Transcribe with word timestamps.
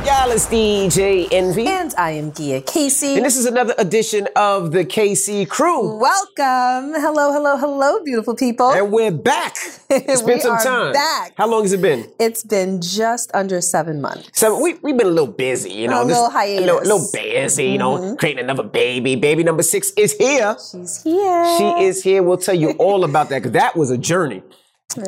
up, 0.00 0.06
y'all? 0.06 0.30
It's 0.30 0.46
DJ 0.46 1.28
Envy. 1.30 1.66
And 1.66 1.94
I 1.96 2.12
am 2.12 2.32
Gia 2.32 2.60
Casey. 2.62 3.16
And 3.16 3.24
this 3.24 3.36
is 3.36 3.46
another 3.46 3.74
edition 3.78 4.28
of 4.36 4.72
the 4.72 4.84
Casey 4.84 5.44
Crew. 5.44 5.98
Welcome. 5.98 6.94
Hello, 7.00 7.32
hello, 7.32 7.56
hello, 7.56 8.02
beautiful 8.02 8.34
people. 8.34 8.70
And 8.70 8.92
we're 8.92 9.10
back. 9.10 9.56
It's 9.92 10.22
been 10.22 10.40
some 10.40 10.52
are 10.52 10.62
time. 10.62 10.92
back. 10.92 11.32
How 11.36 11.48
long 11.48 11.62
has 11.62 11.72
it 11.72 11.82
been? 11.82 12.08
It's 12.20 12.44
been 12.44 12.80
just 12.80 13.28
under 13.34 13.60
seven 13.60 14.00
months. 14.00 14.30
So 14.34 14.62
we, 14.62 14.74
we've 14.82 14.96
been 14.96 15.08
a 15.08 15.10
little 15.10 15.26
busy, 15.26 15.72
you 15.72 15.88
know. 15.88 16.02
A 16.02 16.04
little 16.04 16.30
hiatus. 16.30 16.62
A 16.62 16.66
little, 16.66 16.82
little 16.82 17.08
busy, 17.12 17.64
you 17.66 17.78
know, 17.78 17.98
mm-hmm. 17.98 18.14
creating 18.14 18.44
another 18.44 18.62
baby. 18.62 19.16
Baby 19.16 19.42
number 19.42 19.64
six 19.64 19.90
is 19.96 20.12
here. 20.12 20.56
She's 20.70 21.02
here. 21.02 21.58
She 21.58 21.84
is 21.84 22.04
here. 22.04 22.22
We'll 22.22 22.36
tell 22.36 22.54
you 22.54 22.70
all 22.78 23.02
about 23.02 23.30
that 23.30 23.40
because 23.40 23.52
that 23.52 23.76
was 23.76 23.90
a 23.90 23.98
journey. 23.98 24.42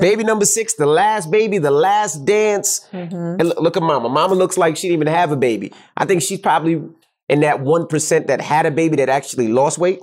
Baby 0.01 0.25
number 0.25 0.45
six, 0.45 0.75
the 0.75 0.87
last 0.87 1.31
baby, 1.31 1.59
the 1.59 1.71
last 1.71 2.25
dance. 2.25 2.87
Mm-hmm. 2.93 3.15
And 3.15 3.45
look, 3.49 3.61
look 3.61 3.77
at 3.77 3.83
mama. 3.83 4.09
Mama 4.09 4.35
looks 4.35 4.57
like 4.57 4.77
she 4.77 4.89
didn't 4.89 5.03
even 5.03 5.15
have 5.15 5.33
a 5.33 5.37
baby. 5.37 5.73
I 5.97 6.05
think 6.05 6.23
she's 6.23 6.41
probably 6.41 6.83
in 7.29 7.41
that 7.41 7.61
1% 7.61 8.27
that 8.27 8.41
had 8.41 8.67
a 8.67 8.71
baby 8.71 8.97
that 8.97 9.09
actually 9.09 9.49
lost 9.49 9.79
weight. 9.79 10.01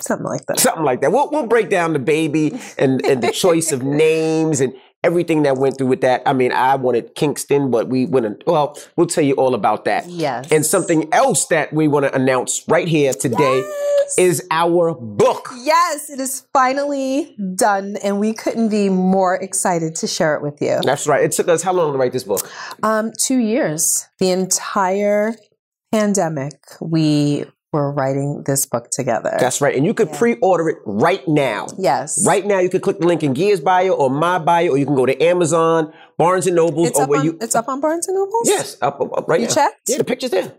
Something 0.00 0.26
like 0.26 0.46
that. 0.46 0.58
Something 0.58 0.84
like 0.84 1.02
that. 1.02 1.12
We'll, 1.12 1.30
we'll 1.30 1.46
break 1.46 1.68
down 1.68 1.92
the 1.92 1.98
baby 1.98 2.58
and, 2.78 3.04
and 3.04 3.22
the 3.22 3.30
choice 3.30 3.72
of 3.72 3.82
names 3.82 4.60
and 4.60 4.72
everything 5.04 5.42
that 5.42 5.56
went 5.56 5.78
through 5.78 5.88
with 5.88 6.00
that. 6.02 6.22
I 6.26 6.32
mean, 6.32 6.52
I 6.52 6.76
wanted 6.76 7.14
Kingston, 7.14 7.70
but 7.70 7.88
we 7.88 8.06
wouldn't. 8.06 8.44
Well, 8.46 8.78
we'll 8.96 9.06
tell 9.06 9.24
you 9.24 9.34
all 9.34 9.54
about 9.54 9.84
that. 9.84 10.08
Yes. 10.08 10.50
And 10.50 10.64
something 10.64 11.12
else 11.12 11.46
that 11.46 11.72
we 11.72 11.88
want 11.88 12.06
to 12.06 12.14
announce 12.14 12.64
right 12.68 12.86
here 12.88 13.12
today 13.12 13.58
Yes. 13.60 14.14
is 14.18 14.46
our 14.50 14.94
book. 14.94 15.48
Yes, 15.62 16.10
it 16.10 16.20
is 16.20 16.46
finally 16.52 17.36
done, 17.54 17.96
and 18.02 18.20
we 18.20 18.32
couldn't 18.32 18.68
be 18.68 18.88
more 18.88 19.34
excited 19.36 19.94
to 19.96 20.06
share 20.06 20.34
it 20.36 20.42
with 20.42 20.60
you. 20.60 20.80
That's 20.84 21.06
right. 21.06 21.24
It 21.24 21.32
took 21.32 21.48
us 21.48 21.62
how 21.62 21.72
long 21.72 21.92
to 21.92 21.98
write 21.98 22.12
this 22.12 22.24
book? 22.24 22.50
Um, 22.82 23.12
two 23.18 23.38
years. 23.38 24.06
The 24.18 24.30
entire 24.30 25.34
pandemic, 25.90 26.54
we 26.80 27.44
were 27.72 27.90
writing 27.90 28.42
this 28.46 28.66
book 28.66 28.90
together. 28.90 29.34
That's 29.40 29.60
right. 29.60 29.74
And 29.74 29.84
you 29.86 29.94
could 29.94 30.12
pre-order 30.12 30.68
it 30.68 30.78
right 30.84 31.26
now. 31.26 31.66
yes. 31.78 32.24
Right 32.26 32.44
now, 32.44 32.58
you 32.58 32.68
can 32.68 32.80
click 32.80 32.98
the 33.00 33.06
link 33.06 33.22
in 33.22 33.34
Gia's 33.34 33.60
bio 33.60 33.92
or 33.92 34.10
my 34.10 34.38
bio, 34.38 34.70
or 34.72 34.78
you 34.78 34.84
can 34.86 34.94
go 34.94 35.06
to 35.06 35.20
Amazon, 35.22 35.92
Barnes 36.18 36.46
and 36.46 36.54
Nobles, 36.56 36.88
It's 36.88 36.98
or 36.98 37.04
up, 37.04 37.08
where 37.08 37.20
on, 37.20 37.24
you. 37.26 37.38
it's 37.40 37.54
up 37.54 37.68
on 37.68 37.80
Barnes 37.80 38.06
and 38.08 38.16
Nobles? 38.16 38.46
Yes, 38.48 38.76
up, 38.82 39.00
up, 39.00 39.16
up 39.16 39.28
right 39.28 39.40
You 39.40 39.46
now. 39.46 39.54
checked? 39.54 39.88
Yeah, 39.88 39.96
the 39.98 40.04
picture's 40.04 40.30
there. 40.30 40.52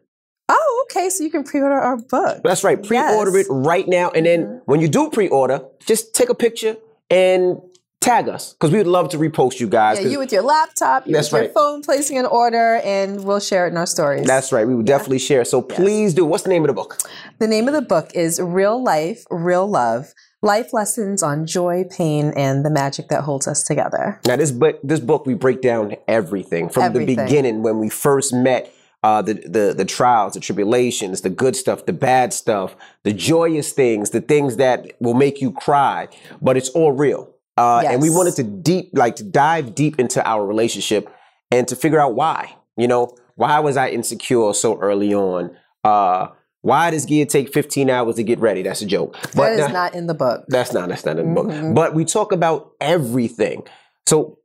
Oh, 0.50 0.86
okay. 0.90 1.10
So 1.10 1.24
you 1.24 1.30
can 1.30 1.44
pre-order 1.44 1.76
our 1.76 1.98
book. 1.98 2.42
That's 2.44 2.64
right. 2.64 2.82
Pre-order 2.82 3.32
Yes. 3.38 3.48
Mm-hmm. 3.48 3.64
it 3.64 3.68
right 3.68 3.88
now, 3.88 4.10
and 4.12 4.26
then 4.26 4.62
when 4.66 4.82
you 4.82 4.88
do 4.88 5.10
pre-order, 5.10 5.62
just 5.86 6.14
take 6.16 6.30
a 6.30 6.36
picture 6.36 6.76
and 7.10 7.58
tag 8.04 8.28
us 8.30 8.54
because 8.54 8.72
we 8.72 8.78
would 8.78 8.88
love 8.88 9.10
to 9.10 9.18
repost 9.18 9.60
you 9.60 9.68
guys. 9.68 10.00
Yeah, 10.00 10.08
you 10.10 10.20
with 10.20 10.32
your 10.32 10.44
laptop, 10.44 11.08
you 11.08 11.14
That's 11.14 11.32
with 11.32 11.44
your 11.44 11.52
phone, 11.54 11.82
placing 11.82 12.18
an 12.18 12.26
order, 12.26 12.76
and 12.84 13.24
we'll 13.24 13.40
share 13.40 13.66
it 13.66 13.72
in 13.72 13.78
our 13.78 13.86
stories. 13.86 14.28
that's 14.28 14.52
right. 14.52 14.68
We 14.68 14.76
would 14.76 14.86
definitely 14.86 15.20
share. 15.20 15.46
So 15.46 15.62
please 15.62 16.14
do. 16.14 16.26
What's 16.26 16.44
the 16.44 16.50
name 16.50 16.64
of 16.64 16.68
the 16.68 16.74
book? 16.74 16.98
the 17.40 17.48
name 17.48 17.68
of 17.68 17.74
the 17.74 17.82
book 17.82 18.12
is 18.14 18.40
Real 18.42 18.82
Life, 18.84 19.26
Real 19.32 19.68
Love: 19.68 20.14
Life 20.42 20.74
Lessons 20.74 21.24
on 21.24 21.46
Joy, 21.46 21.86
Pain, 21.90 22.34
and 22.36 22.66
the 22.66 22.70
Magic 22.70 23.08
That 23.10 23.24
Holds 23.24 23.48
Us 23.48 23.64
Together. 23.64 24.20
Now, 24.26 24.36
this 24.36 24.52
book, 24.52 24.80
this 24.84 25.00
book, 25.00 25.26
we 25.26 25.34
break 25.34 25.62
down 25.62 25.96
everything 26.08 26.70
from 26.70 26.84
Everything. 26.84 27.16
the 27.16 27.24
beginning 27.24 27.64
when 27.64 27.80
we 27.80 27.90
first 27.90 28.34
met. 28.34 28.74
Uh, 29.06 29.22
the, 29.22 29.34
the 29.34 29.74
the 29.76 29.84
trials, 29.84 30.34
the 30.34 30.40
tribulations, 30.40 31.20
the 31.20 31.30
good 31.30 31.58
stuff, 31.58 31.86
the 31.86 31.92
bad 31.92 32.32
stuff, 32.32 32.74
the 33.04 33.12
joyous 33.12 33.74
things, 33.74 34.12
the 34.12 34.22
things 34.22 34.56
that 34.56 34.94
will 35.02 35.14
make 35.14 35.42
you 35.42 35.52
cry, 35.52 36.08
but 36.42 36.56
it's 36.56 36.70
all 36.70 36.94
real. 36.94 37.30
Uh, 37.58 37.84
And 37.86 38.02
we 38.02 38.10
wanted 38.10 38.36
to 38.38 38.44
deep, 38.44 38.90
like 38.94 39.16
to 39.18 39.24
dive 39.24 39.76
deep 39.76 40.00
into 40.00 40.26
our 40.28 40.46
relationship 40.46 41.08
and 41.52 41.68
to 41.68 41.76
figure 41.76 42.00
out 42.00 42.16
why. 42.16 42.56
You 42.78 42.88
know, 42.88 43.16
why 43.36 43.60
was 43.60 43.78
I 43.78 43.90
insecure 43.90 44.54
so 44.54 44.80
early 44.80 45.14
on? 45.14 45.56
Uh, 45.84 46.28
why 46.62 46.90
does 46.92 47.06
Gia 47.06 47.26
take 47.26 47.54
15 47.54 47.90
hours 47.90 48.16
to 48.16 48.24
get 48.24 48.40
ready? 48.40 48.64
That's 48.64 48.82
a 48.82 48.86
joke. 48.86 49.16
that 49.34 49.52
is 49.54 49.60
now- 49.60 49.68
not 49.68 49.94
in 49.96 50.08
the 50.08 50.14
book. 50.14 50.46
that's 50.48 50.74
not 50.74 50.90
that's 50.90 51.06
not 51.06 51.20
in 51.20 51.34
the 51.34 51.42
Mhm. 51.42 51.66
book. 51.70 51.76
But 51.76 51.94
we 51.94 52.06
talk 52.06 52.32
about 52.32 52.72
everything. 52.82 53.64
So, 54.08 54.40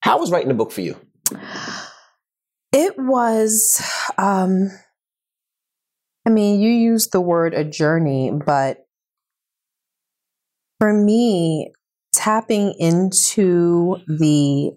how 0.00 0.18
was 0.18 0.30
writing 0.30 0.48
the 0.48 0.54
book 0.54 0.72
for 0.72 0.80
you? 0.82 0.96
It 2.72 2.94
was, 2.98 3.80
um, 4.18 4.70
I 6.26 6.30
mean, 6.30 6.60
you 6.60 6.70
used 6.70 7.12
the 7.12 7.20
word 7.20 7.54
a 7.54 7.64
journey, 7.64 8.30
but 8.30 8.86
for 10.80 10.92
me, 10.92 11.72
tapping 12.26 12.74
into 12.80 13.96
the 14.08 14.72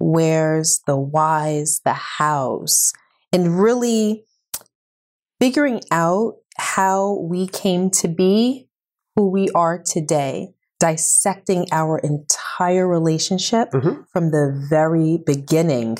where's, 0.00 0.80
the 0.88 0.96
whys, 0.96 1.80
the 1.84 1.92
hows, 1.92 2.92
and 3.32 3.60
really 3.60 4.24
figuring 5.40 5.80
out 5.92 6.34
how 6.56 7.16
we 7.20 7.46
came 7.46 7.90
to 7.90 8.08
be 8.08 8.68
who 9.14 9.30
we 9.30 9.48
are 9.54 9.80
today, 9.80 10.48
dissecting 10.80 11.64
our 11.70 11.98
entire 12.00 12.88
relationship 12.88 13.70
Mhm. 13.70 14.04
from 14.12 14.32
the 14.32 14.66
very 14.68 15.16
beginning. 15.16 15.96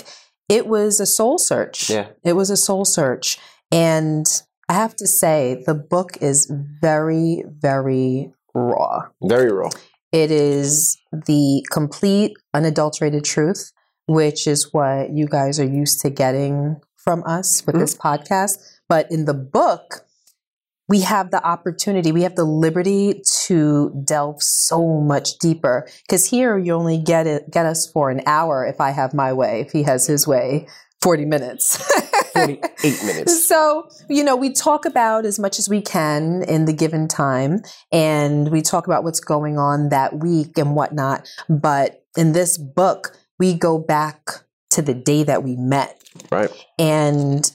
It 0.48 0.66
was 0.66 0.98
a 0.98 1.06
soul 1.06 1.38
search. 1.38 1.88
Yeah. 1.88 2.08
It 2.24 2.32
was 2.32 2.50
a 2.50 2.56
soul 2.56 2.84
search. 2.84 3.38
And 3.70 4.26
I 4.68 4.72
have 4.72 4.96
to 4.96 5.06
say, 5.06 5.62
the 5.66 5.74
book 5.74 6.16
is 6.20 6.50
very, 6.50 7.44
very 7.48 8.32
raw. 8.52 9.04
Very 9.22 9.52
raw. 9.52 9.70
It 10.14 10.30
is 10.30 10.96
the 11.12 11.66
complete, 11.72 12.36
unadulterated 12.54 13.24
truth, 13.24 13.72
which 14.06 14.46
is 14.46 14.72
what 14.72 15.10
you 15.10 15.26
guys 15.26 15.58
are 15.58 15.66
used 15.66 16.00
to 16.02 16.10
getting 16.10 16.76
from 16.96 17.24
us 17.26 17.66
with 17.66 17.74
Mhm. 17.74 17.80
this 17.80 17.96
podcast. 17.96 18.58
But 18.88 19.10
in 19.10 19.24
the 19.24 19.34
book, 19.34 20.04
we 20.88 21.00
have 21.00 21.32
the 21.32 21.42
opportunity, 21.44 22.12
we 22.12 22.22
have 22.22 22.36
the 22.36 22.44
liberty 22.44 23.22
to 23.46 23.90
delve 24.04 24.40
so 24.40 25.00
much 25.00 25.36
deeper. 25.38 25.84
Because 26.06 26.26
here 26.26 26.58
you 26.58 26.74
only 26.74 26.98
get 26.98 27.26
it, 27.26 27.50
get 27.50 27.66
us 27.66 27.84
for 27.84 28.08
an 28.10 28.20
hour 28.24 28.64
if 28.64 28.80
I 28.80 28.90
have 28.90 29.14
my 29.14 29.32
way. 29.32 29.62
If 29.62 29.72
he 29.72 29.82
has 29.82 30.06
his 30.06 30.28
way, 30.28 30.68
forty 31.02 31.24
minutes. 31.24 31.76
48 32.34 33.02
minutes. 33.04 33.46
So, 33.46 33.88
you 34.08 34.24
know, 34.24 34.36
we 34.36 34.52
talk 34.52 34.84
about 34.84 35.24
as 35.24 35.38
much 35.38 35.58
as 35.58 35.68
we 35.68 35.80
can 35.80 36.42
in 36.46 36.64
the 36.66 36.72
given 36.72 37.08
time, 37.08 37.62
and 37.92 38.50
we 38.50 38.60
talk 38.62 38.86
about 38.86 39.04
what's 39.04 39.20
going 39.20 39.58
on 39.58 39.88
that 39.90 40.18
week 40.18 40.58
and 40.58 40.74
whatnot. 40.76 41.28
But 41.48 42.02
in 42.16 42.32
this 42.32 42.58
book, 42.58 43.16
we 43.38 43.54
go 43.54 43.78
back 43.78 44.20
to 44.70 44.82
the 44.82 44.94
day 44.94 45.22
that 45.22 45.42
we 45.42 45.56
met, 45.56 46.00
Right. 46.30 46.50
and 46.78 47.50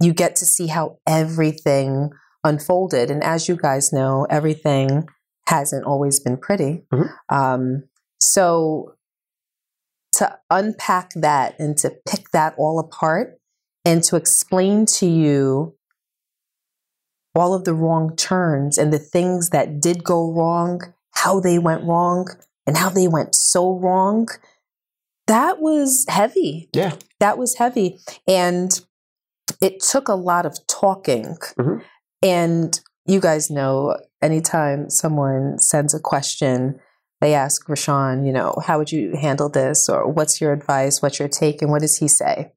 you 0.00 0.12
get 0.12 0.36
to 0.36 0.44
see 0.46 0.66
how 0.68 0.98
everything 1.06 2.10
unfolded. 2.44 3.10
And 3.10 3.22
as 3.24 3.48
you 3.48 3.56
guys 3.56 3.92
know, 3.92 4.26
everything 4.30 5.06
hasn't 5.48 5.84
always 5.84 6.20
been 6.20 6.36
pretty. 6.36 6.84
Mhm. 6.92 7.08
Um, 7.30 7.82
so, 8.20 8.94
to 10.12 10.38
unpack 10.50 11.10
that 11.14 11.54
and 11.58 11.76
to 11.78 11.90
pick 12.08 12.30
that 12.32 12.54
all 12.58 12.78
apart 12.78 13.37
and 13.88 14.02
to 14.02 14.16
explain 14.16 14.84
to 14.84 15.06
you 15.06 15.74
all 17.34 17.54
of 17.54 17.64
the 17.64 17.72
wrong 17.72 18.14
turns 18.16 18.76
and 18.76 18.92
the 18.92 18.98
things 18.98 19.48
that 19.48 19.80
did 19.80 20.04
go 20.04 20.30
wrong, 20.30 20.92
how 21.12 21.40
they 21.40 21.58
went 21.58 21.84
wrong, 21.84 22.28
and 22.66 22.76
how 22.76 22.90
they 22.90 23.08
went 23.08 23.34
so 23.34 23.78
wrong, 23.78 24.28
that 25.26 25.60
was 25.60 26.04
heavy. 26.06 26.68
Yeah. 26.74 26.96
That 27.18 27.38
was 27.38 27.54
heavy. 27.54 27.98
And 28.26 28.78
it 29.62 29.80
took 29.80 30.08
a 30.08 30.14
lot 30.14 30.44
of 30.44 30.66
talking. 30.66 31.38
Mhm. 31.58 31.82
And 32.20 32.78
you 33.06 33.20
guys 33.20 33.50
know, 33.50 33.96
anytime 34.20 34.90
someone 34.90 35.58
sends 35.60 35.94
a 35.94 36.00
question, 36.00 36.78
they 37.22 37.32
ask 37.32 37.66
Rashaun, 37.68 38.26
you 38.26 38.32
know, 38.32 38.54
how 38.66 38.76
would 38.76 38.92
you 38.92 39.16
handle 39.16 39.48
this? 39.48 39.88
Or 39.88 40.06
what's 40.06 40.42
your 40.42 40.52
advice? 40.52 41.00
What's 41.00 41.18
your 41.18 41.28
take? 41.28 41.62
And 41.62 41.70
what 41.70 41.80
does 41.80 41.96
he 41.96 42.08
say? 42.08 42.52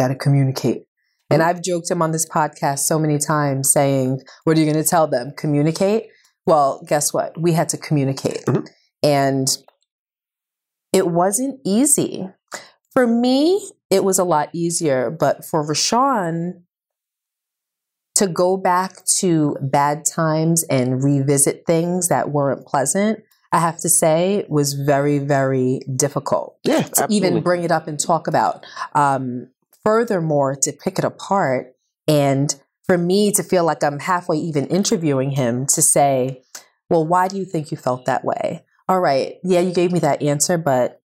Got 0.00 0.08
to 0.08 0.14
communicate. 0.14 0.84
And 1.30 1.42
I've 1.42 1.62
joked 1.62 1.90
him 1.90 2.02
on 2.02 2.12
this 2.12 2.28
podcast 2.28 2.80
so 2.80 2.98
many 2.98 3.18
times 3.18 3.72
saying, 3.72 4.20
What 4.44 4.56
are 4.56 4.60
you 4.60 4.70
going 4.70 4.82
to 4.82 4.88
tell 4.88 5.06
them? 5.06 5.32
Communicate? 5.36 6.08
Well, 6.46 6.84
guess 6.86 7.12
what? 7.12 7.40
We 7.40 7.52
had 7.52 7.68
to 7.70 7.78
communicate. 7.78 8.44
Mhm. 8.46 8.68
And 9.02 9.48
it 10.92 11.08
wasn't 11.08 11.60
easy. 11.64 12.28
For 12.92 13.06
me, 13.06 13.70
it 13.90 14.04
was 14.04 14.18
a 14.18 14.24
lot 14.24 14.50
easier. 14.52 15.10
But 15.10 15.44
for 15.44 15.66
Rashaun, 15.66 16.62
to 18.16 18.26
go 18.28 18.56
back 18.56 19.04
to 19.18 19.56
bad 19.60 20.04
times 20.04 20.62
and 20.64 21.02
revisit 21.02 21.64
things 21.66 22.08
that 22.08 22.30
weren't 22.30 22.64
pleasant, 22.66 23.20
I 23.50 23.58
have 23.58 23.78
to 23.80 23.88
say, 23.88 24.44
was 24.48 24.74
very, 24.74 25.18
very 25.18 25.80
difficult 25.96 26.56
Yeah. 26.64 26.82
to 26.82 26.86
absolutely. 26.86 27.16
even 27.16 27.42
bring 27.42 27.64
it 27.64 27.72
up 27.72 27.88
and 27.88 27.98
talk 27.98 28.28
about. 28.28 28.64
Um, 28.94 29.48
furthermore, 29.84 30.56
to 30.62 30.72
pick 30.72 30.98
it 30.98 31.04
apart 31.04 31.74
and 32.08 32.54
for 32.86 32.98
me 32.98 33.30
to 33.32 33.42
feel 33.42 33.64
like 33.64 33.82
I'm 33.82 33.98
halfway 34.00 34.36
even 34.36 34.66
interviewing 34.66 35.30
him 35.30 35.66
to 35.68 35.80
say, 35.82 36.42
well, 36.90 37.06
why 37.06 37.28
do 37.28 37.36
you 37.36 37.44
think 37.44 37.70
you 37.70 37.76
felt 37.76 38.04
that 38.06 38.24
way? 38.24 38.64
All 38.88 39.00
right, 39.00 39.36
yeah, 39.42 39.60
you 39.60 39.72
gave 39.72 39.92
me 39.92 39.98
that 40.00 40.22
answer, 40.22 40.58
but 40.58 41.00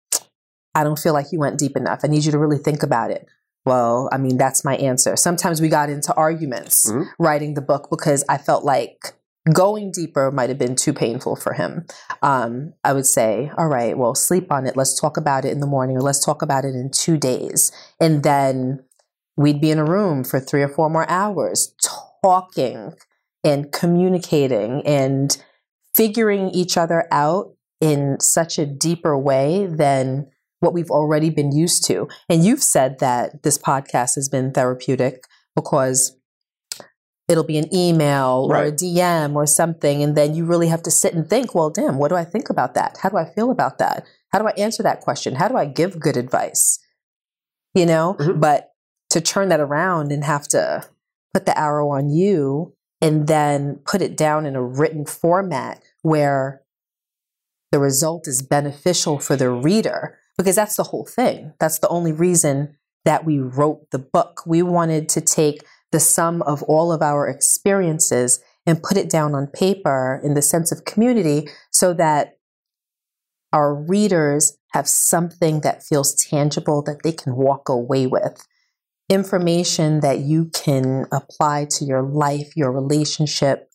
I 0.75 0.83
don't 0.85 0.99
feel 0.99 1.13
like 1.13 1.27
you 1.33 1.39
went 1.39 1.59
deep 1.59 1.77
enough. 1.77 2.01
I 2.03 2.09
need 2.09 2.25
you 2.25 2.33
to 2.33 2.39
really 2.39 2.59
think 2.59 2.83
about 2.83 3.11
it. 3.11 3.27
well, 3.67 4.09
I 4.11 4.17
mean, 4.17 4.39
that's 4.39 4.65
my 4.65 4.77
answer. 4.77 5.15
Sometimes 5.15 5.61
we 5.61 5.69
got 5.69 5.91
into 5.91 6.15
arguments 6.15 6.91
Mhm. 6.91 7.05
writing 7.19 7.53
the 7.53 7.61
book 7.61 7.91
because 7.91 8.25
I 8.27 8.39
felt 8.39 8.65
like 8.65 9.13
going 9.53 9.93
deeper 9.93 10.31
might 10.31 10.49
have 10.49 10.59
been 10.59 10.77
too 10.77 10.93
painful 10.93 11.37
for 11.37 11.53
him. 11.53 11.87
Um, 12.23 12.73
I 12.85 12.93
would 12.93 13.07
say, 13.07 13.51
all 13.57 13.69
right, 13.69 13.97
well, 13.97 14.15
sleep 14.15 14.51
on 14.51 14.67
it. 14.67 14.77
Let's 14.77 14.99
talk 14.99 15.17
about 15.17 15.45
it 15.45 15.53
in 15.53 15.61
the 15.61 15.67
morning 15.67 15.97
or 15.97 16.03
let's 16.03 16.25
talk 16.25 16.43
about 16.43 16.65
it 16.65 16.75
in 16.75 16.91
two 16.91 17.17
days. 17.17 17.73
And 18.01 18.23
then 18.23 18.85
we'd 19.37 19.61
be 19.61 19.71
in 19.71 19.79
a 19.79 19.85
room 19.85 20.25
for 20.25 20.41
three 20.41 20.63
or 20.63 20.69
four 20.69 20.91
more 20.91 21.09
hours 21.09 21.75
talking 22.23 22.93
and 23.45 23.71
communicating 23.73 24.83
and 24.85 25.43
figuring 25.95 26.51
each 26.51 26.77
other 26.77 27.07
out 27.13 27.55
in 27.81 28.19
such 28.21 28.59
a 28.59 28.67
deeper 28.67 29.17
way 29.17 29.67
than 29.67 30.27
what 30.61 30.75
we've 30.75 30.91
already 30.91 31.31
been 31.31 31.53
used 31.53 31.85
to. 31.87 32.09
And 32.29 32.45
you've 32.45 32.63
said 32.63 32.99
that 32.99 33.45
this 33.45 33.59
podcast 33.59 34.17
has 34.17 34.29
been 34.29 34.53
therapeutic 34.53 35.23
because 35.55 36.18
it'll 37.29 37.45
be 37.45 37.59
an 37.59 37.75
email 37.75 38.49
or 38.51 38.65
a 38.65 38.73
DM 38.73 39.35
or 39.35 39.47
something. 39.47 40.03
And 40.03 40.17
then 40.17 40.35
you 40.35 40.45
really 40.47 40.69
have 40.69 40.83
to 40.85 40.91
sit 40.91 41.15
and 41.15 41.29
think, 41.29 41.55
well, 41.55 41.71
damn, 41.71 41.99
what 41.99 42.09
do 42.09 42.15
I 42.17 42.25
think 42.25 42.49
about 42.49 42.75
that? 42.75 42.99
How 43.03 43.11
do 43.11 43.19
I 43.19 43.27
feel 43.27 43.51
about 43.51 43.79
that? 43.79 44.07
How 44.33 44.39
do 44.39 44.47
I 44.49 44.53
answer 44.53 44.83
that 44.83 45.01
question? 45.01 45.35
How 45.35 45.49
do 45.49 45.57
I 45.57 45.67
give 45.67 46.01
good 46.01 46.17
advice? 46.17 46.79
You 47.75 47.87
know, 47.87 48.17
Mhm. 48.19 48.41
but 48.41 48.73
to 49.11 49.21
turn 49.21 49.51
that 49.51 49.61
around 49.61 50.11
and 50.11 50.25
have 50.25 50.49
to 50.49 50.85
put 51.35 51.45
the 51.47 51.59
arrow 51.59 51.91
on 51.91 52.09
you 52.11 52.75
and 53.01 53.27
then 53.27 53.81
put 53.85 54.03
it 54.03 54.17
down 54.17 54.47
in 54.47 54.57
a 54.57 54.63
written 54.63 55.05
format 55.05 55.83
where 56.03 56.63
the 57.71 57.79
result 57.79 58.27
is 58.27 58.41
beneficial 58.43 59.19
for 59.19 59.37
the 59.37 59.51
reader 59.51 60.19
because 60.39 60.57
that's 60.57 60.77
the 60.77 60.85
whole 60.85 61.05
thing. 61.05 61.53
That's 61.61 61.79
the 61.79 61.89
only 61.89 62.13
reason 62.13 62.77
that 63.05 63.25
we 63.25 63.39
wrote 63.39 63.91
the 63.91 63.99
book. 63.99 64.43
We 64.47 64.63
wanted 64.63 65.09
to 65.11 65.21
take 65.21 65.65
the 65.93 66.01
sum 66.01 66.43
of 66.43 66.63
all 66.65 66.93
of 66.93 67.03
our 67.03 67.29
experiences 67.29 68.41
and 68.67 68.83
put 68.83 68.97
it 68.97 69.09
down 69.09 69.35
on 69.35 69.47
paper 69.47 70.21
in 70.23 70.35
the 70.35 70.43
sense 70.43 70.71
of 70.71 70.85
community 70.85 71.49
so 71.73 71.95
that 71.95 72.39
our 73.53 73.75
readers 73.75 74.59
have 74.73 74.87
something 74.87 75.61
that 75.63 75.83
feels 75.83 76.15
tangible 76.15 76.83
that 76.83 77.03
they 77.03 77.13
can 77.13 77.35
walk 77.35 77.69
away 77.69 78.07
with. 78.07 78.47
Information 79.09 80.01
that 80.01 80.19
you 80.19 80.51
can 80.53 81.07
apply 81.11 81.67
to 81.71 81.85
your 81.87 82.03
life, 82.03 82.55
your 82.55 82.71
relationship, 82.71 83.71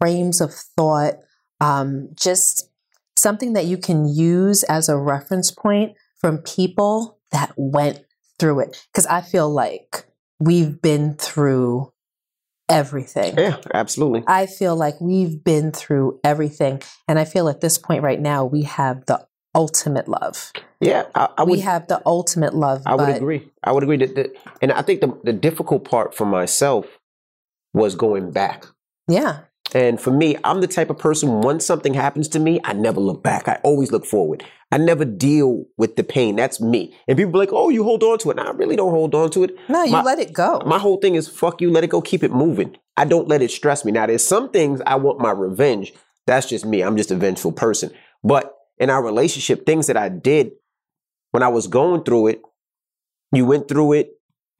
frames 0.00 0.40
of 0.40 0.52
thought, 0.52 1.14
um, 1.60 2.08
just 2.14 2.68
something 3.16 3.52
that 3.52 3.66
you 3.66 3.78
can 3.78 4.08
use 4.08 4.64
as 4.64 4.88
a 4.88 4.98
reference 4.98 5.52
point 5.52 5.92
from 6.20 6.38
people 6.38 7.18
that 7.30 7.52
went 7.56 8.04
through 8.40 8.60
it. 8.60 8.84
Because 8.92 9.06
I 9.06 9.20
feel 9.20 9.48
like 9.48 10.06
we've 10.40 10.80
been 10.80 11.14
through 11.14 11.92
everything. 12.68 13.36
Yeah, 13.36 13.58
absolutely. 13.72 14.24
I 14.26 14.46
feel 14.46 14.76
like 14.76 15.00
we've 15.00 15.42
been 15.42 15.72
through 15.72 16.20
everything. 16.24 16.82
And 17.08 17.18
I 17.18 17.24
feel 17.24 17.48
at 17.48 17.60
this 17.60 17.78
point 17.78 18.02
right 18.02 18.20
now, 18.20 18.44
we 18.44 18.62
have 18.62 19.06
the 19.06 19.26
ultimate 19.54 20.08
love. 20.08 20.52
Yeah, 20.80 21.04
I, 21.14 21.28
I 21.38 21.44
we 21.44 21.60
have 21.60 21.86
the 21.86 22.02
ultimate 22.04 22.54
love. 22.54 22.82
I 22.86 22.94
would 22.94 23.08
agree. 23.08 23.48
I 23.62 23.72
would 23.72 23.82
agree 23.82 23.96
that, 23.98 24.14
that 24.16 24.36
and 24.60 24.72
I 24.72 24.82
think 24.82 25.00
the 25.00 25.16
the 25.22 25.32
difficult 25.32 25.84
part 25.84 26.14
for 26.14 26.26
myself 26.26 26.98
was 27.72 27.94
going 27.94 28.30
back. 28.30 28.66
Yeah. 29.08 29.40
And 29.72 30.00
for 30.00 30.10
me, 30.10 30.36
I'm 30.44 30.60
the 30.60 30.66
type 30.66 30.90
of 30.90 30.98
person, 30.98 31.40
once 31.40 31.64
something 31.64 31.94
happens 31.94 32.28
to 32.28 32.38
me, 32.38 32.60
I 32.64 32.74
never 32.74 33.00
look 33.00 33.22
back. 33.22 33.48
I 33.48 33.60
always 33.64 33.90
look 33.90 34.04
forward. 34.06 34.44
I 34.70 34.78
never 34.78 35.04
deal 35.04 35.64
with 35.76 35.96
the 35.96 36.04
pain. 36.04 36.36
That's 36.36 36.60
me. 36.60 36.96
And 37.08 37.16
people 37.16 37.32
be 37.32 37.38
like, 37.38 37.52
oh, 37.52 37.70
you 37.70 37.82
hold 37.82 38.02
on 38.02 38.18
to 38.18 38.30
it. 38.30 38.36
No, 38.36 38.42
I 38.42 38.50
really 38.50 38.76
don't 38.76 38.90
hold 38.90 39.14
on 39.14 39.30
to 39.32 39.44
it. 39.44 39.56
No, 39.68 39.82
you 39.82 39.92
My- 39.92 40.02
let 40.02 40.18
it 40.18 40.32
go. 40.32 40.60
My 40.66 40.78
whole 40.78 40.98
thing 40.98 41.14
is 41.14 41.28
fuck 41.28 41.60
you, 41.60 41.70
let 41.70 41.84
it 41.84 41.90
go, 41.90 42.00
keep 42.00 42.22
it 42.22 42.32
moving. 42.32 42.76
I 42.96 43.04
don't 43.04 43.26
let 43.26 43.42
it 43.42 43.50
stress 43.50 43.84
me. 43.84 43.92
Now, 43.92 44.06
there's 44.06 44.24
some 44.24 44.50
things 44.50 44.80
I 44.86 44.96
want 44.96 45.20
my 45.20 45.32
revenge. 45.32 45.92
That's 46.26 46.48
just 46.48 46.64
me. 46.64 46.82
I'm 46.82 46.96
just 46.96 47.10
a 47.10 47.16
vengeful 47.16 47.52
person. 47.52 47.90
But 48.22 48.54
in 48.78 48.90
our 48.90 49.02
relationship, 49.02 49.66
things 49.66 49.88
that 49.88 49.96
I 49.96 50.08
did 50.08 50.52
when 51.32 51.42
I 51.42 51.48
was 51.48 51.66
going 51.66 52.04
through 52.04 52.28
it, 52.28 52.42
you 53.32 53.44
went 53.44 53.68
through 53.68 53.94
it, 53.94 54.10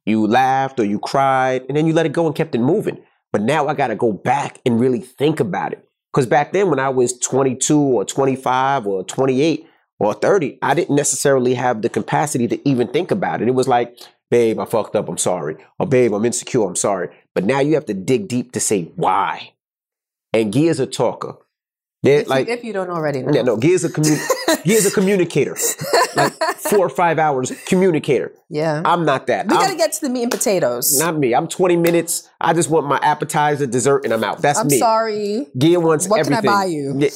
you 0.05 0.27
laughed 0.27 0.79
or 0.79 0.83
you 0.83 0.99
cried, 0.99 1.63
and 1.67 1.77
then 1.77 1.87
you 1.87 1.93
let 1.93 2.05
it 2.05 2.11
go 2.11 2.25
and 2.27 2.35
kept 2.35 2.53
it 2.53 2.59
moving. 2.59 3.01
But 3.35 3.41
now 3.41 3.67
I 3.67 3.73
got 3.73 3.87
to 3.87 3.97
go 3.97 4.13
back 4.13 4.61
and 4.65 4.79
really 4.79 5.01
think 5.01 5.41
about 5.41 5.73
it. 5.73 5.85
Because 6.13 6.25
back 6.25 6.53
then, 6.53 6.69
when 6.69 6.79
I 6.79 6.87
was 6.87 7.19
22 7.19 7.77
or 7.77 8.05
25 8.05 8.87
or 8.87 9.03
28 9.03 9.67
or 9.99 10.13
30, 10.13 10.57
I 10.61 10.73
didn't 10.73 10.95
necessarily 10.95 11.53
have 11.55 11.81
the 11.81 11.89
capacity 11.89 12.47
to 12.47 12.65
even 12.65 12.87
think 12.87 13.11
about 13.11 13.41
it. 13.41 13.49
It 13.49 13.53
was 13.53 13.67
like, 13.67 13.99
babe, 14.31 14.57
I 14.57 14.63
fucked 14.63 14.95
up, 14.95 15.09
I'm 15.09 15.17
sorry. 15.17 15.57
Or 15.79 15.85
babe, 15.85 16.13
I'm 16.13 16.23
insecure, 16.23 16.63
I'm 16.65 16.77
sorry. 16.77 17.09
But 17.33 17.43
now 17.43 17.59
you 17.59 17.73
have 17.73 17.87
to 17.87 17.93
dig 17.93 18.29
deep 18.29 18.53
to 18.53 18.61
say 18.61 18.83
why. 18.95 19.51
And 20.31 20.53
Guy 20.53 20.61
is 20.61 20.79
a 20.79 20.87
talker. 20.87 21.35
They're 22.05 22.21
if, 22.21 22.27
like, 22.27 22.47
you, 22.47 22.53
if 22.53 22.63
you 22.63 22.71
don't 22.71 22.91
already 22.91 23.23
know. 23.23 23.31
yeah, 23.33 23.41
no, 23.41 23.57
is 23.61 23.83
a, 23.83 23.89
commu- 23.89 24.61
is 24.65 24.85
a 24.85 24.91
communicator. 24.91 25.57
Like 26.15 26.33
four 26.57 26.85
or 26.85 26.89
five 26.89 27.17
hours, 27.17 27.51
communicator. 27.65 28.31
yeah. 28.47 28.83
I'm 28.85 29.05
not 29.05 29.25
that. 29.27 29.47
we 29.47 29.55
got 29.55 29.71
to 29.71 29.75
get 29.75 29.91
to 29.93 30.01
the 30.01 30.09
meat 30.09 30.21
and 30.23 30.31
potatoes. 30.31 30.97
not 30.99 31.17
me. 31.17 31.33
I'm 31.33 31.47
20 31.47 31.75
minutes. 31.77 32.29
I 32.39 32.53
just 32.53 32.69
want 32.69 32.85
my 32.85 32.97
appetizer, 33.01 33.65
dessert, 33.65 34.05
and 34.05 34.13
I'm 34.13 34.23
out. 34.23 34.39
That's 34.41 34.59
I'm 34.59 34.67
me. 34.67 34.77
sorry 34.77 35.47
Gia 35.57 35.79
wants 35.79 36.07
What 36.07 36.23
can 36.23 36.33
I 36.33 36.41
buy 36.41 36.65
you? 36.65 36.93
Yeah, 36.95 37.09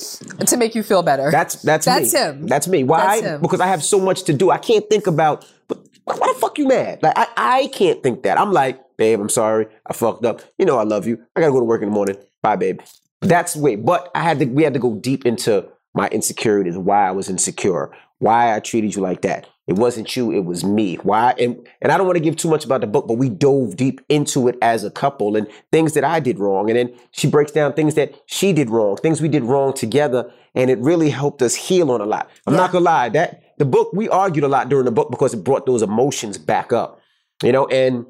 to 0.45 0.57
make 0.57 0.73
you 0.73 0.81
feel 0.81 1.03
better. 1.03 1.29
that's 1.29 1.61
that's 1.61 1.85
That's 1.85 2.11
me. 2.11 2.19
him. 2.19 2.47
That's 2.47 2.67
me. 2.67 2.83
Why? 2.83 3.21
That's 3.21 3.21
him. 3.21 3.41
Because 3.41 3.59
I 3.59 3.67
have 3.67 3.83
so 3.83 3.99
much 3.99 4.23
to 4.23 4.33
do. 4.33 4.49
I 4.49 4.57
can't 4.57 4.89
think 4.89 5.05
about. 5.05 5.45
But 5.67 5.77
why 6.05 6.15
the 6.33 6.39
fuck 6.39 6.57
you 6.57 6.67
mad? 6.67 7.03
Like 7.03 7.13
I, 7.15 7.27
I 7.37 7.67
can't 7.67 8.01
think 8.01 8.23
that. 8.23 8.39
I'm 8.39 8.51
like, 8.51 8.97
babe, 8.97 9.19
I'm 9.19 9.29
sorry. 9.29 9.67
I 9.85 9.93
fucked 9.93 10.25
up. 10.25 10.41
You 10.57 10.65
know 10.65 10.79
I 10.79 10.83
love 10.83 11.05
you. 11.05 11.23
I 11.35 11.41
gotta 11.41 11.51
go 11.51 11.59
to 11.59 11.65
work 11.65 11.83
in 11.83 11.89
the 11.89 11.93
morning. 11.93 12.17
Bye, 12.41 12.55
babe. 12.55 12.79
That's 13.21 13.53
the 13.53 13.61
way. 13.61 13.75
But 13.75 14.09
I 14.15 14.21
had 14.21 14.39
to. 14.39 14.45
We 14.45 14.63
had 14.63 14.73
to 14.73 14.79
go 14.79 14.95
deep 14.95 15.25
into 15.25 15.67
my 15.93 16.07
insecurities. 16.09 16.77
Why 16.77 17.07
I 17.07 17.11
was 17.11 17.29
insecure. 17.29 17.91
Why 18.19 18.55
I 18.55 18.59
treated 18.59 18.95
you 18.95 19.01
like 19.01 19.21
that. 19.21 19.47
It 19.67 19.75
wasn't 19.75 20.15
you. 20.15 20.31
It 20.31 20.45
was 20.45 20.63
me. 20.63 20.95
Why? 20.95 21.35
And 21.37 21.65
and 21.81 21.91
I 21.91 21.97
don't 21.97 22.07
want 22.07 22.17
to 22.17 22.23
give 22.23 22.35
too 22.35 22.49
much 22.49 22.65
about 22.65 22.81
the 22.81 22.87
book, 22.87 23.07
but 23.07 23.15
we 23.19 23.29
dove 23.29 23.75
deep 23.75 24.01
into 24.09 24.47
it 24.47 24.57
as 24.61 24.83
a 24.83 24.89
couple 24.89 25.35
and 25.35 25.47
things 25.71 25.93
that 25.93 26.03
I 26.03 26.19
did 26.19 26.39
wrong. 26.39 26.69
And 26.69 26.79
then 26.79 26.93
she 27.11 27.29
breaks 27.29 27.51
down 27.51 27.73
things 27.73 27.93
that 27.93 28.15
she 28.25 28.51
did 28.51 28.69
wrong, 28.69 28.97
things 28.97 29.21
we 29.21 29.27
did 29.27 29.43
wrong 29.43 29.73
together, 29.73 30.31
and 30.55 30.71
it 30.71 30.79
really 30.79 31.11
helped 31.11 31.41
us 31.41 31.53
heal 31.53 31.91
on 31.91 32.01
a 32.01 32.05
lot. 32.05 32.29
I'm 32.47 32.55
not 32.55 32.71
gonna 32.71 32.85
lie. 32.85 33.09
That 33.09 33.43
the 33.59 33.65
book 33.65 33.91
we 33.93 34.09
argued 34.09 34.43
a 34.43 34.47
lot 34.47 34.69
during 34.69 34.85
the 34.85 34.91
book 34.91 35.11
because 35.11 35.35
it 35.35 35.43
brought 35.43 35.67
those 35.67 35.83
emotions 35.83 36.37
back 36.37 36.73
up. 36.73 36.99
You 37.43 37.51
know, 37.51 37.67
and 37.67 38.07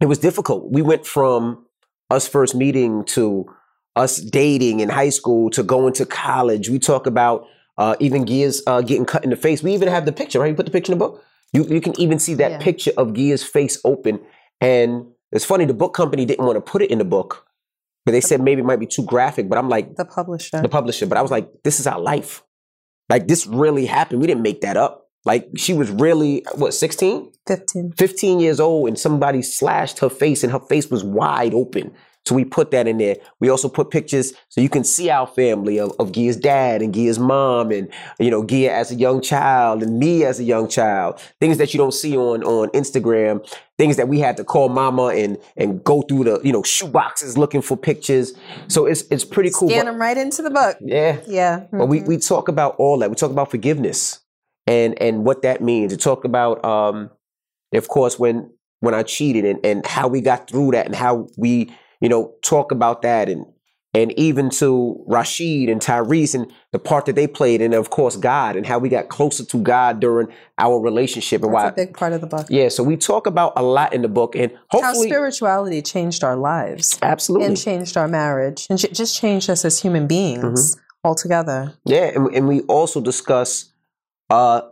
it 0.00 0.06
was 0.06 0.18
difficult. 0.18 0.70
We 0.70 0.82
went 0.82 1.06
from 1.06 1.64
us 2.10 2.28
first 2.28 2.54
meeting 2.54 3.04
to 3.06 3.46
us 3.96 4.16
dating 4.18 4.80
in 4.80 4.88
high 4.88 5.10
school 5.10 5.50
to 5.50 5.62
going 5.62 5.92
to 5.94 6.06
college. 6.06 6.68
We 6.68 6.78
talk 6.78 7.06
about 7.06 7.46
uh, 7.78 7.96
even 8.00 8.26
Gia's 8.26 8.62
uh, 8.66 8.80
getting 8.80 9.04
cut 9.04 9.24
in 9.24 9.30
the 9.30 9.36
face. 9.36 9.62
We 9.62 9.74
even 9.74 9.88
have 9.88 10.04
the 10.06 10.12
picture, 10.12 10.40
right? 10.40 10.48
You 10.48 10.54
put 10.54 10.66
the 10.66 10.72
picture 10.72 10.92
in 10.92 10.98
the 10.98 11.04
book. 11.04 11.22
You 11.52 11.64
you 11.66 11.80
can 11.80 11.98
even 12.00 12.18
see 12.18 12.34
that 12.34 12.52
Yeah. 12.52 12.58
picture 12.58 12.92
of 12.96 13.14
Gia's 13.14 13.44
face 13.44 13.78
open. 13.84 14.20
And 14.60 15.06
it's 15.32 15.44
funny, 15.44 15.64
the 15.64 15.74
book 15.74 15.94
company 15.94 16.24
didn't 16.24 16.44
want 16.46 16.56
to 16.56 16.60
put 16.60 16.82
it 16.82 16.90
in 16.90 16.98
the 16.98 17.04
book, 17.04 17.46
but 18.06 18.12
they 18.12 18.20
said 18.20 18.40
maybe 18.40 18.60
it 18.60 18.64
might 18.64 18.80
be 18.80 18.86
too 18.86 19.02
graphic. 19.04 19.48
But 19.48 19.58
I'm 19.58 19.68
like, 19.68 19.96
the 19.96 20.04
publisher. 20.04 20.60
the 20.62 20.68
publisher, 20.68 21.06
but 21.06 21.18
I 21.18 21.22
was 21.22 21.30
like, 21.30 21.48
this 21.64 21.80
is 21.80 21.86
our 21.86 22.00
life. 22.00 22.42
Like 23.10 23.26
this 23.28 23.46
really 23.46 23.86
happened. 23.86 24.20
We 24.20 24.26
didn't 24.26 24.42
make 24.42 24.60
that 24.62 24.76
up. 24.76 25.08
Like 25.24 25.48
she 25.56 25.72
was 25.74 25.90
really 25.90 26.44
what 26.54 26.74
16, 26.74 27.30
15. 27.46 27.92
15 27.98 28.40
years 28.40 28.58
old, 28.60 28.88
and 28.88 28.98
somebody 28.98 29.42
slashed 29.42 29.98
her 30.00 30.08
face, 30.08 30.42
and 30.42 30.52
her 30.52 30.60
face 30.60 30.90
was 30.90 31.04
wide 31.04 31.54
open. 31.54 31.92
So 32.24 32.36
we 32.36 32.44
put 32.44 32.70
that 32.70 32.86
in 32.86 32.98
there. 32.98 33.16
We 33.40 33.48
also 33.48 33.68
put 33.68 33.90
pictures 33.90 34.32
so 34.48 34.60
you 34.60 34.68
can 34.68 34.84
see 34.84 35.10
our 35.10 35.26
family 35.26 35.80
of, 35.80 35.90
of 35.98 36.12
Gia's 36.12 36.36
dad 36.36 36.80
and 36.80 36.94
Gia's 36.94 37.18
mom, 37.18 37.72
and 37.72 37.88
you 38.20 38.30
know 38.30 38.44
Gia 38.44 38.72
as 38.72 38.92
a 38.92 38.94
young 38.94 39.20
child, 39.20 39.82
and 39.82 39.98
me 39.98 40.24
as 40.24 40.38
a 40.38 40.44
young 40.44 40.68
child. 40.68 41.20
Things 41.40 41.58
that 41.58 41.74
you 41.74 41.78
don't 41.78 41.92
see 41.94 42.16
on 42.16 42.44
on 42.44 42.68
Instagram. 42.70 43.44
Things 43.76 43.96
that 43.96 44.06
we 44.06 44.20
had 44.20 44.36
to 44.36 44.44
call 44.44 44.68
mama 44.68 45.06
and 45.06 45.36
and 45.56 45.82
go 45.82 46.02
through 46.02 46.24
the 46.24 46.40
you 46.44 46.52
know 46.52 46.62
shoe 46.62 46.86
boxes 46.86 47.36
looking 47.36 47.60
for 47.60 47.76
pictures. 47.76 48.34
So 48.68 48.86
it's 48.86 49.02
it's 49.10 49.24
pretty 49.24 49.50
cool. 49.50 49.68
Scan 49.68 49.86
but- 49.86 49.90
them 49.92 50.00
right 50.00 50.16
into 50.16 50.42
the 50.42 50.50
book. 50.50 50.76
yeah, 50.80 51.18
Yeah. 51.26 51.64
but 51.72 51.86
we, 51.86 52.00
Mhm. 52.00 52.06
we 52.06 52.18
talk 52.18 52.46
about 52.46 52.76
all 52.78 52.98
that. 52.98 53.10
We 53.10 53.16
talk 53.16 53.32
about 53.32 53.50
forgiveness 53.50 54.20
and 54.68 55.00
and 55.02 55.24
what 55.24 55.42
that 55.42 55.60
means. 55.60 55.92
We 55.92 55.96
talk 55.96 56.24
about 56.24 56.64
um 56.64 57.10
of 57.74 57.88
course 57.88 58.16
when 58.16 58.50
when 58.78 58.94
I 58.94 59.02
cheated 59.04 59.44
and, 59.44 59.58
and 59.64 59.86
how 59.86 60.06
we 60.08 60.20
got 60.20 60.48
through 60.48 60.72
that 60.72 60.86
and 60.86 60.94
how 60.94 61.28
we, 61.36 61.72
you 62.02 62.08
know, 62.10 62.34
talk 62.42 62.70
about 62.72 63.00
that 63.02 63.28
and 63.30 63.46
and 63.94 64.10
even 64.18 64.48
to 64.48 65.04
Rashid 65.06 65.68
and 65.68 65.78
Tyrese 65.78 66.34
and 66.34 66.50
the 66.72 66.78
part 66.78 67.04
that 67.06 67.14
they 67.14 67.26
played 67.26 67.60
and 67.60 67.74
of 67.74 67.90
course 67.90 68.16
God 68.16 68.56
and 68.56 68.64
how 68.66 68.78
we 68.78 68.88
got 68.88 69.08
closer 69.10 69.44
to 69.44 69.58
God 69.58 70.00
during 70.00 70.28
our 70.56 70.80
relationship 70.80 71.42
and 71.42 71.52
That's 71.52 71.62
why 71.64 71.68
a 71.68 71.86
big 71.86 71.94
part 71.94 72.14
of 72.14 72.22
the 72.22 72.26
book. 72.26 72.46
yeah, 72.48 72.68
so 72.70 72.82
we 72.82 72.96
talk 72.96 73.26
about 73.26 73.52
a 73.54 73.62
lot 73.62 73.92
in 73.92 74.00
the 74.00 74.08
book 74.08 74.34
and 74.34 74.50
How 74.70 74.80
hopefully 74.80 75.08
spirituality 75.08 75.82
changed 75.82 76.24
our 76.24 76.36
lives 76.36 76.98
absolutely 77.02 77.48
and 77.48 77.56
changed 77.56 77.96
our 77.98 78.08
marriage 78.08 78.66
and 78.70 78.78
just 78.78 79.14
changed 79.16 79.50
us 79.50 79.62
as 79.64 79.80
human 79.80 80.06
beings 80.06 80.42
Mm-hmm. 80.76 80.80
altogether. 81.08 81.74
Yeah, 81.84 82.06
and, 82.14 82.34
and 82.34 82.48
we 82.48 82.60
also 82.62 83.00
discuss 83.02 83.72
uh, 84.30 84.62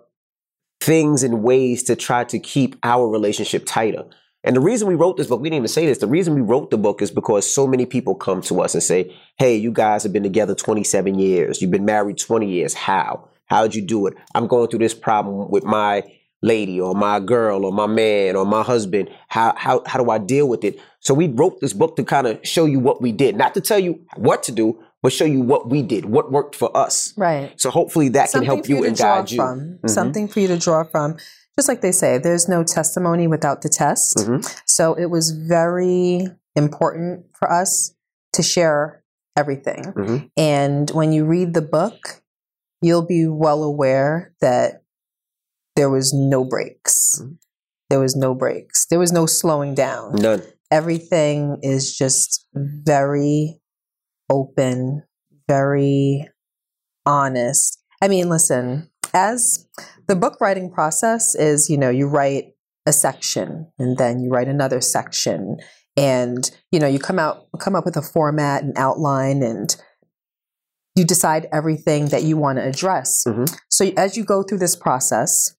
things 0.81 1.23
and 1.23 1.43
ways 1.43 1.83
to 1.85 1.95
try 1.97 2.25
to 2.25 2.39
keep 2.39 2.77
our 2.83 3.07
relationship 3.07 3.65
tighter. 3.67 4.05
And 4.42 4.56
the 4.56 4.61
reason 4.61 4.88
we 4.88 4.94
wrote 4.94 5.16
this 5.16 5.26
book, 5.26 5.40
we 5.40 5.50
didn't 5.50 5.59
even 5.59 5.68
say 5.68 5.87
this. 5.87 5.99
The 5.99 6.06
reason 6.06 6.35
we 6.35 6.40
wrote 6.40 6.70
the 6.70 6.78
book 6.78 7.02
is 7.02 7.11
because 7.11 7.52
so 7.52 7.66
many 7.66 7.85
people 7.85 8.14
come 8.14 8.40
to 8.42 8.62
us 8.62 8.75
and 8.75 8.82
say, 8.82 9.14
Hey, 9.38 9.56
you 9.56 9.70
guys 9.70 10.02
have 10.02 10.12
been 10.12 10.23
together 10.23 10.54
27 10.54 11.18
years. 11.18 11.61
You've 11.61 11.70
been 11.70 11.85
married 11.85 12.18
20 12.18 12.49
years. 12.49 12.73
How? 12.75 13.28
How'd 13.47 13.75
you 13.75 13.82
do 13.82 14.06
it? 14.06 14.14
I'm 14.35 14.47
going 14.47 14.68
through 14.68 14.78
this 14.78 14.94
problem 14.94 15.50
with 15.50 15.64
my 15.64 16.04
lady 16.42 16.80
or 16.80 16.94
my 16.94 17.20
girl 17.20 17.66
or 17.66 17.73
my 17.73 17.87
man 17.87 18.35
or 18.37 18.47
my 18.47 18.62
husband. 18.62 19.11
How, 19.28 19.54
how, 19.56 19.82
how 19.87 20.02
do 20.02 20.11
I 20.11 20.18
deal 20.18 20.49
with 20.49 20.64
it? 20.64 20.78
So 21.00 21.12
we 21.12 21.28
wrote 21.28 21.61
this 21.61 21.73
book 21.75 21.97
to 21.97 22.04
kind 22.04 22.26
of 22.26 22.40
show 22.47 22.64
you 22.64 22.78
what 22.78 23.02
we 23.02 23.12
did, 23.12 23.37
not 23.37 23.52
to 23.54 23.61
tell 23.61 23.78
you 23.78 24.00
what 24.16 24.42
to 24.44 24.52
do, 24.52 24.82
but 25.02 25.12
show 25.12 25.25
you 25.25 25.40
what 25.40 25.68
we 25.68 25.82
did, 25.82 26.04
what 26.06 26.30
worked 26.30 26.54
for 26.54 26.75
us. 26.76 27.12
Right. 27.16 27.52
So 27.61 27.70
hopefully 27.70 28.09
that 28.11 28.30
Something 28.30 28.49
can 28.49 28.56
help 28.56 28.68
you 28.68 28.85
and 28.85 28.97
guide 28.97 29.30
you. 29.30 29.37
From. 29.38 29.78
Mhm. 29.82 29.90
Something 29.90 30.28
for 30.28 30.40
you 30.40 30.49
to 30.49 30.59
draw 30.59 30.85
from. 30.85 31.16
Just 31.59 31.69
like 31.69 31.80
they 31.80 31.92
say, 31.92 32.19
there's 32.19 32.49
no 32.49 32.64
testimony 32.64 33.26
without 33.26 33.62
the 33.62 33.69
test. 33.69 34.16
Mhm. 34.19 34.42
So 34.66 34.95
it 34.95 35.07
was 35.07 35.30
very 35.30 36.28
important 36.57 37.26
for 37.38 37.50
us 37.50 37.95
to 38.33 38.42
share 38.42 39.02
everything. 39.37 39.92
Mhm. 39.97 40.30
And 40.37 40.90
when 40.90 41.12
you 41.12 41.25
read 41.25 41.54
the 41.54 41.62
book, 41.62 42.23
you'll 42.80 43.07
be 43.07 43.26
well 43.26 43.62
aware 43.62 44.35
that 44.40 44.83
there 45.76 45.90
was 45.90 46.12
no 46.12 46.45
breaks. 46.45 47.21
Mhm. 47.21 47.38
There 47.90 48.00
was 48.00 48.14
no 48.16 48.35
breaks. 48.35 48.87
There 48.87 48.99
was 48.99 49.12
no 49.12 49.26
slowing 49.26 49.75
down. 49.75 50.14
None. 50.14 50.42
Everything 50.71 51.59
is 51.62 51.92
just 51.97 52.47
very 52.54 53.61
open, 54.30 55.02
very 55.49 56.30
honest. 57.04 57.78
I 58.00 58.09
mean, 58.09 58.28
listen, 58.28 58.89
as 59.14 59.67
the 60.07 60.17
book 60.17 60.40
writing 60.40 60.71
process 60.71 61.35
is, 61.35 61.71
you 61.71 61.79
know, 61.79 61.90
you 61.90 62.07
write 62.07 62.55
a 62.87 62.93
section 62.93 63.71
and 63.79 63.99
then 63.99 64.21
you 64.21 64.31
write 64.31 64.49
another 64.49 64.81
section 64.81 65.59
and 65.97 66.50
you 66.71 66.81
know, 66.81 66.87
you 66.87 66.99
come 66.99 67.19
out 67.19 67.47
come 67.59 67.75
up 67.75 67.85
with 67.85 67.97
a 67.97 68.02
format 68.02 68.62
and 68.62 68.76
outline 68.76 69.43
and 69.43 69.76
you 70.97 71.05
decide 71.05 71.47
everything 71.52 72.07
that 72.07 72.23
you 72.23 72.37
want 72.37 72.59
to 72.59 72.64
address. 72.64 73.25
Mhm. 73.26 73.55
So 73.69 73.90
as 73.97 74.17
you 74.17 74.25
go 74.25 74.43
through 74.43 74.59
this 74.59 74.76
process, 74.76 75.55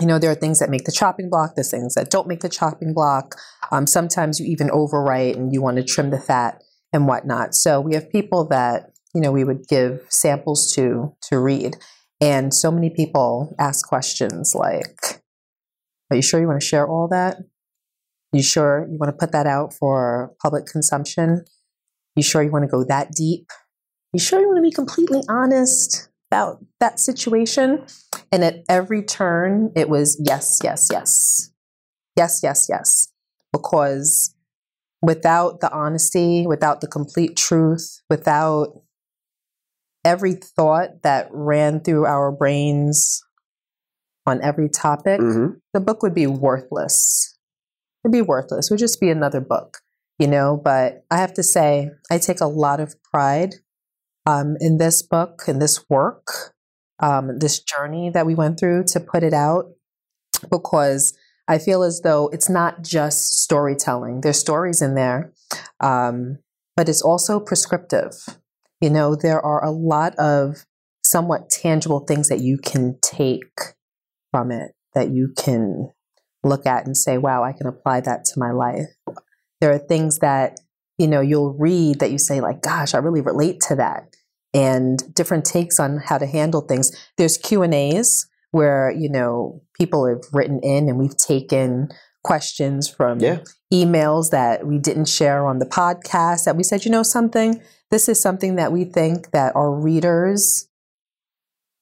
you 0.00 0.06
know, 0.06 0.18
there 0.18 0.30
are 0.30 0.36
things 0.36 0.58
that 0.58 0.70
make 0.70 0.84
the 0.84 0.92
chopping 0.92 1.28
block, 1.30 1.54
there's 1.54 1.70
things 1.70 1.94
that 1.94 2.10
don't 2.10 2.26
make 2.26 2.40
the 2.40 2.48
chopping 2.48 2.94
block. 2.94 3.36
Um, 3.70 3.86
sometimes 3.86 4.40
you 4.40 4.46
even 4.46 4.68
overwrite 4.68 5.36
and 5.36 5.52
you 5.52 5.62
want 5.62 5.76
to 5.76 5.84
trim 5.84 6.10
the 6.10 6.18
fat 6.18 6.62
and 6.92 7.06
whatnot. 7.06 7.54
So 7.54 7.80
we 7.80 7.94
have 7.94 8.10
people 8.10 8.46
that, 8.48 8.90
you 9.14 9.20
know, 9.20 9.30
we 9.32 9.44
would 9.44 9.68
give 9.68 10.00
samples 10.08 10.72
to 10.74 11.14
to 11.28 11.38
read. 11.38 11.76
And 12.20 12.54
so 12.54 12.70
many 12.70 12.90
people 12.90 13.54
ask 13.58 13.86
questions 13.86 14.54
like, 14.54 15.22
Are 16.10 16.16
you 16.16 16.22
sure 16.22 16.40
you 16.40 16.46
want 16.46 16.60
to 16.60 16.66
share 16.66 16.86
all 16.86 17.08
that? 17.08 17.38
You 18.32 18.42
sure 18.42 18.86
you 18.90 18.98
want 18.98 19.12
to 19.12 19.16
put 19.16 19.32
that 19.32 19.46
out 19.46 19.72
for 19.74 20.32
public 20.42 20.66
consumption? 20.66 21.44
You 22.16 22.22
sure 22.22 22.42
you 22.42 22.50
want 22.50 22.64
to 22.64 22.68
go 22.68 22.84
that 22.84 23.12
deep? 23.12 23.46
You 24.12 24.20
sure 24.20 24.40
you 24.40 24.46
want 24.46 24.58
to 24.58 24.62
be 24.62 24.70
completely 24.70 25.22
honest 25.28 26.08
about 26.30 26.64
that 26.80 27.00
situation? 27.00 27.84
And 28.32 28.44
at 28.44 28.64
every 28.68 29.02
turn, 29.02 29.72
it 29.76 29.88
was 29.88 30.20
yes, 30.24 30.60
yes, 30.62 30.88
yes. 30.90 31.50
Yes, 32.16 32.40
yes, 32.42 32.66
yes. 32.68 33.08
Because 33.52 34.34
without 35.02 35.60
the 35.60 35.70
honesty, 35.72 36.46
without 36.46 36.80
the 36.80 36.86
complete 36.86 37.36
truth, 37.36 38.00
without 38.08 38.82
every 40.04 40.34
thought 40.34 41.02
that 41.02 41.28
ran 41.32 41.80
through 41.80 42.06
our 42.06 42.30
brains 42.30 43.22
on 44.26 44.40
every 44.42 44.68
topic, 44.68 45.20
Mhm. 45.20 45.60
the 45.72 45.80
book 45.80 46.02
would 46.02 46.14
be 46.14 46.26
worthless. 46.26 47.36
It'd 48.04 48.12
be 48.12 48.22
worthless. 48.22 48.70
It 48.70 48.72
would 48.74 48.78
just 48.80 49.00
be 49.00 49.10
another 49.10 49.40
book, 49.40 49.78
you 50.18 50.26
know. 50.26 50.56
But 50.56 51.04
I 51.10 51.16
have 51.18 51.34
to 51.34 51.42
say, 51.42 51.90
I 52.10 52.18
take 52.18 52.40
a 52.40 52.46
lot 52.46 52.80
of 52.80 52.94
pride 53.02 53.56
um, 54.26 54.56
in 54.60 54.78
this 54.78 55.02
book, 55.02 55.42
in 55.46 55.58
this 55.58 55.84
work, 55.90 56.54
um, 57.00 57.38
this 57.38 57.60
journey 57.60 58.08
that 58.10 58.24
we 58.24 58.34
went 58.34 58.58
through 58.58 58.84
to 58.88 59.00
put 59.00 59.22
it 59.22 59.34
out, 59.34 59.66
because 60.50 61.12
I 61.46 61.58
feel 61.58 61.82
as 61.82 62.00
though 62.00 62.28
it's 62.28 62.48
not 62.48 62.80
just 62.80 63.42
storytelling. 63.42 64.22
There's 64.22 64.38
stories 64.38 64.80
in 64.80 64.94
there, 64.94 65.32
um, 65.80 66.38
but 66.74 66.88
it's 66.88 67.02
also 67.02 67.38
prescriptive. 67.38 68.14
You 68.80 68.90
know, 68.90 69.14
there 69.14 69.40
are 69.40 69.64
a 69.64 69.70
lot 69.70 70.14
of 70.16 70.64
somewhat 71.02 71.50
tangible 71.50 72.00
things 72.00 72.28
that 72.28 72.40
you 72.40 72.58
can 72.58 72.98
take 73.02 73.74
from 74.30 74.50
it 74.50 74.72
that 74.94 75.10
you 75.10 75.32
can 75.36 75.90
look 76.42 76.66
at 76.66 76.86
and 76.86 76.96
say, 76.96 77.18
wow, 77.18 77.42
I 77.42 77.52
can 77.52 77.66
apply 77.66 78.00
that 78.02 78.24
to 78.26 78.38
my 78.38 78.50
life. 78.50 78.88
There 79.60 79.72
are 79.72 79.78
things 79.78 80.18
that, 80.18 80.60
you 80.98 81.06
know, 81.06 81.20
you'll 81.20 81.54
read 81.58 82.00
that 82.00 82.10
you 82.10 82.18
say, 82.18 82.40
like, 82.40 82.62
gosh, 82.62 82.94
I 82.94 82.98
really 82.98 83.20
relate 83.20 83.60
to 83.68 83.76
that. 83.76 84.14
And 84.52 85.02
different 85.14 85.44
takes 85.44 85.80
on 85.80 85.98
how 85.98 86.18
to 86.18 86.26
handle 86.26 86.60
things. 86.60 86.92
There's 87.16 87.38
Q 87.38 87.62
and 87.62 87.74
A's 87.74 88.28
where, 88.52 88.90
you 88.90 89.08
know, 89.10 89.62
people 89.76 90.06
have 90.06 90.22
written 90.32 90.60
in 90.62 90.88
and 90.88 90.98
we've 90.98 91.16
taken 91.16 91.88
questions 92.22 92.88
from 92.88 93.18
Yeah. 93.18 93.40
emails 93.72 94.30
that 94.30 94.66
we 94.66 94.78
didn't 94.78 95.08
share 95.08 95.44
on 95.46 95.58
the 95.58 95.66
podcast 95.66 96.44
that 96.44 96.56
we 96.56 96.62
said, 96.62 96.84
you 96.84 96.90
know, 96.90 97.02
something, 97.02 97.60
this 97.94 98.08
is 98.08 98.20
something 98.20 98.56
that 98.56 98.72
we 98.72 98.84
think 98.84 99.30
that 99.30 99.54
our 99.54 99.72
readers 99.72 100.68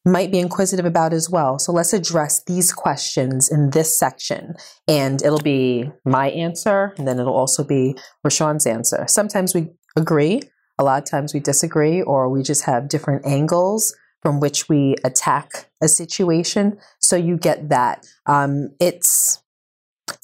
might 0.04 0.30
be 0.30 0.38
inquisitive 0.38 0.84
about 0.84 1.14
as 1.14 1.30
well. 1.30 1.58
So 1.58 1.72
let's 1.72 1.94
address 1.94 2.44
these 2.44 2.70
questions 2.70 3.50
in 3.50 3.70
this 3.70 3.98
section. 3.98 4.54
And 4.86 5.22
it'll 5.22 5.40
be 5.40 5.90
my 6.04 6.28
answer, 6.28 6.92
and 6.98 7.08
then 7.08 7.18
it'll 7.18 7.34
also 7.34 7.64
be 7.64 7.96
Rashaun's 8.26 8.66
answer. 8.66 9.06
Sometimes 9.08 9.54
we 9.54 9.70
agree, 9.96 10.42
a 10.78 10.84
lot 10.84 11.02
of 11.02 11.08
times 11.08 11.32
we 11.32 11.40
disagree, 11.40 12.02
or 12.02 12.28
we 12.28 12.42
just 12.42 12.64
have 12.64 12.90
different 12.90 13.24
angles 13.24 13.96
from 14.20 14.38
which 14.38 14.68
we 14.68 14.96
attack 15.04 15.70
a 15.82 15.88
situation. 15.88 16.76
So 17.00 17.16
you 17.16 17.38
get 17.38 17.70
that. 17.70 18.06
Um, 18.26 18.68
it's, 18.80 19.42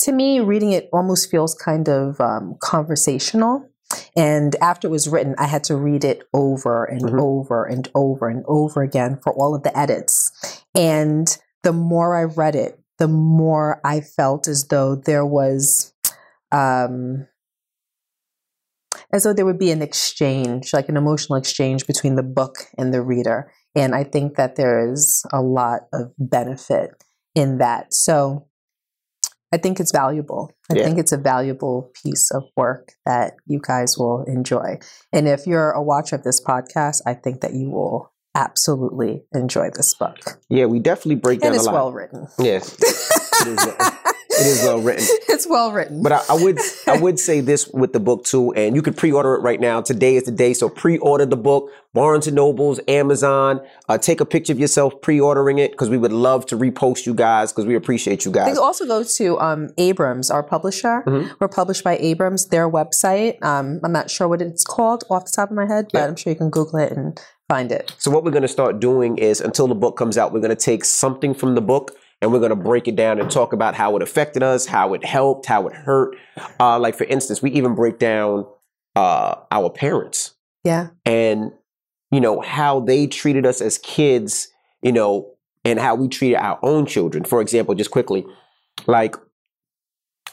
to 0.01 0.13
me, 0.13 0.41
reading 0.41 0.73
it 0.73 0.91
almost 0.93 1.31
feels 1.31 1.55
kind 1.55 1.89
of 1.89 2.21
um, 2.21 2.57
conversational. 2.61 3.71
And 4.17 4.57
after 4.57 4.89
it 4.89 4.91
was 4.91 5.09
written, 5.09 5.35
I 5.39 5.47
had 5.47 5.65
to 5.65 5.77
read 5.77 6.05
it 6.05 6.23
over 6.35 6.85
and 6.85 7.03
Mhm. 7.03 7.21
over 7.21 7.65
and 7.65 7.89
over 7.95 8.29
and 8.29 8.45
over 8.47 8.83
again 8.83 9.19
for 9.23 9.33
all 9.33 9.55
of 9.55 9.63
the 9.63 9.77
edits. 9.79 10.31
And 10.75 11.39
the 11.63 11.73
more 11.73 12.17
I 12.17 12.25
read 12.25 12.55
it, 12.55 12.81
the 12.99 13.09
more 13.09 13.81
I 13.85 14.01
felt 14.01 14.49
as 14.49 14.67
though 14.69 14.97
there 14.97 15.25
was, 15.25 15.93
um, 16.53 17.29
as 19.13 19.23
though 19.23 19.33
there 19.33 19.47
would 19.47 19.59
be 19.59 19.71
an 19.71 19.83
exchange, 19.83 20.73
like 20.73 20.89
an 20.89 20.97
emotional 20.97 21.39
exchange 21.39 21.87
between 21.87 22.17
the 22.17 22.23
book 22.23 22.67
and 22.77 22.93
the 22.93 23.03
reader. 23.03 23.53
And 23.75 23.95
I 23.95 24.05
think 24.05 24.37
that 24.37 24.57
there 24.57 24.91
is 24.91 25.25
a 25.33 25.41
lot 25.41 25.83
of 25.93 26.13
benefit 26.19 26.91
in 27.35 27.59
that. 27.59 27.95
So 27.95 28.48
I 29.53 29.57
think 29.57 29.81
it's 29.81 29.93
valuable. 29.93 30.51
I 30.71 30.77
Yeah. 30.77 30.85
think 30.85 30.99
it's 30.99 31.13
a 31.13 31.17
valuable 31.17 31.91
piece 32.03 32.31
of 32.35 32.43
work 32.57 32.93
that 33.07 33.35
you 33.47 33.61
guys 33.67 33.95
will 33.99 34.25
enjoy. 34.27 34.79
And 35.13 35.27
if 35.27 35.47
you're 35.47 35.71
a 35.71 35.83
watcher 35.83 36.17
of 36.17 36.23
this 36.23 36.41
podcast, 36.45 36.97
I 37.07 37.15
think 37.15 37.41
that 37.41 37.55
you 37.55 37.71
will 37.71 38.13
absolutely 38.35 39.25
enjoy 39.35 39.71
this 39.75 39.95
book. 39.95 40.19
Yeah, 40.51 40.67
we 40.67 40.79
definitely 40.81 41.17
break 41.17 41.41
down 41.41 41.49
And 41.53 41.57
it's 41.57 41.67
well 41.69 41.93
written. 41.93 42.29
Yes, 42.39 42.77
it 44.41 44.47
is, 44.47 44.63
well 44.63 44.81
written. 44.81 45.05
it's 45.29 45.47
well 45.47 45.73
written. 45.73 46.03
But 46.03 46.13
I, 46.13 46.21
I 46.31 46.43
would 46.43 46.59
I 46.87 46.97
would 46.99 47.19
say 47.19 47.41
this 47.41 47.69
with 47.69 47.93
the 47.93 48.01
book 48.01 48.25
too, 48.25 48.53
and 48.55 48.75
you 48.77 48.83
can 48.83 48.95
pre-order 48.95 49.35
it 49.35 49.41
right 49.41 49.61
now. 49.61 49.81
Today 49.81 50.17
is 50.17 50.25
the 50.25 50.33
day, 50.33 50.55
so 50.55 50.69
pre-order 50.69 51.27
the 51.27 51.37
book. 51.37 51.71
Barnes 51.95 52.27
and 52.27 52.37
Nobles, 52.37 52.79
Amazon. 52.87 53.61
Uh, 53.89 53.99
take 53.99 54.21
a 54.21 54.25
picture 54.27 54.53
of 54.53 54.61
yourself 54.61 55.01
pre-ordering 55.01 55.59
it 55.59 55.73
because 55.73 55.89
we 55.89 55.97
would 55.97 56.13
love 56.13 56.45
to 56.47 56.57
repost 56.57 57.07
you 57.07 57.15
guys 57.15 57.51
because 57.51 57.67
we 57.67 57.75
appreciate 57.75 58.25
you 58.25 58.31
They 58.31 58.39
guys. 58.41 58.59
also 58.59 58.87
go 58.87 59.03
to 59.03 59.41
um, 59.41 59.71
Abrams, 59.79 60.31
our 60.31 60.43
publisher. 60.43 61.03
Mhm. 61.07 61.31
We're 61.41 61.49
published 61.49 61.83
by 61.83 61.97
Abrams, 61.97 62.47
their 62.49 62.71
website. 62.71 63.43
Um, 63.43 63.81
I'm 63.83 63.91
not 63.93 64.11
sure 64.11 64.29
what 64.29 64.43
it's 64.43 64.65
called 64.65 65.05
off 65.11 65.25
the 65.25 65.33
top 65.35 65.51
of 65.51 65.57
my 65.57 65.67
head, 65.67 65.89
but 65.93 65.99
Yeah. 66.01 66.07
I'm 66.07 66.17
sure 66.17 66.31
you 66.33 66.37
can 66.39 66.51
Google 66.51 66.79
it 66.79 66.93
and 66.93 67.19
find 67.49 67.73
it. 67.73 67.93
So 67.99 68.11
what 68.11 68.23
we're 68.23 68.31
going 68.33 68.43
to 68.43 68.49
start 68.49 68.79
doing 68.81 69.17
is 69.19 69.41
until 69.41 69.67
the 69.67 69.75
book 69.75 69.97
comes 69.97 70.19
out, 70.19 70.33
we're 70.33 70.41
going 70.41 70.51
to 70.51 70.65
take 70.71 70.85
something 70.85 71.33
from 71.35 71.55
the 71.55 71.63
book 71.63 71.97
and 72.21 72.33
we're 72.33 72.41
going 72.41 72.51
to 72.51 72.57
break 72.57 72.89
it 72.89 72.97
down 72.97 73.21
and 73.21 73.31
talk 73.31 73.53
about 73.53 73.75
how 73.75 73.97
it 73.97 74.03
affected 74.03 74.43
us, 74.43 74.67
how 74.67 74.95
it 74.95 75.05
helped, 75.05 75.47
how 75.47 75.67
it 75.67 75.75
hurt. 75.75 76.17
Uh, 76.59 76.79
like 76.79 76.97
for 76.97 77.05
instance, 77.05 77.41
we 77.43 77.51
even 77.53 77.75
break 77.75 77.99
down 77.99 78.47
uh, 78.97 79.37
our 79.51 79.71
parents. 79.71 80.35
Yeah. 80.65 80.89
and 81.07 81.53
you 82.11 82.21
know 82.21 82.41
how 82.41 82.81
they 82.81 83.07
treated 83.07 83.47
us 83.47 83.61
as 83.61 83.79
kids 83.79 84.49
you 84.83 84.93
know 84.93 85.31
and 85.65 85.79
how 85.79 85.95
we 85.95 86.09
treated 86.09 86.37
our 86.37 86.59
own 86.63 86.87
children 86.87 87.25
for 87.25 87.41
example 87.41 87.75
just 87.75 87.91
quickly 87.91 88.27
like 88.87 89.17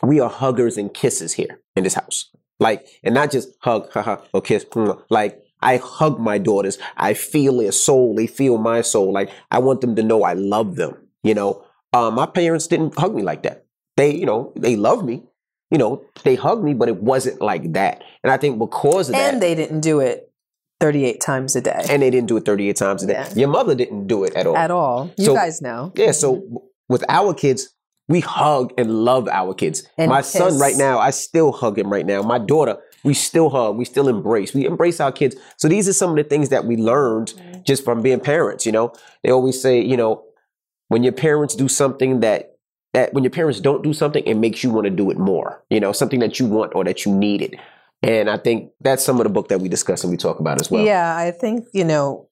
we 0.02 0.20
are 0.20 0.30
huggers 0.30 0.78
and 0.78 0.94
kisses 0.94 1.34
here 1.34 1.60
in 1.76 1.84
this 1.84 1.94
house 1.94 2.32
like 2.60 2.86
and 3.04 3.14
not 3.16 3.32
just 3.32 3.50
hug 3.60 3.92
haha 3.92 4.18
or 4.34 4.42
kiss 4.42 4.66
mm, 4.66 5.02
like 5.10 5.42
i 5.62 5.78
hug 5.78 6.20
my 6.20 6.38
daughters 6.38 6.78
i 6.98 7.14
feel 7.14 7.58
their 7.58 7.72
soul 7.72 8.16
they 8.16 8.28
feel 8.28 8.58
my 8.58 8.82
soul 8.82 9.12
like 9.12 9.30
i 9.52 9.60
want 9.60 9.82
them 9.82 9.96
to 9.96 10.04
know 10.04 10.24
i 10.24 10.34
love 10.34 10.76
them 10.76 10.96
you 11.24 11.34
know 11.34 11.65
Uh, 11.96 12.12
my 12.12 12.26
parents 12.26 12.68
didn't 12.68 12.98
hug 13.00 13.16
me 13.16 13.24
like 13.24 13.44
that. 13.44 13.66
They, 13.98 14.14
you 14.14 14.26
know, 14.26 14.52
they 14.58 14.76
love 14.76 15.04
me. 15.06 15.24
You 15.72 15.78
know, 15.78 16.04
they 16.24 16.36
hugged 16.36 16.64
me, 16.64 16.74
but 16.74 16.90
it 16.90 16.98
wasn't 17.02 17.42
like 17.42 17.74
that. 17.74 18.04
And 18.24 18.32
I 18.32 18.38
think 18.38 18.60
because 18.60 19.10
of 19.10 19.16
And 19.16 19.24
that, 19.24 19.34
and 19.36 19.42
they 19.42 19.56
didn't 19.56 19.80
do 19.82 20.00
it 20.00 20.32
38 20.82 21.22
times 21.22 21.56
a 21.56 21.62
day 21.62 21.84
and 21.90 22.02
they 22.02 22.10
didn't 22.10 22.28
do 22.28 22.36
it 22.38 22.46
38 22.46 22.76
times 22.76 23.04
a 23.04 23.08
day. 23.08 23.14
Yeah. 23.14 23.34
Your 23.36 23.48
mother 23.48 23.74
didn't 23.76 24.08
do 24.08 24.26
it 24.26 24.36
at 24.36 24.46
all. 24.46 24.58
at 24.58 24.72
all. 24.72 25.10
You 25.18 25.26
So- 25.28 25.34
guys 25.36 25.62
know. 25.62 25.92
Yeah, 25.96 26.12
so 26.12 26.44
with 26.90 27.04
our 27.10 27.34
kids, 27.34 27.70
we 28.10 28.20
hug 28.20 28.74
and 28.78 29.04
love 29.06 29.28
our 29.30 29.54
kids. 29.56 29.88
And 29.98 30.10
My 30.10 30.22
son 30.22 30.60
right 30.60 30.76
now, 30.78 31.00
I 31.00 31.10
still 31.12 31.52
hug 31.54 31.80
him 31.80 31.90
right 31.92 32.06
now. 32.06 32.22
My 32.22 32.38
daughter, 32.38 32.78
we 33.04 33.14
still 33.16 33.50
hug, 33.50 33.78
we 33.78 33.86
still 33.86 34.08
embrace. 34.10 34.54
We 34.54 34.66
embrace 34.66 35.00
our 35.00 35.12
kids. 35.14 35.36
So 35.58 35.68
these 35.68 35.88
are 35.90 35.94
some 35.94 36.12
of 36.12 36.18
the 36.18 36.24
things 36.26 36.50
that 36.50 36.66
we 36.66 36.76
learned 36.78 37.30
Mm-hmm. 37.38 37.62
just 37.64 37.84
from 37.86 38.02
being 38.04 38.20
parents, 38.20 38.66
you 38.66 38.72
know. 38.72 38.92
They 39.24 39.32
always 39.32 39.60
say, 39.60 39.82
you 39.82 39.98
know, 39.98 40.25
when 40.90 41.04
your 41.04 41.14
parents 41.14 41.56
do 41.56 41.68
something 41.68 42.20
that 42.22 42.52
that 42.94 43.14
when 43.14 43.24
your 43.24 43.32
parents 43.32 43.60
don't 43.60 43.84
do 43.84 43.94
something, 43.94 44.24
it 44.24 44.36
makes 44.36 44.64
you 44.64 44.70
want 44.70 44.86
to 44.86 44.90
do 44.90 45.12
it 45.12 45.18
more. 45.18 45.64
You 45.70 45.80
know, 45.80 45.92
something 45.92 46.20
that 46.20 46.40
you 46.40 46.46
want 46.46 46.74
or 46.76 46.84
that 46.86 47.06
you 47.06 47.14
needed. 47.14 47.60
And 48.02 48.30
I 48.30 48.38
think 48.38 48.72
that's 48.80 49.04
some 49.04 49.20
of 49.20 49.24
the 49.24 49.30
book 49.30 49.50
that 49.50 49.60
we 49.60 49.68
discuss 49.68 50.04
and 50.04 50.12
we 50.12 50.18
talk 50.18 50.40
about 50.40 50.62
as 50.62 50.72
well. 50.72 50.86
Yeah, 50.86 51.16
I 51.16 51.32
think, 51.32 51.66
you 51.74 51.84
know, 51.84 52.30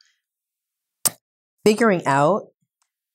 figuring 1.66 2.06
out 2.06 2.48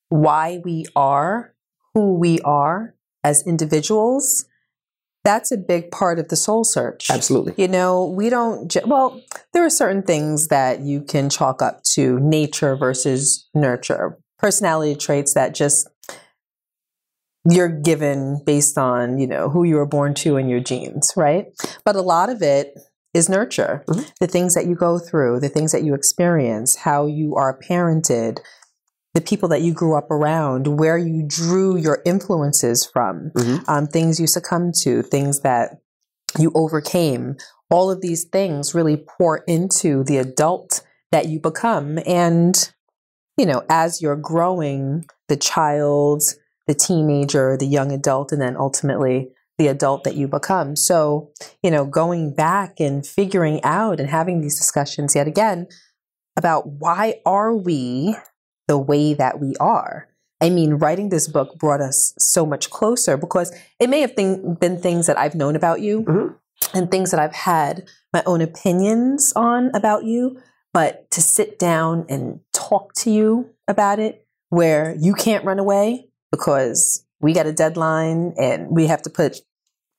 why 0.09 0.61
we 0.65 0.87
are 0.97 1.55
who 1.95 2.19
we 2.19 2.41
are 2.41 2.95
as 3.25 3.47
individuals, 3.47 4.47
that's 5.25 5.51
a 5.53 5.57
big 5.57 5.91
part 5.91 6.19
of 6.19 6.29
the 6.29 6.37
soul 6.37 6.65
search. 6.65 7.11
Absolutely. 7.11 7.55
You 7.57 7.69
know, 7.69 8.05
we 8.05 8.31
don't, 8.31 8.71
ju- 8.71 8.81
well, 8.87 9.21
there 9.53 9.65
are 9.65 9.71
certain 9.71 10.03
things 10.03 10.49
that 10.49 10.81
you 10.81 11.03
can 11.03 11.29
chalk 11.29 11.61
up 11.61 11.83
to 11.95 12.19
nature 12.21 12.77
versus 12.77 13.49
nurture, 13.55 14.19
personality 14.39 14.95
traits 14.95 15.35
that 15.35 15.55
just 15.55 15.89
you're 17.51 17.69
given 17.69 18.43
based 18.45 18.77
on, 18.77 19.19
you 19.19 19.27
know, 19.27 19.49
who 19.49 19.65
you 19.65 19.77
were 19.77 19.87
born 19.87 20.13
to 20.15 20.37
and 20.37 20.51
your 20.51 20.61
genes, 20.61 21.13
right? 21.17 21.47
But 21.85 21.97
a 21.97 22.03
lot 22.03 22.29
of 22.29 22.43
it 22.43 22.79
is 23.15 23.29
nurture. 23.29 23.85
Mhm. 23.89 24.13
The 24.21 24.27
things 24.27 24.55
that 24.55 24.67
you 24.67 24.75
go 24.75 24.99
through, 24.99 25.41
the 25.41 25.49
things 25.49 25.73
that 25.73 25.83
you 25.83 25.95
experience, 25.95 26.77
how 26.77 27.07
you 27.07 27.35
are 27.37 27.59
parented, 27.59 28.41
the 29.15 29.21
people 29.23 29.49
that 29.49 29.63
you 29.63 29.73
grew 29.73 29.97
up 29.97 30.11
around, 30.11 30.79
where 30.79 30.99
you 30.99 31.25
drew 31.27 31.77
your 31.77 32.03
influences 32.05 32.85
from, 32.85 33.31
Mhm. 33.35 33.65
um, 33.67 33.87
things 33.87 34.21
you 34.21 34.27
succumbed 34.27 34.75
to, 34.83 35.03
things 35.03 35.41
that 35.41 35.79
you 36.39 36.53
overcame. 36.55 37.37
All 37.71 37.91
of 37.91 38.03
these 38.03 38.25
things 38.25 38.75
really 38.75 38.97
pour 38.97 39.39
into 39.47 40.05
the 40.05 40.19
adult 40.19 40.83
that 41.13 41.29
you 41.29 41.41
become. 41.41 41.99
And, 42.05 42.71
you 43.39 43.47
know, 43.47 43.63
as 43.71 44.03
you're 44.03 44.17
growing, 44.17 45.07
the 45.29 45.37
child, 45.37 46.23
the 46.67 46.75
teenager, 46.75 47.57
the 47.57 47.67
young 47.67 47.93
adult, 47.93 48.33
and 48.33 48.43
then 48.43 48.57
ultimately 48.57 49.31
the 49.57 49.69
adult 49.69 50.05
that 50.05 50.15
you 50.17 50.29
become. 50.29 50.77
So, 50.77 51.31
you 51.63 51.71
know, 51.71 51.85
going 51.85 52.35
back 52.35 52.81
and 52.81 53.07
figuring 53.07 53.63
out 53.65 54.01
and 54.01 54.09
having 54.09 54.41
these 54.41 54.57
discussions 54.59 55.15
yet 55.15 55.27
again 55.27 55.67
about 56.37 56.67
why 56.67 57.21
are 57.25 57.57
we 57.57 58.17
the 58.69 58.79
way 58.79 59.15
that 59.15 59.41
we 59.41 59.55
are? 59.59 60.09
I 60.41 60.51
mean, 60.51 60.75
writing 60.75 61.09
this 61.09 61.27
book 61.27 61.59
brought 61.59 61.81
us 61.81 62.15
so 62.19 62.47
much 62.47 62.71
closer 62.71 63.17
because 63.17 63.53
it 63.81 63.89
may 63.89 64.01
have 64.01 64.13
thing, 64.13 64.55
been 64.61 64.81
things 64.81 65.07
that 65.07 65.19
I've 65.19 65.35
known 65.35 65.57
about 65.57 65.81
you 65.81 66.03
Mhm. 66.03 66.35
and 66.75 66.91
things 66.91 67.11
that 67.11 67.19
I've 67.19 67.35
had 67.35 67.85
my 68.13 68.23
own 68.27 68.41
opinions 68.41 69.33
on 69.35 69.73
about 69.75 70.05
you, 70.05 70.37
but 70.73 71.11
to 71.11 71.21
sit 71.21 71.59
down 71.59 72.07
and 72.09 72.39
talk 72.69 72.93
to 72.95 73.11
you 73.11 73.51
about 73.67 73.99
it 73.99 74.27
where 74.51 74.97
you 74.99 75.15
can't 75.15 75.45
run 75.45 75.59
away 75.59 76.09
because 76.31 77.05
we 77.21 77.33
got 77.33 77.47
a 77.47 77.53
deadline 77.53 78.35
and 78.39 78.69
we 78.71 78.87
have 78.87 79.03
to 79.03 79.11
put 79.11 79.39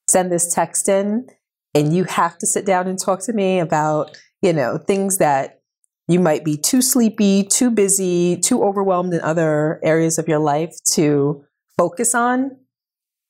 send 0.10 0.32
this 0.32 0.54
text 0.54 0.90
in 0.90 1.28
and 1.76 1.94
you 1.96 2.04
have 2.06 2.38
to 2.38 2.48
sit 2.48 2.66
down 2.66 2.88
and 2.88 3.00
talk 3.00 3.22
to 3.22 3.34
me 3.34 3.60
about, 3.60 4.18
you 4.42 4.54
know, 4.54 4.78
things 4.78 5.18
that 5.18 5.62
you 6.08 6.20
might 6.20 6.44
be 6.44 6.58
too 6.58 6.82
sleepy, 6.82 7.44
too 7.44 7.70
busy, 7.70 8.38
too 8.38 8.64
overwhelmed 8.64 9.14
in 9.14 9.22
other 9.22 9.80
areas 9.84 10.18
of 10.18 10.28
your 10.28 10.40
life 10.40 10.74
to 10.94 11.44
focus 11.78 12.16
on. 12.16 12.58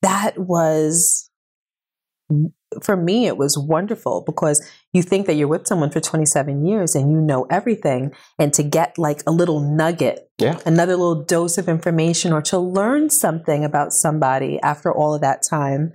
That 0.02 0.38
was 0.38 1.30
for 2.84 2.96
me 2.96 3.26
it 3.26 3.36
was 3.38 3.58
wonderful 3.58 4.22
because 4.26 4.62
you 4.94 5.02
think 5.02 5.26
that 5.26 5.34
you're 5.34 5.48
with 5.48 5.66
someone 5.66 5.90
for 5.90 6.00
27 6.00 6.66
years 6.66 6.94
and 6.96 7.12
you 7.12 7.20
know 7.20 7.46
everything 7.50 8.12
and 8.38 8.54
to 8.54 8.62
get 8.62 8.98
like 8.98 9.24
a 9.26 9.32
little 9.32 9.60
nugget 9.60 10.30
Yeah. 10.38 10.60
another 10.68 10.96
little 10.96 11.24
dose 11.24 11.58
of 11.58 11.68
information 11.68 12.32
or 12.32 12.42
to 12.44 12.60
learn 12.60 13.10
something 13.10 13.66
about 13.66 13.92
somebody 13.92 14.60
after 14.62 14.94
all 14.94 15.16
of 15.16 15.22
that 15.22 15.42
time 15.42 15.94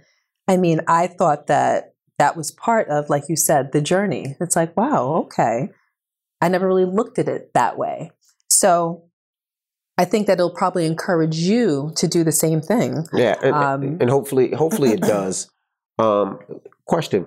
i 0.48 0.56
mean 0.56 0.80
i 0.88 1.06
thought 1.06 1.46
that 1.46 1.94
that 2.18 2.36
was 2.36 2.50
part 2.50 2.88
of 2.88 3.08
like 3.08 3.24
you 3.28 3.36
said 3.36 3.70
the 3.72 3.80
journey 3.80 4.36
it's 4.40 4.56
like 4.56 4.76
wow 4.76 5.24
okay 5.26 5.68
i 6.40 6.48
never 6.48 6.66
really 6.66 6.84
looked 6.84 7.20
at 7.20 7.28
it 7.28 7.52
that 7.54 7.78
way 7.78 8.10
so 8.50 9.04
i 9.96 10.04
think 10.04 10.26
that 10.26 10.34
it'll 10.34 10.50
probably 10.50 10.86
encourage 10.86 11.36
you 11.36 11.92
to 11.94 12.08
do 12.08 12.24
the 12.24 12.32
same 12.32 12.60
thing 12.60 13.04
Yeah, 13.12 13.36
and, 13.42 13.54
Um, 13.54 13.82
and 14.00 14.10
hopefully, 14.10 14.50
hopefully 14.52 14.90
it 14.90 15.00
does. 15.16 15.48
Um, 15.98 16.38
question 16.86 17.26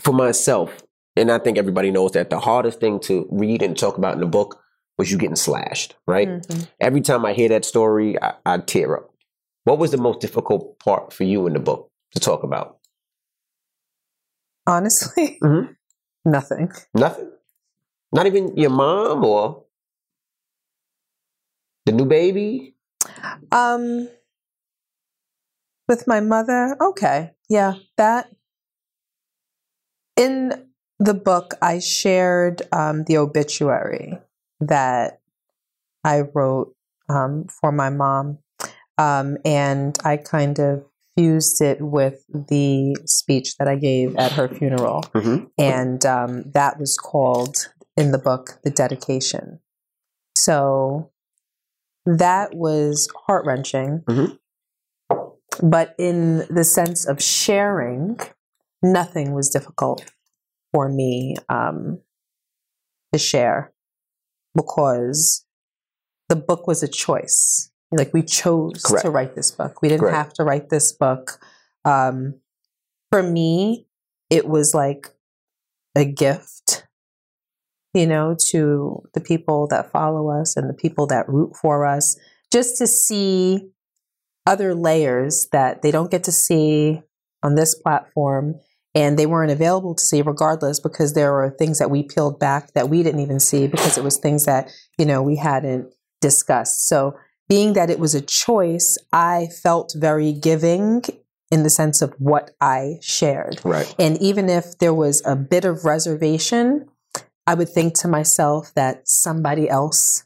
for 0.00 0.12
myself, 0.12 0.82
and 1.16 1.30
I 1.30 1.38
think 1.38 1.56
everybody 1.58 1.90
knows 1.90 2.12
that 2.12 2.30
the 2.30 2.38
hardest 2.38 2.80
thing 2.80 3.00
to 3.00 3.26
read 3.30 3.62
and 3.62 3.76
talk 3.78 3.96
about 3.96 4.14
in 4.14 4.20
the 4.20 4.26
book 4.26 4.60
was 4.98 5.10
you 5.10 5.16
getting 5.18 5.36
slashed. 5.36 5.96
Right. 6.06 6.28
Mhm. 6.28 6.68
Every 6.80 7.00
time 7.00 7.24
I 7.24 7.32
hear 7.32 7.48
that 7.48 7.64
story, 7.64 8.20
I, 8.22 8.34
I 8.44 8.58
tear 8.58 8.96
up. 8.96 9.10
What 9.64 9.78
was 9.78 9.90
the 9.90 9.96
most 9.96 10.20
difficult 10.20 10.78
part 10.80 11.12
for 11.12 11.24
you 11.24 11.46
in 11.46 11.52
the 11.54 11.60
book 11.60 11.90
to 12.12 12.20
talk 12.20 12.42
about? 12.42 12.78
honestly 14.64 15.38
Mhm. 15.42 15.74
nothing 16.24 16.70
Nothing. 16.94 17.32
Not 18.12 18.26
even 18.26 18.56
your 18.56 18.70
mom 18.70 19.24
or 19.24 19.64
the 21.86 21.90
new 21.92 22.04
baby. 22.04 22.76
Um, 23.50 24.08
with 25.88 26.06
my 26.06 26.20
mother, 26.20 26.76
okay, 26.80 27.32
yeah, 27.52 27.74
that. 27.98 28.30
In 30.16 30.68
the 30.98 31.14
book, 31.14 31.54
I 31.60 31.78
shared 31.78 32.62
um, 32.72 33.04
the 33.04 33.18
obituary 33.18 34.18
that 34.60 35.20
I 36.04 36.20
wrote 36.34 36.74
um, 37.08 37.44
for 37.60 37.72
my 37.72 37.90
mom, 37.90 38.38
um, 38.98 39.36
and 39.44 39.98
I 40.04 40.16
kind 40.16 40.58
of 40.58 40.84
fused 41.16 41.60
it 41.60 41.80
with 41.80 42.24
the 42.28 42.96
speech 43.06 43.56
that 43.58 43.68
I 43.68 43.76
gave 43.76 44.16
at 44.16 44.32
her 44.32 44.48
funeral, 44.48 45.02
Mm-hmm. 45.14 45.44
and 45.58 46.04
um, 46.06 46.44
that 46.52 46.78
was 46.80 46.96
called 46.96 47.56
in 47.96 48.12
the 48.12 48.18
book 48.18 48.58
the 48.64 48.70
dedication. 48.70 49.60
So 50.36 51.10
that 52.06 52.54
was 52.54 53.08
heart 53.26 53.44
wrenching. 53.44 54.00
Mhm. 54.08 54.38
But 55.62 55.94
in 55.98 56.46
the 56.48 56.64
sense 56.64 57.06
of 57.06 57.22
sharing, 57.22 58.18
nothing 58.82 59.32
was 59.32 59.50
difficult 59.50 60.04
for 60.72 60.88
me 60.88 61.36
um, 61.48 62.00
to 63.12 63.18
share 63.18 63.72
because 64.54 65.44
the 66.28 66.36
book 66.36 66.66
was 66.66 66.82
a 66.82 66.88
choice. 66.88 67.70
Like 67.90 68.14
we 68.14 68.22
chose 68.22 68.82
Correct. 68.82 69.04
to 69.04 69.10
write 69.10 69.34
this 69.34 69.50
book. 69.50 69.82
We 69.82 69.88
didn't 69.88 70.00
Correct. 70.00 70.16
have 70.16 70.32
to 70.34 70.44
write 70.44 70.70
this 70.70 70.92
book. 70.92 71.38
Um, 71.84 72.40
for 73.10 73.22
me, 73.22 73.86
it 74.30 74.48
was 74.48 74.72
like 74.72 75.08
a 75.94 76.06
gift, 76.06 76.86
you 77.92 78.06
know, 78.06 78.34
to 78.48 79.02
the 79.12 79.20
people 79.20 79.66
that 79.68 79.92
follow 79.92 80.30
us 80.30 80.56
and 80.56 80.70
the 80.70 80.74
people 80.74 81.06
that 81.08 81.28
root 81.28 81.54
for 81.54 81.86
us, 81.86 82.18
just 82.50 82.78
to 82.78 82.86
see 82.86 83.71
other 84.46 84.74
layers 84.74 85.48
that 85.52 85.82
they 85.82 85.90
don't 85.90 86.10
get 86.10 86.24
to 86.24 86.32
see 86.32 87.02
on 87.42 87.54
this 87.54 87.74
platform 87.74 88.54
and 88.94 89.18
they 89.18 89.26
weren't 89.26 89.50
available 89.50 89.94
to 89.94 90.02
see 90.02 90.20
regardless 90.22 90.80
because 90.80 91.14
there 91.14 91.32
were 91.32 91.54
things 91.58 91.78
that 91.78 91.90
we 91.90 92.02
peeled 92.02 92.38
back 92.38 92.72
that 92.74 92.88
we 92.88 93.02
didn't 93.02 93.20
even 93.20 93.40
see 93.40 93.66
because 93.66 93.96
it 93.96 94.04
was 94.04 94.18
things 94.18 94.44
that 94.44 94.70
you 94.98 95.04
know 95.06 95.22
we 95.22 95.36
hadn't 95.36 95.92
discussed 96.20 96.86
so 96.88 97.16
being 97.48 97.72
that 97.72 97.90
it 97.90 97.98
was 97.98 98.14
a 98.14 98.20
choice 98.20 98.96
i 99.12 99.48
felt 99.62 99.92
very 99.96 100.32
giving 100.32 101.02
in 101.50 101.62
the 101.62 101.70
sense 101.70 102.02
of 102.02 102.12
what 102.18 102.50
i 102.60 102.94
shared 103.00 103.60
Right. 103.64 103.92
and 103.98 104.20
even 104.20 104.48
if 104.48 104.78
there 104.78 104.94
was 104.94 105.22
a 105.24 105.36
bit 105.36 105.64
of 105.64 105.84
reservation, 105.84 106.88
I 107.46 107.54
would 107.54 107.68
think 107.68 107.94
to 108.00 108.08
myself 108.08 108.72
that 108.74 109.08
somebody 109.08 109.68
else 109.68 110.24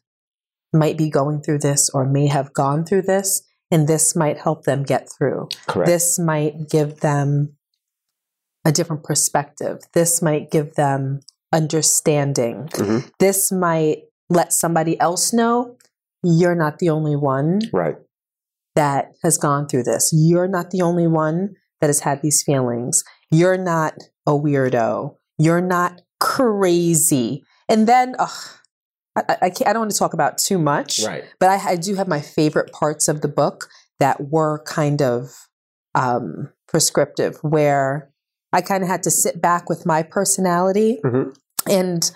might 0.73 0.99
be 0.99 1.09
going 1.09 1.41
through 1.41 1.61
this 1.61 1.89
or 1.95 2.05
may 2.05 2.27
have 2.27 2.53
gone 2.53 2.85
through 2.85 3.03
this, 3.03 3.43
and 3.71 3.89
this 3.89 4.15
might 4.17 4.39
help 4.39 4.65
them 4.65 4.83
get 4.83 5.09
through. 5.11 5.49
Correct. 5.67 5.87
This 5.87 6.19
might 6.19 6.69
give 6.71 7.01
them 7.01 7.57
a 8.65 8.73
different 8.73 9.05
perspective. 9.05 9.79
This 9.93 10.21
might 10.23 10.51
give 10.51 10.75
them 10.75 11.21
understanding. 11.53 12.69
Mhm. 12.73 13.11
This 13.19 13.53
might 13.53 14.05
let 14.29 14.53
somebody 14.53 14.99
else 15.01 15.33
know 15.33 15.77
you're 16.23 16.57
not 16.57 16.79
the 16.79 16.91
only 16.91 17.15
one 17.15 17.61
Right. 17.73 17.97
that 18.75 19.13
has 19.23 19.39
gone 19.39 19.69
through 19.69 19.85
this. 19.85 20.11
You're 20.13 20.49
not 20.49 20.71
the 20.71 20.83
only 20.83 21.07
one 21.07 21.55
that 21.81 21.87
has 21.89 22.01
had 22.01 22.23
these 22.23 22.43
feelings. 22.43 23.05
You're 23.31 23.59
not 23.59 23.95
a 24.27 24.33
weirdo. 24.33 25.15
You're 25.39 25.61
not 25.61 26.03
crazy. 26.19 27.45
And 27.69 27.87
then, 27.87 28.17
ugh, 28.19 28.31
I, 29.17 29.37
I, 29.43 29.47
I 29.47 29.73
don't 29.73 29.79
want 29.81 29.91
to 29.91 29.99
talk 29.99 30.15
about 30.15 30.39
too 30.39 30.59
much, 30.59 31.01
Right. 31.05 31.25
but 31.41 31.49
I, 31.49 31.71
I 31.73 31.77
do 31.77 31.95
have 31.95 32.07
my 32.09 32.21
favorite 32.21 32.73
parts 32.73 33.09
of 33.09 33.23
the 33.23 33.29
book 33.29 33.69
that 33.99 34.31
were 34.31 34.63
kind 34.65 35.01
of 35.03 35.49
um, 35.95 36.51
prescriptive, 36.69 37.39
where 37.43 38.11
I 38.53 38.61
kind 38.61 38.83
of 38.83 38.89
had 38.89 39.03
to 39.05 39.11
sit 39.11 39.41
back 39.41 39.69
with 39.69 39.87
my 39.87 40.03
personality 40.03 41.01
Mhm. 41.05 41.35
and 41.69 42.11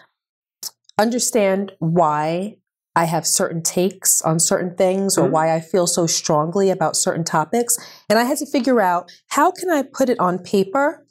understand 0.98 1.72
why 1.78 2.56
I 2.96 3.04
have 3.04 3.26
certain 3.26 3.62
takes 3.62 4.20
on 4.22 4.38
certain 4.40 4.74
things 4.76 5.16
or 5.16 5.26
Mhm. 5.28 5.30
why 5.30 5.54
I 5.54 5.60
feel 5.60 5.86
so 5.86 6.06
strongly 6.06 6.70
about 6.70 6.96
certain 6.96 7.24
topics. 7.24 7.78
And 8.08 8.18
I 8.18 8.24
had 8.24 8.36
to 8.38 8.46
figure 8.46 8.80
out 8.80 9.10
how 9.28 9.50
can 9.50 9.70
I 9.70 9.82
put 9.82 10.08
it 10.10 10.18
on 10.18 10.38
paper 10.40 11.06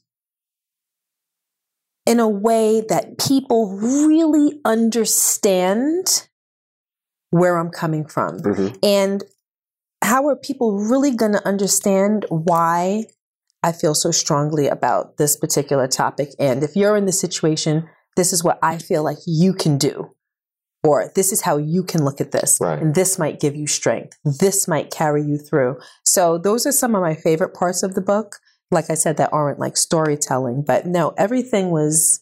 in 2.09 2.19
a 2.19 2.27
way 2.27 2.81
that 2.89 3.19
people 3.19 3.77
really 3.77 4.59
understand 4.65 6.27
where 7.29 7.57
I'm 7.57 7.69
coming 7.69 8.03
from. 8.07 8.39
Mhm. 8.39 8.77
And 8.81 9.23
how 10.01 10.27
are 10.27 10.35
people 10.35 10.79
really 10.79 11.11
going 11.11 11.33
to 11.33 11.47
understand 11.47 12.25
why 12.29 13.05
I 13.61 13.73
feel 13.73 13.93
so 13.93 14.09
strongly 14.09 14.67
about 14.67 15.17
this 15.17 15.37
particular 15.37 15.87
topic? 15.87 16.33
And 16.39 16.63
if 16.63 16.75
you're 16.75 16.97
in 16.97 17.05
this 17.05 17.19
situation, 17.19 17.87
this 18.17 18.33
is 18.33 18.43
what 18.43 18.57
I 18.63 18.79
feel 18.79 19.03
like 19.03 19.19
you 19.27 19.53
can 19.53 19.77
do. 19.77 20.09
Or 20.83 21.11
this 21.13 21.31
is 21.31 21.41
how 21.41 21.57
you 21.57 21.83
can 21.83 22.03
look 22.03 22.19
at 22.19 22.31
this. 22.31 22.57
Right. 22.59 22.81
And 22.81 22.95
this 22.95 23.19
might 23.19 23.39
give 23.39 23.55
you 23.55 23.67
strength. 23.67 24.17
This 24.23 24.67
might 24.67 24.89
carry 24.89 25.21
you 25.21 25.37
through. 25.37 25.77
So, 26.05 26.39
those 26.39 26.65
are 26.65 26.71
some 26.71 26.95
of 26.95 27.01
my 27.01 27.13
favorite 27.13 27.53
parts 27.53 27.83
of 27.83 27.93
the 27.93 28.01
book. 28.01 28.37
Like 28.71 28.89
I 28.89 28.93
said, 28.93 29.17
that 29.17 29.33
aren't 29.33 29.59
like 29.59 29.77
storytelling, 29.77 30.63
but 30.63 30.85
no, 30.85 31.13
everything 31.17 31.71
was 31.71 32.21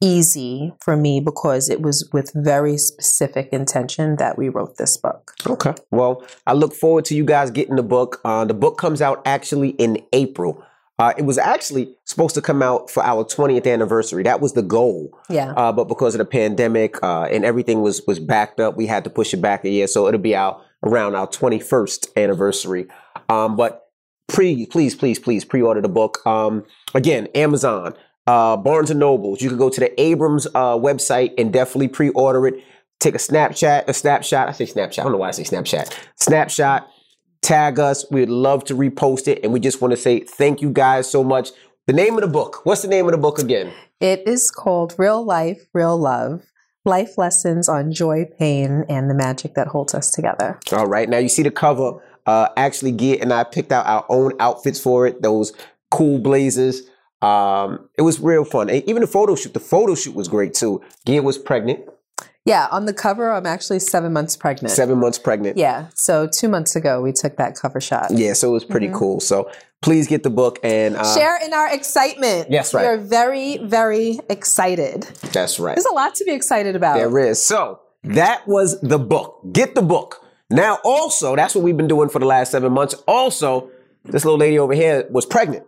easy 0.00 0.74
for 0.80 0.96
me 0.96 1.20
because 1.20 1.70
it 1.70 1.80
was 1.80 2.08
with 2.12 2.30
very 2.34 2.76
specific 2.76 3.48
intention 3.52 4.16
that 4.16 4.36
we 4.36 4.48
wrote 4.48 4.76
this 4.76 4.96
book. 4.96 5.34
Okay. 5.46 5.74
Well, 5.90 6.24
I 6.46 6.52
look 6.52 6.74
forward 6.74 7.04
to 7.06 7.14
you 7.14 7.24
guys 7.24 7.50
getting 7.50 7.76
the 7.76 7.82
book. 7.82 8.20
Uh, 8.24 8.44
the 8.44 8.54
book 8.54 8.78
comes 8.78 9.00
out 9.00 9.22
actually 9.26 9.70
in 9.70 9.98
April. 10.12 10.62
Uh, 10.98 11.12
it 11.18 11.22
was 11.22 11.36
actually 11.36 11.94
supposed 12.04 12.34
to 12.34 12.40
come 12.40 12.62
out 12.62 12.90
for 12.90 13.04
our 13.04 13.22
20th 13.22 13.70
anniversary. 13.70 14.22
That 14.22 14.40
was 14.40 14.54
the 14.54 14.62
goal. 14.62 15.10
Yeah. 15.28 15.52
Uh, 15.52 15.70
but 15.70 15.88
because 15.88 16.14
of 16.14 16.18
the 16.20 16.24
pandemic 16.24 17.02
uh, 17.02 17.24
and 17.24 17.44
everything 17.44 17.82
was 17.82 18.00
was 18.06 18.18
backed 18.18 18.60
up, 18.60 18.76
we 18.76 18.86
had 18.86 19.04
to 19.04 19.10
push 19.10 19.34
it 19.34 19.42
back 19.42 19.64
a 19.64 19.68
year. 19.68 19.86
So 19.86 20.08
it'll 20.08 20.20
be 20.20 20.34
out 20.34 20.62
around 20.82 21.14
our 21.14 21.26
21st 21.26 22.08
anniversary. 22.16 22.86
Um, 23.28 23.56
but 23.56 23.85
pre, 24.28 24.66
please, 24.66 24.94
please, 24.94 25.18
please 25.18 25.44
pre-order 25.44 25.80
the 25.80 25.88
book. 25.88 26.24
Um, 26.26 26.64
again, 26.94 27.28
Amazon, 27.34 27.94
uh, 28.26 28.56
Barnes 28.56 28.90
and 28.90 29.00
Nobles. 29.00 29.40
You 29.40 29.48
can 29.48 29.58
go 29.58 29.70
to 29.70 29.80
the 29.80 30.00
Abrams 30.00 30.46
uh, 30.46 30.76
website 30.76 31.32
and 31.38 31.52
definitely 31.52 31.88
pre-order 31.88 32.46
it. 32.46 32.62
Take 32.98 33.14
a 33.14 33.18
Snapchat, 33.18 33.88
a 33.88 33.92
snapshot. 33.92 34.48
I 34.48 34.52
say 34.52 34.64
Snapchat. 34.64 35.00
I 35.00 35.02
don't 35.02 35.12
know 35.12 35.18
why 35.18 35.28
I 35.28 35.32
say 35.32 35.42
Snapchat. 35.42 35.94
Snapshot. 36.16 36.88
Tag 37.42 37.78
us. 37.78 38.10
We'd 38.10 38.30
love 38.30 38.64
to 38.64 38.74
repost 38.74 39.28
it, 39.28 39.40
and 39.44 39.52
we 39.52 39.60
just 39.60 39.80
want 39.82 39.92
to 39.92 39.96
say 39.96 40.20
thank 40.20 40.62
you 40.62 40.70
guys 40.70 41.08
so 41.08 41.22
much. 41.22 41.50
The 41.86 41.92
name 41.92 42.14
of 42.14 42.22
the 42.22 42.26
book. 42.26 42.64
What's 42.64 42.82
the 42.82 42.88
name 42.88 43.04
of 43.04 43.12
the 43.12 43.18
book 43.18 43.38
again? 43.38 43.70
It 44.00 44.26
is 44.26 44.50
called 44.50 44.94
Real 44.98 45.24
Life, 45.24 45.68
Real 45.72 45.96
Love 45.96 46.42
Life 46.84 47.18
Lessons 47.18 47.68
on 47.68 47.92
Joy, 47.92 48.26
Pain, 48.38 48.84
and 48.88 49.08
the 49.10 49.14
Magic 49.14 49.54
That 49.54 49.68
Holds 49.68 49.94
Us 49.94 50.10
Together. 50.10 50.58
All 50.72 50.86
right. 50.86 51.08
Now 51.08 51.18
you 51.18 51.28
see 51.28 51.42
the 51.42 51.50
cover. 51.50 52.02
Uh, 52.26 52.48
actually, 52.56 52.92
Gia 52.92 53.20
and 53.20 53.32
I 53.32 53.44
picked 53.44 53.72
out 53.72 53.86
our 53.86 54.04
own 54.08 54.32
outfits 54.40 54.80
for 54.80 55.06
it. 55.06 55.22
Those 55.22 55.52
cool 55.90 56.18
blazers. 56.18 56.82
Um, 57.22 57.88
it 57.96 58.02
was 58.02 58.20
real 58.20 58.44
fun. 58.44 58.68
And 58.68 58.82
even 58.88 59.00
the 59.00 59.06
photo 59.06 59.34
shoot. 59.36 59.54
The 59.54 59.60
photo 59.60 59.94
shoot 59.94 60.14
was 60.14 60.28
great 60.28 60.54
too. 60.54 60.82
Gia 61.06 61.22
was 61.22 61.38
pregnant, 61.38 61.80
Yeah, 62.44 62.68
on 62.70 62.84
the 62.86 62.92
cover, 62.92 63.32
I'm 63.32 63.46
actually 63.46 63.80
seven 63.80 64.12
months 64.12 64.36
pregnant. 64.36 64.72
seven 64.72 64.98
months 64.98 65.18
pregnant. 65.18 65.56
Yeah, 65.56 65.86
so 65.94 66.28
two 66.28 66.48
months 66.48 66.76
ago, 66.76 67.00
we 67.00 67.12
took 67.12 67.36
that 67.38 67.56
cover 67.56 67.80
shot. 67.80 68.08
Yeah. 68.10 68.34
So 68.34 68.50
it 68.50 68.52
was 68.52 68.64
pretty 68.64 68.88
Mhm. 68.88 68.94
cool. 68.94 69.20
So 69.20 69.50
please 69.82 70.06
get 70.06 70.22
the 70.22 70.30
book 70.30 70.58
and 70.62 70.96
uh, 70.96 71.04
Share 71.14 71.38
in 71.44 71.52
our 71.52 71.68
excitement. 71.72 72.50
Yes, 72.50 72.72
right. 72.74 72.84
We're 72.84 72.98
very, 72.98 73.58
very 73.58 74.20
excited. 74.28 75.04
That's 75.32 75.58
right. 75.58 75.74
There's 75.74 75.86
a 75.86 75.94
lot 75.94 76.14
to 76.16 76.24
be 76.24 76.32
excited 76.32 76.76
about. 76.76 76.96
There 76.98 77.18
is. 77.18 77.42
So 77.42 77.80
that 78.04 78.46
was 78.46 78.80
the 78.80 78.98
book. 78.98 79.40
Get 79.52 79.74
the 79.74 79.82
book. 79.82 80.20
Now, 80.50 80.78
also, 80.84 81.34
that's 81.36 81.54
what 81.54 81.64
we've 81.64 81.76
been 81.76 81.88
doing 81.88 82.08
for 82.08 82.18
the 82.18 82.26
last 82.26 82.52
seven 82.52 82.72
months. 82.72 82.94
Also, 83.06 83.70
this 84.04 84.24
little 84.24 84.38
lady 84.38 84.58
over 84.58 84.74
here 84.74 85.06
was 85.10 85.26
pregnant. 85.26 85.64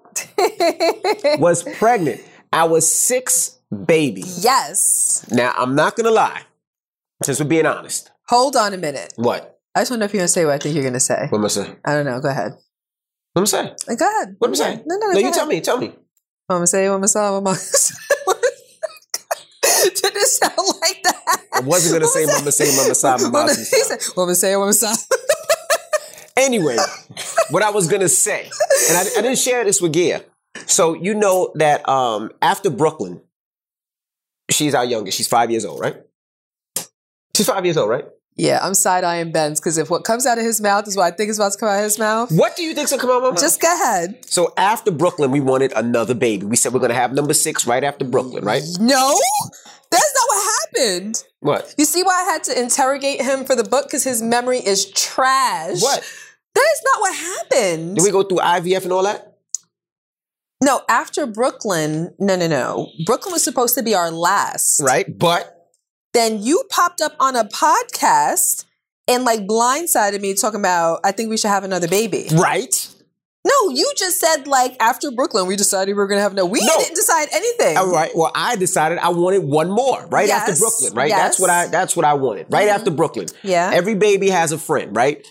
was 1.38 1.64
pregnant. 1.78 2.20
Our 2.52 2.80
sixth 2.80 3.58
baby. 3.86 4.22
yes. 4.38 5.26
Now, 5.30 5.52
I'm 5.56 5.74
not 5.74 5.96
gonna 5.96 6.10
lie, 6.10 6.42
since 7.22 7.40
we're 7.40 7.46
being 7.46 7.66
honest. 7.66 8.10
Hold 8.28 8.56
on 8.56 8.72
a 8.74 8.76
minute. 8.78 9.14
What? 9.16 9.58
I 9.74 9.80
just 9.80 9.90
want 9.90 9.98
to 9.98 10.00
know 10.00 10.04
if 10.06 10.12
you're 10.12 10.20
going 10.20 10.26
to 10.26 10.32
say 10.32 10.44
what 10.44 10.54
I 10.54 10.58
think 10.58 10.74
you're 10.74 10.82
going 10.82 10.94
to 10.94 11.00
say. 11.00 11.28
What 11.30 11.38
am 11.38 11.44
I 11.44 11.48
saying? 11.48 11.76
I 11.84 11.94
don't 11.94 12.04
know. 12.04 12.20
Go 12.20 12.28
ahead. 12.28 12.52
What 13.32 13.40
am 13.40 13.42
I 13.42 13.46
saying? 13.46 13.70
Go 13.96 14.06
ahead. 14.08 14.34
What 14.38 14.48
am 14.48 14.52
I 14.52 14.56
saying? 14.56 14.82
No, 14.86 14.96
no, 14.96 15.06
no. 15.06 15.12
No, 15.12 15.18
you 15.20 15.32
tell 15.32 15.46
me. 15.46 15.60
Tell 15.60 15.78
me. 15.78 15.94
Mama 16.48 16.66
say, 16.66 16.88
Mama 16.88 17.06
saw, 17.08 17.40
Mama. 17.40 17.56
Did 19.62 20.16
it 20.16 20.26
sound 20.26 20.56
like 20.82 21.02
that? 21.04 21.17
I 21.58 21.60
wasn't 21.64 21.94
gonna 21.94 22.06
say 22.10 22.24
Mama 22.26 22.52
say, 22.52 22.76
Mama 22.76 22.94
saw, 22.94 23.16
Mama 23.18 23.48
he 23.54 23.64
said, 23.64 23.98
Mama 24.16 24.34
say, 24.34 24.54
Mama 24.56 24.72
saw. 24.72 24.94
Anyway, 26.36 26.76
what 27.50 27.64
I 27.64 27.70
was 27.70 27.88
gonna 27.88 28.08
say, 28.08 28.48
and 28.88 28.96
I, 28.96 29.00
I 29.18 29.22
didn't 29.22 29.38
share 29.38 29.64
this 29.64 29.82
with 29.82 29.92
Gia. 29.92 30.22
So 30.66 30.94
you 30.94 31.12
know 31.12 31.50
that 31.56 31.86
um, 31.88 32.30
after 32.40 32.70
Brooklyn, 32.70 33.20
she's 34.48 34.72
our 34.72 34.84
youngest. 34.84 35.16
She's 35.18 35.26
five 35.26 35.50
years 35.50 35.64
old, 35.64 35.80
right? 35.80 35.96
She's 37.36 37.46
five 37.46 37.64
years 37.64 37.76
old, 37.76 37.90
right? 37.90 38.04
Yeah, 38.36 38.60
I'm 38.62 38.74
side 38.74 39.02
eyeing 39.02 39.32
Ben's 39.32 39.58
because 39.58 39.78
if 39.78 39.90
what 39.90 40.04
comes 40.04 40.26
out 40.26 40.38
of 40.38 40.44
his 40.44 40.60
mouth 40.60 40.86
is 40.86 40.96
what 40.96 41.12
I 41.12 41.16
think 41.16 41.28
is 41.28 41.40
about 41.40 41.52
to 41.54 41.58
come 41.58 41.68
out 41.70 41.78
of 41.78 41.82
his 41.82 41.98
mouth, 41.98 42.30
What 42.30 42.54
do 42.54 42.62
you 42.62 42.72
think's 42.72 42.92
gonna 42.92 43.02
come 43.02 43.10
out 43.10 43.16
of 43.16 43.22
my 43.24 43.28
mouth? 43.30 43.40
just 43.40 43.60
go 43.60 43.74
ahead. 43.74 44.24
so 44.24 44.54
after 44.56 44.92
Brooklyn, 44.92 45.32
we 45.32 45.40
wanted 45.40 45.72
another 45.74 46.14
baby. 46.14 46.46
We 46.46 46.54
said 46.54 46.72
we're 46.72 46.78
gonna 46.78 46.94
have 46.94 47.12
number 47.14 47.34
six 47.34 47.66
right 47.66 47.82
after 47.82 48.04
Brooklyn, 48.04 48.44
right? 48.44 48.62
No, 48.78 49.18
that's 49.90 50.14
not 50.14 50.28
what 50.28 50.37
happened. 50.78 51.24
What? 51.40 51.74
You 51.78 51.84
see 51.84 52.02
why 52.02 52.24
I 52.26 52.32
had 52.32 52.44
to 52.44 52.60
interrogate 52.60 53.22
him 53.22 53.44
for 53.44 53.54
the 53.54 53.64
book 53.64 53.86
because 53.86 54.04
his 54.04 54.22
memory 54.22 54.58
is 54.58 54.90
trash. 54.90 55.80
What? 55.80 56.02
That 56.54 56.66
is 56.74 56.82
not 56.84 57.00
what 57.00 57.14
happened. 57.16 57.96
Did 57.96 58.04
we 58.04 58.10
go 58.10 58.22
through 58.22 58.38
IVF 58.38 58.84
and 58.84 58.92
all 58.92 59.02
that? 59.04 59.24
no, 60.60 60.82
after 60.88 61.24
Brooklyn, 61.24 62.12
no, 62.18 62.34
no, 62.34 62.48
no. 62.48 62.90
Brooklyn 63.06 63.32
was 63.32 63.44
supposed 63.44 63.76
to 63.76 63.82
be 63.82 63.94
our 63.94 64.10
last. 64.10 64.80
Right, 64.82 65.06
but 65.16 65.68
Then 66.14 66.42
you 66.42 66.64
popped 66.68 67.00
up 67.00 67.14
on 67.20 67.36
a 67.36 67.44
podcast 67.44 68.64
and 69.06 69.24
like 69.24 69.46
blindsided 69.46 70.20
me 70.20 70.34
talking 70.34 70.58
about, 70.58 70.98
I 71.04 71.12
think 71.12 71.30
we 71.30 71.36
should 71.36 71.50
have 71.50 71.62
another 71.62 71.86
baby. 71.86 72.26
right. 72.32 72.88
No, 73.48 73.70
you 73.70 73.90
just 73.96 74.20
said 74.20 74.46
like 74.46 74.76
after 74.80 75.10
Brooklyn, 75.10 75.46
we 75.46 75.56
decided 75.56 75.92
we 75.92 75.94
were 75.94 76.06
going 76.06 76.18
to 76.18 76.22
have 76.22 76.34
no. 76.34 76.44
We 76.44 76.60
No. 76.60 76.76
didn't 76.78 76.94
decide 76.96 77.28
anything. 77.32 77.76
All 77.76 77.90
right. 77.90 78.10
Well, 78.14 78.30
I 78.34 78.56
decided 78.56 78.98
I 78.98 79.08
wanted 79.10 79.44
one 79.44 79.70
more 79.70 80.06
right 80.08 80.28
after 80.28 80.54
Brooklyn. 80.56 80.92
Right. 80.94 81.10
That's 81.10 81.38
what 81.38 81.50
I. 81.50 81.66
That's 81.68 81.96
what 81.96 82.04
I 82.04 82.14
wanted. 82.14 82.46
Right 82.50 82.68
Mhm. 82.68 82.74
after 82.74 82.90
Brooklyn. 82.90 83.26
Yeah. 83.42 83.70
Every 83.72 83.94
baby 83.94 84.28
has 84.30 84.52
a 84.52 84.58
friend. 84.58 84.94
Right. 84.94 85.24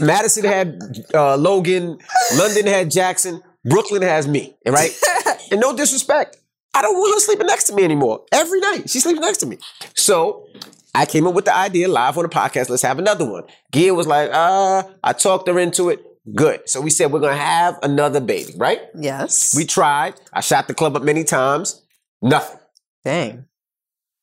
Madison 0.00 0.44
had 0.44 0.78
uh, 1.14 1.36
Logan. 1.36 1.98
London 2.36 2.66
had 2.66 2.90
Jackson. 2.90 3.42
Brooklyn 3.64 4.02
has 4.02 4.26
me. 4.26 4.56
Right. 4.66 4.92
and 5.50 5.60
no 5.60 5.76
disrespect, 5.76 6.38
I 6.74 6.82
don't 6.82 6.94
want 6.94 7.14
her 7.14 7.20
sleeping 7.20 7.46
next 7.46 7.64
to 7.64 7.74
me 7.74 7.84
anymore. 7.84 8.24
Every 8.32 8.60
night 8.60 8.88
she's 8.88 9.02
sleeping 9.02 9.22
next 9.22 9.38
to 9.38 9.46
me. 9.46 9.58
So. 9.94 10.46
I 10.92 11.06
came 11.06 11.24
up 11.28 11.34
with 11.34 11.44
the 11.44 11.54
idea 11.56 11.86
live 11.86 12.18
on 12.18 12.24
the 12.24 12.28
podcast. 12.28 12.68
Let's 12.68 12.82
have 12.82 12.98
another 12.98 13.24
one. 13.24 13.44
Gia 13.72 13.94
was 13.94 14.08
like, 14.08 14.28
uh, 14.32 14.82
I 15.04 15.12
talked 15.12 15.46
her 15.46 15.56
into 15.56 15.88
it. 15.88 16.04
Good. 16.34 16.68
So 16.68 16.80
we 16.80 16.90
said 16.90 17.12
we're 17.12 17.20
gonna 17.20 17.36
have 17.36 17.78
another 17.82 18.20
baby, 18.20 18.52
right? 18.56 18.80
yes. 18.94 19.54
We 19.56 19.64
tried. 19.64 20.14
I 20.32 20.40
shot 20.40 20.68
the 20.68 20.74
club 20.74 20.96
up 20.96 21.02
many 21.02 21.24
times. 21.24 21.82
Nothing. 22.22 22.60
Dang. 23.04 23.44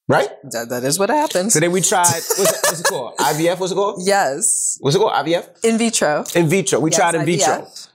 Right? 0.07 0.29
That, 0.51 0.69
that 0.69 0.83
is 0.83 0.97
what 0.99 1.09
happens. 1.09 1.53
So 1.53 1.59
then 1.59 1.71
we 1.71 1.81
tried. 1.81 2.05
What's 2.13 2.39
it, 2.39 2.59
what's 2.63 2.79
it 2.79 2.85
called? 2.85 3.17
IVF. 3.17 3.59
What's 3.59 3.71
it 3.73 3.75
called? 3.75 4.01
yes. 4.05 4.77
What's 4.79 4.95
it 4.95 4.99
called? 4.99 5.11
IVF. 5.13 5.65
In 5.65 5.77
vitro. 5.77 6.23
In 6.35 6.47
vitro. 6.47 6.79
We 6.79 6.91
Yes, 6.91 6.99
tried 6.99 7.15
in 7.15 7.25
vitro. 7.25 7.53
IVF. 7.63 7.87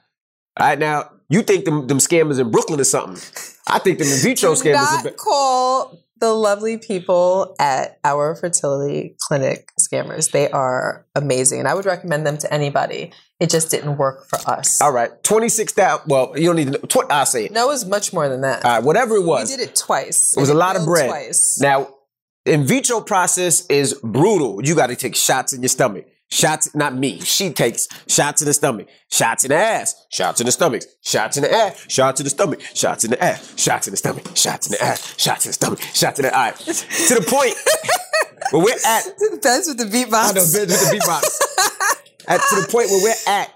All 0.59 0.67
right. 0.67 0.79
Now 0.79 1.11
you 1.31 1.43
think 1.43 1.65
them 1.65 1.87
them 1.87 1.99
scammers 1.99 2.39
in 2.39 2.51
Brooklyn 2.51 2.81
or 2.81 2.85
something? 2.85 3.23
I 3.67 3.79
think 3.79 3.99
them 3.99 4.09
in 4.09 4.19
vitro 4.23 4.55
Do 4.55 4.61
scammers. 4.61 4.75
not 4.75 5.07
Are, 5.07 5.11
call 5.13 6.02
the 6.23 6.33
lovely 6.33 6.79
people 6.79 7.57
at 7.59 7.99
our 8.05 8.37
fertility 8.37 9.17
clinic 9.19 9.73
scammers. 9.79 10.31
They 10.31 10.49
are 10.51 11.05
amazing, 11.17 11.59
and 11.59 11.67
I 11.67 11.75
would 11.75 11.85
recommend 11.85 12.25
them 12.25 12.39
to 12.39 12.55
anybody. 12.55 13.13
It 13.41 13.51
just 13.51 13.73
didn't 13.73 13.97
work 13.97 14.29
for 14.29 14.39
us. 14.49 14.81
all 14.81 14.93
right. 14.93 15.11
Twenty 15.25 15.49
six 15.49 15.73
thousand. 15.73 16.09
Well, 16.09 16.33
you 16.39 16.47
don't 16.47 16.55
need 16.55 16.67
to. 16.67 16.71
Know, 16.73 16.79
tw- 16.79 17.11
I'll 17.11 17.27
say 17.27 17.47
it. 17.47 17.51
No, 17.51 17.65
it 17.65 17.73
was 17.73 17.85
much 17.85 18.13
more 18.13 18.29
than 18.29 18.43
that. 18.43 18.65
All 18.65 18.71
right. 18.71 18.85
Whatever 18.85 19.17
it 19.17 19.25
was. 19.25 19.51
we 19.51 19.57
did 19.57 19.69
it 19.69 19.75
twice. 19.75 20.37
It 20.37 20.41
was 20.41 20.49
a 20.49 20.55
lot 20.55 20.77
of 20.77 20.85
bread. 20.85 21.09
Twice. 21.09 21.61
Now, 21.61 21.93
in 22.47 22.65
vitro 22.67 23.01
process 23.01 23.67
is 23.67 23.95
brutal. 23.95 24.65
You 24.65 24.77
got 24.77 24.87
to 24.91 24.97
take 24.97 25.17
shots 25.17 25.53
in 25.53 25.61
your 25.61 25.71
stomach. 25.71 26.07
Shots, 26.33 26.75
not 26.75 26.97
me. 26.97 27.21
She 27.21 27.53
takes 27.53 27.87
shots 28.09 28.41
in 28.41 28.47
the 28.47 28.55
stomach, 28.55 28.89
shots 29.11 29.45
in 29.45 29.51
the 29.51 29.57
ass, 29.57 30.07
shots 30.11 30.41
in 30.41 30.47
the 30.47 30.53
stomach, 30.53 30.83
shots 31.05 31.37
in 31.37 31.43
the 31.43 31.53
ass, 31.53 31.85
shots 31.89 32.21
in 32.21 32.25
the 32.25 32.31
stomach, 32.31 32.63
shots 32.73 33.05
in 33.05 33.11
the 33.11 33.23
ass, 33.23 33.55
shots 33.61 33.87
in 33.87 33.91
the 33.91 33.99
stomach, 33.99 34.25
shots 34.35 34.67
in 34.67 34.73
the 34.73 34.83
ass, 34.83 35.21
shots 35.21 35.45
in 35.45 35.51
the 35.51 35.53
stomach, 35.53 35.81
shots 35.93 36.19
in 36.19 36.25
the 36.25 36.35
eye. 36.35 36.53
To 36.53 37.15
the 37.17 37.27
point 37.29 37.55
where 38.51 38.65
we're 38.65 38.81
at. 38.87 39.05
Depends 39.31 39.69
with 39.69 39.77
the 39.77 39.85
beatbox. 39.85 40.31
I 40.31 40.33
know, 40.33 40.41
with 40.41 40.53
the 40.53 40.99
beatbox. 40.99 41.23
at, 42.29 42.41
to 42.41 42.63
the 42.63 42.69
point 42.73 42.89
where 42.89 43.03
we're 43.03 43.31
at. 43.31 43.53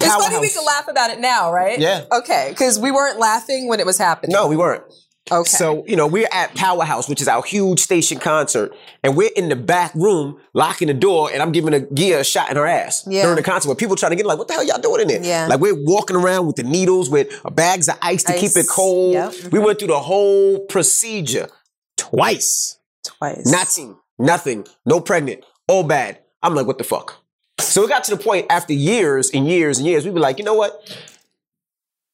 It's 0.00 0.14
funny 0.14 0.38
we 0.38 0.48
can 0.48 0.64
laugh 0.64 0.86
about 0.86 1.10
it 1.10 1.18
now, 1.18 1.52
right? 1.52 1.80
Yeah. 1.80 2.04
Okay, 2.12 2.50
because 2.50 2.78
we 2.78 2.92
weren't 2.92 3.18
laughing 3.18 3.66
when 3.66 3.80
it 3.80 3.86
was 3.86 3.98
happening. 3.98 4.32
No, 4.32 4.46
we 4.46 4.56
weren't. 4.56 4.84
Okay. 5.30 5.48
So, 5.48 5.84
you 5.86 5.94
know, 5.94 6.08
we're 6.08 6.28
at 6.32 6.54
Powerhouse, 6.56 7.08
which 7.08 7.22
is 7.22 7.28
our 7.28 7.42
huge 7.44 7.78
station 7.78 8.18
concert, 8.18 8.74
and 9.04 9.16
we're 9.16 9.30
in 9.36 9.48
the 9.48 9.56
back 9.56 9.94
room 9.94 10.40
locking 10.52 10.88
the 10.88 10.94
door, 10.94 11.30
and 11.32 11.40
I'm 11.40 11.52
giving 11.52 11.72
a 11.74 11.80
Gia 11.80 12.20
a 12.20 12.24
shot 12.24 12.50
in 12.50 12.56
her 12.56 12.66
ass 12.66 13.04
Yeah. 13.06 13.22
during 13.22 13.36
the 13.36 13.42
concert 13.42 13.68
where 13.68 13.76
people 13.76 13.94
trying 13.94 14.10
to 14.10 14.16
get 14.16 14.26
like, 14.26 14.38
what 14.38 14.48
the 14.48 14.54
hell 14.54 14.64
y'all 14.64 14.80
doing 14.80 15.02
in 15.02 15.08
there? 15.08 15.22
Yeah. 15.22 15.46
Like 15.46 15.60
we're 15.60 15.76
walking 15.76 16.16
around 16.16 16.48
with 16.48 16.56
the 16.56 16.64
needles 16.64 17.08
with 17.08 17.32
bags 17.54 17.88
of 17.88 17.98
ice 18.02 18.24
to 18.24 18.32
keep 18.32 18.50
it 18.56 18.66
cold. 18.68 19.14
Yep. 19.14 19.32
We 19.32 19.38
mm-hmm. 19.38 19.64
went 19.64 19.78
through 19.78 19.88
the 19.88 20.00
whole 20.00 20.66
procedure 20.66 21.48
twice. 21.96 22.78
Twice. 23.04 23.46
Nothing, 23.46 23.96
nothing, 24.18 24.66
no 24.84 25.00
pregnant, 25.00 25.44
all 25.68 25.84
bad. 25.84 26.18
I'm 26.42 26.56
like, 26.56 26.66
what 26.66 26.78
the 26.78 26.84
fuck? 26.84 27.22
So 27.60 27.84
it 27.84 27.88
got 27.88 28.02
to 28.04 28.16
the 28.16 28.22
point 28.22 28.46
after 28.50 28.72
years 28.72 29.30
and 29.30 29.46
years 29.46 29.78
and 29.78 29.86
years, 29.86 30.04
we 30.04 30.10
were 30.10 30.20
like, 30.20 30.38
you 30.38 30.44
know 30.44 30.54
what? 30.54 30.98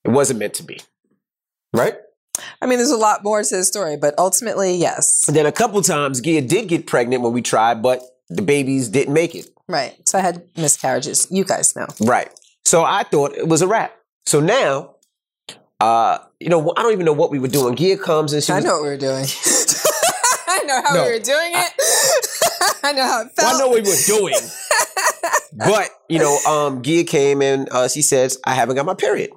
It 0.05 0.11
wasn't 0.11 0.39
meant 0.41 0.55
to 0.55 0.63
be. 0.63 0.81
Right? 1.73 1.95
I 2.63 2.67
mean, 2.67 2.79
there's 2.79 2.91
a 2.91 2.97
lot 2.97 3.23
more 3.25 3.43
to 3.43 3.57
the 3.57 3.65
story, 3.65 3.97
but 3.97 4.15
ultimately, 4.19 4.75
yes. 4.77 5.27
And 5.29 5.37
then 5.37 5.47
a 5.47 5.53
couple 5.53 5.81
times, 5.83 6.21
Gia 6.21 6.41
did 6.41 6.69
get 6.69 6.87
pregnant 6.87 7.23
when 7.23 7.33
we 7.33 7.43
tried, 7.43 7.83
but 7.83 8.03
the 8.29 8.43
babies 8.43 8.89
didn't 8.89 9.15
make 9.15 9.35
it. 9.35 9.49
Right. 9.69 9.97
So 10.09 10.19
I 10.19 10.23
had 10.23 10.43
miscarriages. 10.57 11.27
You 11.31 11.45
guys 11.45 11.77
know. 11.77 11.87
Right. 12.01 12.31
So 12.65 12.85
I 12.85 13.03
thought 13.05 13.35
it 13.35 13.49
was 13.49 13.63
a 13.63 13.67
wrap. 13.69 13.95
So 14.27 14.41
now, 14.41 14.97
uh, 15.81 16.19
you 16.41 16.49
know, 16.49 16.73
I 16.77 16.83
don't 16.83 16.93
even 16.93 17.07
know 17.07 17.13
what 17.13 17.31
we 17.31 17.39
were 17.39 17.49
doing. 17.49 17.77
Gia 17.77 17.97
comes 17.97 18.33
and 18.33 18.43
she 18.43 18.53
I 18.53 18.57
was, 18.57 18.65
know 18.65 18.75
what 18.75 18.83
we 18.83 18.89
were 18.89 18.97
doing. 18.97 19.25
I 20.49 20.63
know 20.65 20.83
how 20.83 20.95
No, 20.95 21.05
we 21.05 21.13
were 21.13 21.19
doing 21.19 21.53
it. 21.55 21.73
I 22.83 22.93
know 22.93 23.05
how 23.07 23.23
it 23.23 23.31
felt. 23.37 23.39
Well, 23.39 23.55
I 23.55 23.59
know 23.59 23.69
what 23.69 23.83
we 23.83 23.89
were 23.89 23.97
doing. 24.07 24.35
but, 25.53 25.91
you 26.09 26.19
know, 26.19 26.37
um, 26.49 26.83
Gia 26.83 27.05
came 27.05 27.43
and 27.43 27.69
uh, 27.71 27.89
she 27.89 28.03
says, 28.03 28.39
I 28.45 28.55
haven't 28.55 28.77
got 28.77 28.87
my 28.87 28.95
period. 28.95 29.31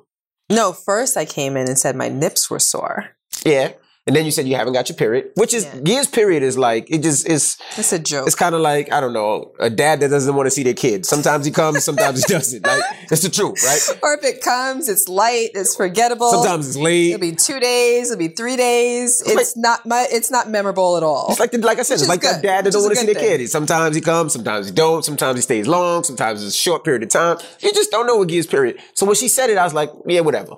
No, 0.51 0.73
first 0.73 1.15
I 1.15 1.23
came 1.23 1.55
in 1.55 1.67
and 1.67 1.79
said 1.79 1.95
my 1.95 2.09
nips 2.09 2.49
were 2.49 2.59
sore. 2.59 3.15
Yeah. 3.45 3.71
And 4.07 4.15
then 4.15 4.25
you 4.25 4.31
said 4.31 4.47
you 4.47 4.55
haven't 4.55 4.73
got 4.73 4.89
your 4.89 4.95
period, 4.95 5.29
which 5.35 5.53
is 5.53 5.63
Yeah. 5.65 5.79
Gia's 5.83 6.07
period 6.07 6.41
is 6.41 6.57
like 6.57 6.89
it 6.89 7.03
just 7.03 7.27
is. 7.29 7.55
It's 7.77 7.93
a 7.93 7.99
joke. 7.99 8.25
It's 8.25 8.35
kind 8.35 8.55
of 8.55 8.61
like 8.61 8.91
I 8.91 8.99
don't 8.99 9.13
know 9.13 9.53
a 9.59 9.69
dad 9.69 9.99
that 9.99 10.09
doesn't 10.09 10.33
want 10.35 10.47
to 10.47 10.51
see 10.51 10.63
their 10.63 10.73
kid. 10.73 11.05
Sometimes 11.05 11.45
he 11.45 11.51
comes, 11.51 11.83
sometimes 11.83 12.25
he 12.25 12.33
doesn't. 12.33 12.65
Like 12.65 12.83
that's 13.09 13.21
the 13.21 13.29
truth, 13.29 13.63
right? 13.63 13.99
or 14.01 14.15
if 14.15 14.23
it 14.23 14.41
comes, 14.41 14.89
it's 14.89 15.07
light, 15.07 15.49
it's 15.53 15.75
forgettable. 15.75 16.31
Sometimes 16.31 16.67
it's 16.69 16.77
late. 16.77 17.09
it'll 17.13 17.21
be 17.21 17.35
two 17.35 17.59
days, 17.59 18.09
it'll 18.09 18.17
be 18.19 18.29
three 18.29 18.55
days. 18.55 19.21
It's 19.23 19.55
not 19.55 19.85
my, 19.85 20.07
it's 20.11 20.31
not 20.31 20.49
memorable 20.49 20.97
at 20.97 21.03
all. 21.03 21.27
It's 21.29 21.39
like 21.39 21.51
the, 21.51 21.59
like 21.59 21.77
I 21.77 21.83
said, 21.83 21.95
Which 21.95 22.01
it's 22.01 22.09
like 22.09 22.21
that 22.21 22.41
good, 22.41 22.47
dad 22.47 22.65
that 22.65 22.73
don't 22.73 22.81
want 22.81 22.95
to 22.95 22.99
see 23.01 23.05
good 23.05 23.15
their 23.17 23.21
thing. 23.21 23.37
kid. 23.39 23.49
Sometimes 23.49 23.95
he 23.95 24.01
comes, 24.01 24.33
sometimes 24.33 24.65
he 24.67 24.73
don't. 24.73 25.05
Sometimes 25.05 25.37
he 25.37 25.41
stays 25.43 25.67
long. 25.67 26.03
Sometimes 26.03 26.43
it's 26.43 26.55
a 26.55 26.57
short 26.57 26.83
period 26.83 27.03
of 27.03 27.09
time. 27.09 27.37
You 27.59 27.71
just 27.71 27.91
don't 27.91 28.07
know 28.07 28.15
what 28.15 28.29
Gia's 28.29 28.47
period. 28.47 28.77
So 28.95 29.05
when 29.05 29.13
she 29.15 29.27
said 29.27 29.51
it, 29.51 29.59
I 29.59 29.63
was 29.63 29.75
like, 29.75 29.91
yeah, 30.07 30.21
whatever. 30.21 30.55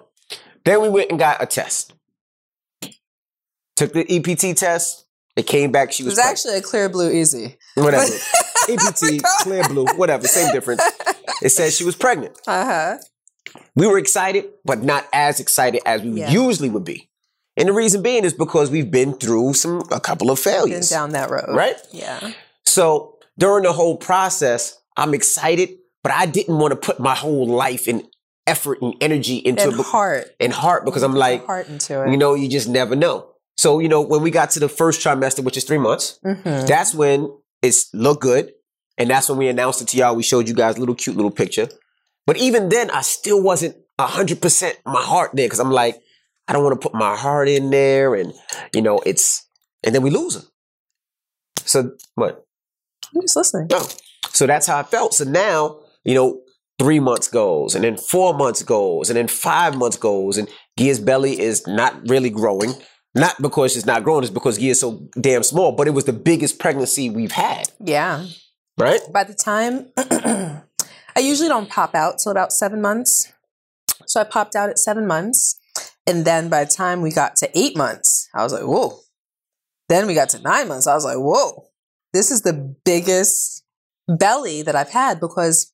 Then 0.64 0.82
we 0.82 0.88
went 0.88 1.10
and 1.10 1.20
got 1.20 1.44
a 1.44 1.46
test. 1.46 1.94
Took 3.76 3.94
the 3.94 4.06
EPT 4.10 4.56
test. 4.58 5.06
It 5.36 5.48
came 5.48 5.72
back. 5.72 5.92
She 5.92 6.04
it 6.04 6.06
was, 6.08 6.14
was 6.14 6.20
actually 6.20 6.58
a 6.58 6.62
clear 6.62 6.90
blue 6.90 7.12
easy. 7.12 7.58
whatever. 7.76 8.06
EPT, 8.70 9.24
clear 9.42 9.64
blue, 9.68 9.86
whatever, 9.96 10.28
same 10.28 10.54
difference. 10.54 10.82
It 11.42 11.50
said 11.50 11.74
she 11.74 11.84
was 11.84 11.96
pregnant. 11.96 12.40
Uh 12.48 12.66
huh. 12.66 12.98
We 13.76 13.88
were 13.88 13.98
excited, 13.98 14.46
but 14.64 14.84
not 14.84 15.08
as 15.12 15.40
excited 15.40 15.82
as 15.86 16.02
we 16.02 16.20
Yeah. 16.22 16.30
usually 16.32 16.70
would 16.70 16.86
be. 16.86 17.10
And 17.58 17.68
the 17.68 17.74
reason 17.74 18.02
being 18.02 18.24
is 18.26 18.34
because 18.34 18.72
we've 18.72 18.90
been 18.90 19.14
through 19.14 19.54
some 19.56 19.84
a 19.92 20.00
couple 20.00 20.32
of 20.32 20.38
Been 20.44 20.54
failures. 20.54 20.90
down 20.90 21.12
that 21.12 21.30
road. 21.30 21.50
Right? 21.50 21.76
Yeah. 21.92 22.32
So 22.66 23.18
during 23.38 23.64
the 23.64 23.74
whole 23.74 23.98
process, 23.98 24.78
I'm 24.98 25.14
excited, 25.14 25.70
but 26.04 26.12
I 26.12 26.26
didn't 26.26 26.58
want 26.58 26.72
to 26.72 26.76
put 26.76 27.00
my 27.00 27.16
whole 27.16 27.46
life 27.48 27.88
and 27.88 28.04
effort 28.48 28.82
and 28.82 28.94
energy 29.02 29.38
into 29.38 29.64
And 29.64 29.74
it 29.74 29.78
be- 29.78 29.84
heart. 29.84 30.32
and 30.40 30.54
heart 30.54 30.86
because 30.86 31.04
I'm 31.04 31.14
like, 31.16 31.46
heart 31.46 31.68
into 31.70 32.04
it. 32.04 32.12
you 32.12 32.18
know, 32.18 32.34
you 32.36 32.48
just 32.50 32.68
never 32.68 32.96
know. 32.96 33.28
So, 33.58 33.80
you 33.80 33.88
know, 33.88 34.02
when 34.02 34.22
we 34.22 34.32
got 34.32 34.50
to 34.52 34.60
the 34.60 34.70
first 34.70 35.02
trimester, 35.02 35.44
which 35.44 35.58
is 35.58 35.64
three 35.64 35.78
months, 35.78 36.20
Mhm. 36.26 36.68
that's 36.68 36.94
when 36.94 37.32
it's 37.62 37.88
looked 37.94 38.22
good. 38.22 38.52
And 38.98 39.10
that's 39.10 39.28
when 39.30 39.38
we 39.38 39.48
announced 39.48 39.82
it 39.82 39.88
to 39.90 39.98
y'all. 39.98 40.16
We 40.16 40.24
showed 40.24 40.48
you 40.48 40.54
guys 40.54 40.76
a 40.76 40.80
little 40.80 40.96
cute 40.96 41.16
little 41.16 41.32
picture. 41.32 41.68
But 42.28 42.38
even 42.38 42.70
then, 42.70 42.90
I 42.92 43.02
still 43.02 43.42
wasn't 43.42 43.76
100% 44.00 44.78
my 44.86 45.02
heart 45.02 45.32
there 45.34 45.46
because 45.48 45.60
I'm 45.60 45.72
like, 45.72 46.00
I 46.48 46.54
don't 46.54 46.64
want 46.64 46.80
to 46.80 46.88
put 46.90 46.96
my 46.98 47.16
heart 47.16 47.48
in 47.48 47.70
there. 47.70 48.16
And, 48.16 48.34
you 48.74 48.82
know, 48.82 49.00
it's, 49.06 49.48
and 49.84 49.94
then 49.96 50.02
we 50.04 50.10
lose 50.10 50.36
her. 50.36 50.42
So, 51.66 51.92
what? 52.16 52.44
I'm 53.16 53.22
just 53.22 53.36
listening. 53.36 53.68
No. 53.72 53.86
So 54.32 54.48
that's 54.48 54.68
how 54.68 54.78
I 54.80 54.84
felt. 54.84 55.14
So 55.14 55.24
now, 55.26 55.80
you 56.04 56.16
know, 56.16 56.42
three 56.80 57.00
months 57.00 57.28
goes, 57.28 57.76
and 57.76 57.84
then 57.84 57.98
four 57.98 58.34
months 58.34 58.64
goes, 58.64 59.10
and 59.10 59.18
then 59.18 59.28
five 59.28 59.78
months 59.78 59.98
goes, 59.98 60.38
and 60.38 60.48
Gia's 60.78 61.00
belly 61.00 61.40
is 61.40 61.66
not 61.68 62.08
really 62.10 62.30
growing. 62.30 62.74
Not 63.16 63.42
because 63.42 63.76
it's 63.78 63.86
not 63.86 64.04
growing, 64.04 64.24
it's 64.24 64.32
because 64.34 64.58
Gia 64.58 64.70
is 64.70 64.80
so 64.80 65.08
damn 65.20 65.44
small, 65.44 65.72
but 65.72 65.88
it 65.88 65.92
was 65.92 66.06
the 66.06 66.14
biggest 66.14 66.58
pregnancy 66.60 67.10
we've 67.10 67.32
had, 67.32 67.70
Yeah. 67.80 68.26
right? 68.78 69.02
By 69.12 69.24
the 69.24 69.36
time 69.36 69.90
I 71.16 71.20
usually 71.20 71.48
don't 71.50 71.70
pop 71.70 71.94
out 71.94 72.16
till 72.18 72.32
about 72.32 72.52
seven 72.52 72.82
months. 72.82 73.32
So 74.08 74.20
I 74.20 74.24
popped 74.24 74.56
out 74.56 74.70
at 74.70 74.80
seven 74.80 75.06
months. 75.08 75.60
And 76.08 76.26
then 76.26 76.50
by 76.50 76.66
the 76.66 76.72
time 76.72 77.02
we 77.02 77.12
got 77.12 77.36
to 77.38 77.50
eight 77.58 77.78
months, 77.78 78.28
I 78.34 78.44
was 78.44 78.52
like, 78.52 78.64
whoa. 78.64 79.00
Then 79.90 80.08
we 80.08 80.16
got 80.16 80.30
to 80.30 80.40
nine 80.42 80.68
months. 80.68 80.88
I 80.88 80.96
was 80.96 81.06
like, 81.06 81.18
whoa, 81.18 81.68
this 82.14 82.32
is 82.32 82.42
the 82.42 82.76
biggest 82.84 83.64
belly 84.08 84.64
that 84.64 84.76
I've 84.76 84.90
had 84.90 85.20
because 85.20 85.72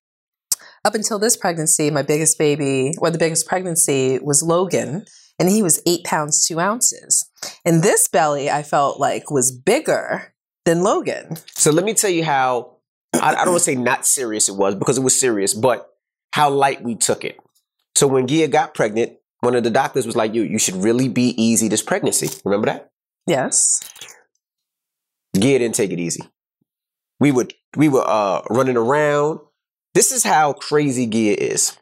up 0.86 0.94
until 0.94 1.20
this 1.20 1.36
pregnancy, 1.38 1.90
my 1.90 2.02
biggest 2.04 2.38
baby, 2.38 2.94
or 3.00 3.10
the 3.10 3.18
biggest 3.18 3.48
pregnancy 3.48 4.20
was 4.22 4.44
Logan, 4.44 5.06
and 5.40 5.50
he 5.50 5.64
was 5.64 5.82
eight 5.86 6.04
pounds, 6.04 6.46
two 6.46 6.60
ounces. 6.60 7.30
And 7.66 7.82
this 7.82 8.08
belly 8.08 8.50
I 8.50 8.64
felt 8.64 9.00
like 9.00 9.32
was 9.32 9.52
bigger 9.52 10.34
than 10.66 10.84
Logan. 10.84 11.38
So 11.56 11.72
let 11.72 11.86
me 11.86 11.94
tell 11.94 12.10
you 12.10 12.24
how, 12.24 12.78
I, 13.14 13.32
I 13.32 13.46
don't 13.46 13.54
want 13.54 13.60
to 13.60 13.64
say 13.66 13.76
not 13.76 14.06
serious 14.06 14.50
it 14.50 14.56
was 14.56 14.76
because 14.76 14.98
it 14.98 15.04
was 15.04 15.20
serious, 15.20 15.54
but 15.54 15.90
how 16.34 16.50
light 16.50 16.84
we 16.84 16.96
took 16.96 17.24
it. 17.24 17.40
So 17.96 18.08
when 18.08 18.28
Gia 18.28 18.48
got 18.48 18.74
pregnant, 18.74 19.14
one 19.40 19.56
of 19.56 19.64
the 19.64 19.70
doctors 19.70 20.06
was 20.06 20.16
like, 20.16 20.34
you, 20.34 20.44
you 20.44 20.60
should 20.60 20.76
really 20.76 21.08
be 21.08 21.30
easy 21.42 21.70
this 21.70 21.82
pregnancy. 21.82 22.30
Remember 22.44 22.68
that? 22.68 22.92
Yes. 23.26 23.82
Gia 25.36 25.60
didn't 25.60 25.76
take 25.76 25.92
it 25.92 26.00
easy. 26.00 26.24
We 27.20 27.32
would 27.32 27.54
we 27.76 27.90
were 27.90 28.06
uh, 28.06 28.42
running 28.50 28.78
around. 28.78 29.40
This 29.94 30.12
is 30.12 30.24
how 30.24 30.54
crazy 30.54 31.06
Gia 31.08 31.42
is. 31.42 31.78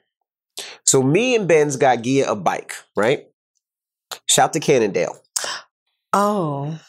So 0.86 1.04
me 1.04 1.36
and 1.36 1.48
Ben's 1.48 1.76
got 1.76 2.02
Gia 2.02 2.32
a 2.32 2.36
bike, 2.36 2.74
right? 2.96 3.28
Shout 4.30 4.54
to 4.54 4.60
Cannondale. 4.60 5.22
Oh, 6.13 6.80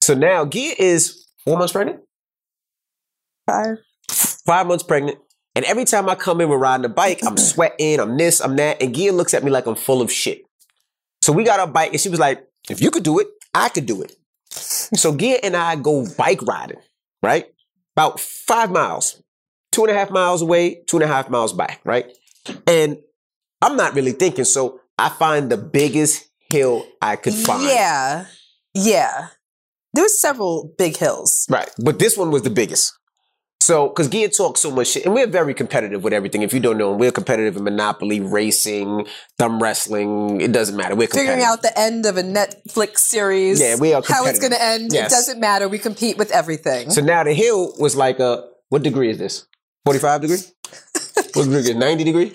So 0.00 0.14
now 0.14 0.44
Gia 0.46 0.80
is 0.82 1.26
four 1.44 1.56
months 1.58 1.72
pregnant, 1.72 2.00
five. 3.46 3.78
five 4.08 4.66
months 4.66 4.82
pregnant, 4.84 5.18
and 5.54 5.64
every 5.64 5.84
time 5.84 6.08
I 6.08 6.14
come 6.14 6.40
in, 6.40 6.48
we're 6.48 6.58
riding 6.58 6.82
the 6.82 6.88
bike. 6.88 7.20
I'm 7.26 7.36
sweating, 7.52 8.00
I'm 8.00 8.16
this, 8.16 8.40
I'm 8.40 8.56
that, 8.56 8.82
and 8.82 8.94
Gia 8.94 9.12
looks 9.12 9.34
at 9.34 9.44
me 9.44 9.50
like 9.50 9.66
I'm 9.66 9.74
full 9.74 10.00
of 10.02 10.10
shit. 10.12 10.42
So 11.22 11.32
we 11.32 11.44
got 11.44 11.60
our 11.60 11.66
bike, 11.66 11.92
and 11.92 12.00
she 12.00 12.08
was 12.08 12.20
like, 12.20 12.46
"If 12.68 12.80
you 12.80 12.90
could 12.90 13.02
do 13.02 13.18
it, 13.18 13.28
I 13.54 13.68
could 13.68 13.86
do 13.86 14.02
it." 14.02 14.16
So 14.50 15.16
Gia 15.16 15.44
and 15.44 15.56
I 15.56 15.76
go 15.76 16.06
bike 16.16 16.42
riding, 16.42 16.78
right? 17.22 17.46
About 17.96 18.18
five 18.20 18.70
miles, 18.70 19.22
two 19.72 19.82
and 19.84 19.90
a 19.90 19.94
half 19.98 20.10
miles 20.10 20.42
away, 20.42 20.82
two 20.86 20.96
and 20.96 21.04
a 21.04 21.08
half 21.08 21.28
miles 21.28 21.52
back, 21.52 21.80
right? 21.84 22.06
And 22.66 22.98
I'm 23.60 23.76
not 23.76 23.94
really 23.94 24.12
thinking, 24.12 24.44
so 24.44 24.80
I 24.98 25.10
find 25.10 25.50
the 25.50 25.58
biggest 25.58 26.29
hill 26.52 26.86
I 27.00 27.16
could 27.16 27.34
find. 27.34 27.64
Yeah. 27.64 28.26
Yeah. 28.74 29.28
There 29.94 30.04
was 30.04 30.20
several 30.20 30.72
big 30.78 30.96
hills. 30.96 31.46
Right. 31.50 31.70
But 31.78 31.98
this 31.98 32.16
one 32.16 32.30
was 32.30 32.42
the 32.42 32.50
biggest. 32.50 32.92
So, 33.62 33.88
because 33.88 34.08
Gia 34.08 34.28
talks 34.28 34.60
so 34.60 34.70
much 34.70 34.88
shit, 34.88 35.04
and 35.04 35.12
we're 35.12 35.26
very 35.26 35.52
competitive 35.52 36.02
with 36.02 36.14
everything. 36.14 36.42
If 36.42 36.54
you 36.54 36.60
don't 36.60 36.78
know, 36.78 36.92
we're 36.92 37.12
competitive 37.12 37.56
in 37.56 37.64
Monopoly, 37.64 38.18
racing, 38.18 39.06
thumb 39.38 39.62
wrestling. 39.62 40.40
It 40.40 40.50
doesn't 40.50 40.76
matter. 40.76 40.94
We're 40.94 41.08
competitive. 41.08 41.34
Figuring 41.34 41.44
out 41.44 41.60
the 41.60 41.78
end 41.78 42.06
of 42.06 42.16
a 42.16 42.22
Netflix 42.22 42.98
series. 42.98 43.60
Yeah, 43.60 43.76
we 43.76 43.92
are 43.92 44.02
How 44.06 44.24
it's 44.26 44.40
going 44.40 44.52
to 44.52 44.62
end. 44.62 44.92
Yes. 44.92 45.12
It 45.12 45.14
doesn't 45.14 45.40
matter. 45.40 45.68
We 45.68 45.78
compete 45.78 46.16
with 46.16 46.30
everything. 46.30 46.90
So 46.90 47.02
now 47.02 47.22
the 47.22 47.34
hill 47.34 47.74
was 47.78 47.94
like 47.94 48.18
a, 48.18 48.48
what 48.70 48.82
degree 48.82 49.10
is 49.10 49.18
this? 49.18 49.46
45 49.84 50.20
degree? 50.22 50.38
what 51.34 51.44
degree? 51.44 51.74
90 51.74 52.04
degree? 52.04 52.32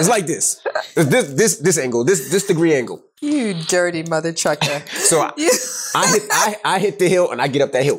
It's 0.00 0.08
like 0.08 0.26
this. 0.26 0.60
This 0.94 1.28
this 1.34 1.56
this 1.58 1.78
angle. 1.78 2.04
This 2.04 2.30
this 2.30 2.46
degree 2.46 2.74
angle. 2.74 3.02
You 3.20 3.52
dirty 3.52 4.02
mother 4.02 4.32
trucker. 4.32 4.82
So 4.88 5.20
I, 5.20 5.32
I 5.94 6.06
hit 6.10 6.22
I, 6.30 6.56
I 6.64 6.78
hit 6.78 6.98
the 6.98 7.08
hill 7.08 7.30
and 7.30 7.40
I 7.40 7.48
get 7.48 7.60
up 7.60 7.72
that 7.72 7.84
hill. 7.84 7.98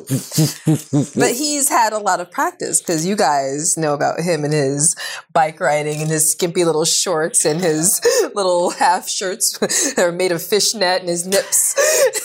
But 1.14 1.32
he's 1.32 1.68
had 1.68 1.92
a 1.92 1.98
lot 1.98 2.18
of 2.20 2.30
practice 2.32 2.80
because 2.80 3.06
you 3.06 3.14
guys 3.14 3.76
know 3.76 3.94
about 3.94 4.20
him 4.20 4.42
and 4.42 4.52
his 4.52 4.96
bike 5.32 5.60
riding 5.60 6.00
and 6.00 6.10
his 6.10 6.32
skimpy 6.32 6.64
little 6.64 6.84
shorts 6.84 7.44
and 7.44 7.60
his 7.60 8.00
little 8.34 8.70
half 8.70 9.08
shirts 9.08 9.58
that 9.94 10.04
are 10.04 10.12
made 10.12 10.32
of 10.32 10.42
fishnet 10.42 11.00
and 11.00 11.08
his 11.08 11.24
nips 11.24 11.76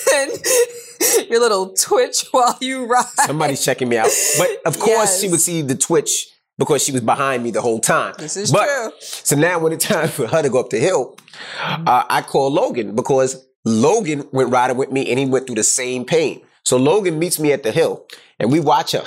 and 0.14 1.30
your 1.30 1.40
little 1.40 1.74
twitch 1.76 2.26
while 2.32 2.58
you 2.62 2.86
ride. 2.86 3.06
Somebody's 3.26 3.64
checking 3.64 3.90
me 3.90 3.98
out. 3.98 4.10
But 4.40 4.50
of 4.66 4.80
course, 4.80 5.22
she 5.22 5.30
would 5.30 5.42
see 5.42 5.62
the 5.62 5.76
twitch 5.76 6.30
because 6.58 6.84
she 6.84 6.92
was 6.92 7.02
behind 7.02 7.44
me 7.44 7.52
the 7.52 7.62
whole 7.62 7.80
time. 7.80 8.14
This 8.18 8.36
is 8.38 8.52
but, 8.52 8.66
true. 8.66 8.92
So 9.00 9.36
now, 9.36 9.60
when 9.60 9.74
it's 9.74 9.86
time 9.86 10.08
for 10.10 10.28
her 10.28 10.42
to 10.42 10.50
go 10.50 10.60
up 10.60 10.70
the 10.70 10.80
hill, 10.80 11.18
uh, 11.60 12.04
I 12.10 12.22
call 12.22 12.52
Logan 12.52 12.96
because 12.96 13.46
Logan 13.66 14.28
went 14.32 14.50
riding 14.52 14.78
with 14.78 14.92
me 14.92 15.10
and 15.10 15.20
he 15.20 15.26
went 15.26 15.46
through 15.48 15.56
the 15.56 15.64
same 15.64 16.06
pain. 16.06 16.42
So 16.64 16.78
Logan 16.78 17.20
meets 17.20 17.40
me 17.40 17.52
at 17.54 17.64
the 17.64 17.72
hill 17.72 18.06
and 18.40 18.52
we 18.52 18.60
watch 18.60 18.92
her, 18.92 19.04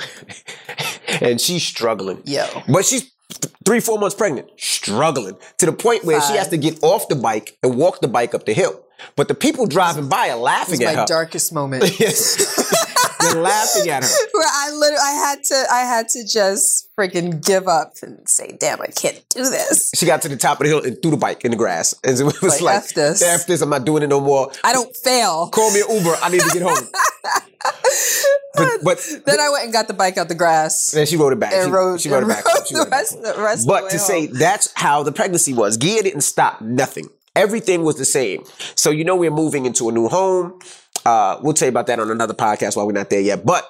and 1.21 1.39
she's 1.39 1.63
struggling. 1.63 2.21
Yeah, 2.25 2.47
But 2.67 2.85
she's 2.85 3.03
th- 3.29 3.53
three, 3.65 3.79
four 3.79 3.97
months 3.99 4.15
pregnant, 4.15 4.49
struggling 4.57 5.37
to 5.59 5.65
the 5.65 5.71
point 5.73 6.03
where 6.03 6.21
she 6.21 6.33
has 6.33 6.47
to 6.49 6.57
get 6.57 6.83
off 6.83 7.07
the 7.07 7.15
bike 7.15 7.57
and 7.63 7.77
walk 7.77 8.01
the 8.01 8.07
bike 8.07 8.33
up 8.35 8.45
the 8.45 8.53
hill. 8.53 8.83
But 9.15 9.27
the 9.29 9.35
people 9.35 9.65
driving 9.67 10.09
by 10.09 10.29
are 10.29 10.37
laughing 10.37 10.75
It's 10.75 10.83
at 10.83 10.93
my 10.95 11.01
her. 11.01 11.05
darkest 11.07 11.53
moment. 11.53 11.83
Yes. 11.99 12.80
They're 13.21 13.41
laughing 13.41 13.89
at 13.89 14.03
her. 14.03 14.09
Where 14.33 14.47
I 14.51 14.71
literally, 14.71 15.01
I 15.03 15.11
had 15.11 15.43
to, 15.45 15.63
I 15.71 15.79
had 15.81 16.09
to 16.09 16.25
just 16.27 16.89
freaking 16.97 17.45
give 17.45 17.67
up 17.67 17.93
and 18.01 18.27
say, 18.27 18.55
"Damn, 18.59 18.81
I 18.81 18.87
can't 18.87 19.23
do 19.29 19.43
this. 19.43 19.91
She 19.95 20.05
got 20.05 20.21
to 20.23 20.29
the 20.29 20.37
top 20.37 20.59
of 20.61 20.65
the 20.65 20.69
hill 20.69 20.83
and 20.83 21.01
threw 21.01 21.11
the 21.11 21.17
bike 21.17 21.43
in 21.45 21.51
the 21.51 21.57
grass. 21.57 21.93
And 22.03 22.19
it 22.19 22.23
was 22.23 22.41
Like, 22.43 22.61
like, 22.61 22.75
F 22.77 22.93
this. 22.93 23.21
F 23.21 23.45
this, 23.47 23.61
I'm 23.61 23.69
not 23.69 23.85
doing 23.85 24.03
it 24.03 24.07
no 24.07 24.19
more. 24.21 24.51
I 24.63 24.73
don't 24.73 24.95
fail." 24.97 25.49
Call 25.49 25.71
me 25.71 25.81
an 25.81 25.97
Uber. 25.97 26.15
I 26.21 26.29
need 26.29 26.41
to 26.41 26.49
get 26.49 26.61
home. 26.61 26.87
but 28.55 28.69
but 28.83 29.07
Then 29.25 29.39
I 29.39 29.49
went 29.49 29.65
and 29.65 29.73
got 29.73 29.87
the 29.87 29.93
bike 29.93 30.17
out 30.17 30.27
the 30.27 30.35
grass 30.35 30.91
then 30.91 31.05
she 31.05 31.15
wrote 31.15 31.31
it 31.33 31.39
back. 31.39 31.53
and 31.53 31.65
she, 31.67 31.71
rode, 31.71 32.01
she 32.01 32.09
wrote 32.09 32.23
it 32.23 32.27
back. 32.29 32.43
rode 32.45 32.67
She 32.67 32.75
it 32.75 32.89
back. 32.89 32.99
rest, 32.99 33.21
the 33.21 33.35
rest 33.37 33.67
But 33.67 33.89
to 33.91 33.99
say 33.99 34.25
home. 34.27 34.35
that's 34.35 34.71
how 34.75 35.03
the 35.03 35.11
pregnancy 35.11 35.53
was. 35.53 35.77
Gia 35.77 36.01
didn't 36.03 36.21
stop 36.21 36.59
nothing. 36.61 37.07
Everything 37.35 37.83
was 37.83 37.97
the 37.97 38.05
same. 38.05 38.43
So 38.75 38.89
you 38.89 39.03
know 39.05 39.15
we're 39.15 39.31
moving 39.31 39.65
into 39.65 39.87
a 39.89 39.91
new 39.91 40.07
home. 40.09 40.59
Uh, 41.05 41.39
we'll 41.41 41.53
tell 41.53 41.67
you 41.67 41.71
about 41.71 41.87
that 41.87 41.99
on 41.99 42.11
another 42.11 42.33
podcast 42.33 42.75
while 42.75 42.85
we're 42.85 42.93
not 42.93 43.09
there 43.09 43.21
yet. 43.21 43.45
But 43.45 43.67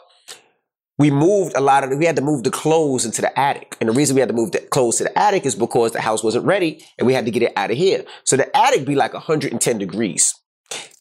we 0.97 1.09
moved 1.09 1.55
a 1.55 1.61
lot 1.61 1.83
of 1.83 1.97
we 1.97 2.05
had 2.05 2.15
to 2.17 2.21
move 2.21 2.43
the 2.43 2.51
clothes 2.51 3.05
into 3.05 3.21
the 3.21 3.39
attic. 3.39 3.75
And 3.79 3.89
the 3.89 3.93
reason 3.93 4.15
we 4.15 4.19
had 4.19 4.29
to 4.29 4.35
move 4.35 4.51
the 4.51 4.59
clothes 4.59 4.97
to 4.97 5.05
the 5.05 5.17
attic 5.17 5.45
is 5.45 5.55
because 5.55 5.93
the 5.93 6.01
house 6.01 6.23
wasn't 6.23 6.45
ready 6.45 6.85
and 6.97 7.07
we 7.07 7.13
had 7.13 7.25
to 7.25 7.31
get 7.31 7.41
it 7.41 7.53
out 7.55 7.71
of 7.71 7.77
here. 7.77 8.05
So 8.23 8.37
the 8.37 8.55
attic 8.55 8.85
be 8.85 8.95
like 8.95 9.13
110 9.13 9.77
degrees. 9.77 10.35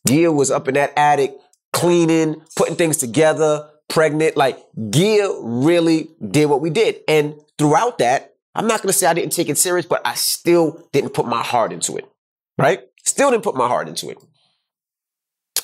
Gia 0.07 0.33
was 0.33 0.51
up 0.51 0.69
in 0.69 0.75
that 0.75 0.93
attic 0.97 1.37
cleaning, 1.73 2.43
putting 2.57 2.77
things 2.77 2.97
together, 2.97 3.69
pregnant. 3.89 4.37
Like 4.37 4.59
Gia 4.91 5.39
really 5.43 6.09
did 6.31 6.47
what 6.47 6.61
we 6.61 6.71
did. 6.71 7.01
And 7.07 7.35
throughout 7.59 7.99
that, 7.99 8.35
I'm 8.55 8.67
not 8.67 8.83
gonna 8.83 8.93
say 8.93 9.07
I 9.07 9.15
didn't 9.15 9.33
take 9.33 9.49
it 9.49 9.59
serious, 9.59 9.87
but 9.87 10.01
I 10.05 10.15
still 10.15 10.89
didn't 10.93 11.15
put 11.15 11.27
my 11.27 11.43
heart 11.43 11.73
into 11.73 11.97
it. 11.97 12.11
Right? 12.59 12.81
Still 13.05 13.31
didn't 13.31 13.45
put 13.45 13.55
my 13.55 13.69
heart 13.69 13.89
into 13.89 14.11
it. 14.11 14.19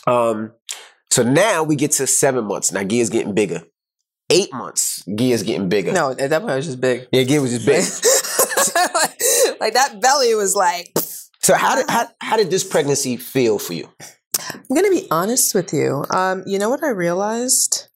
Um, 0.07 0.53
so 1.11 1.23
now 1.23 1.62
we 1.62 1.77
get 1.77 1.92
to 1.92 2.07
seven 2.07 2.45
months. 2.45 2.73
Now 2.73 2.85
Gia's 2.85 3.11
getting 3.11 3.35
bigger. 3.35 3.62
Eight 4.29 4.53
months, 4.53 5.05
Gia's 5.07 5.42
getting 5.45 5.69
bigger. 5.69 5.92
no, 5.92 6.11
at 6.11 6.31
that 6.31 6.40
point 6.40 6.51
I 6.51 6.57
was 6.57 6.66
just 6.66 6.81
big. 6.81 7.07
Yeah, 7.12 7.23
Gia 7.23 7.40
was 7.40 7.53
just 7.53 7.64
big. 7.64 7.85
like 9.61 9.73
that 9.75 10.01
belly 10.01 10.35
was 10.35 10.57
like. 10.57 10.92
so 11.40 11.55
how 11.55 11.77
did 11.77 11.88
how, 11.88 12.09
how 12.21 12.37
did 12.37 12.51
this 12.51 12.64
pregnancy 12.64 13.16
feel 13.16 13.59
for 13.59 13.73
you? 13.73 13.88
I'm 14.53 14.75
gonna 14.75 14.90
be 14.90 15.07
honest 15.11 15.55
with 15.55 15.73
you. 15.73 16.05
Um, 16.11 16.42
you 16.47 16.59
know 16.59 16.69
what 16.69 16.83
I 16.83 16.90
realized? 16.90 17.88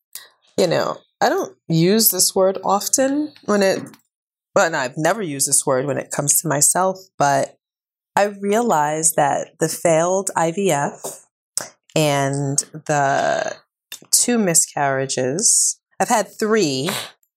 You 0.57 0.66
know, 0.66 0.99
I 1.20 1.29
don't 1.29 1.57
use 1.68 2.11
this 2.11 2.35
word 2.35 2.59
often 2.64 3.33
when 3.44 3.62
it. 3.62 3.83
Well, 4.55 4.66
and 4.66 4.77
I've 4.77 4.96
never 4.96 5.23
used 5.23 5.49
this 5.49 5.64
word 5.64 5.87
when 5.87 5.99
it 5.99 6.11
comes 6.11 6.40
to 6.40 6.49
myself, 6.49 6.99
but 7.18 7.57
I 8.16 8.25
realized 8.25 9.14
that 9.16 9.51
the 9.61 9.68
failed 9.68 10.31
IVF 10.37 11.25
and 11.94 12.59
the 12.72 13.57
two 14.11 14.38
miscarriages. 14.38 15.81
I've 15.98 16.09
had 16.09 16.29
three 16.38 16.90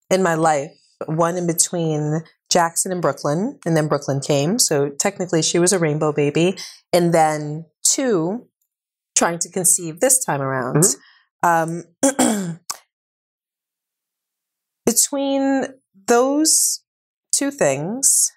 in 0.10 0.24
my 0.24 0.36
life. 0.36 0.72
One 1.06 1.36
in 1.36 1.48
between 1.48 2.22
Jackson 2.50 2.92
and 2.92 3.02
Brooklyn, 3.02 3.60
and 3.66 3.76
then 3.76 3.88
Brooklyn 3.88 4.22
came. 4.22 4.60
So 4.60 4.90
technically, 4.90 5.42
she 5.42 5.60
was 5.60 5.74
a 5.74 5.80
rainbow 5.80 6.14
baby, 6.14 6.56
and 6.94 7.14
then 7.14 7.66
two 7.84 8.48
trying 9.16 9.40
to 9.40 9.50
conceive 9.50 10.00
this 10.00 10.24
time 10.24 10.42
around. 10.42 10.84
Um, 11.42 11.84
between 14.86 15.66
those 16.08 16.84
two 17.34 17.52
things, 17.52 18.32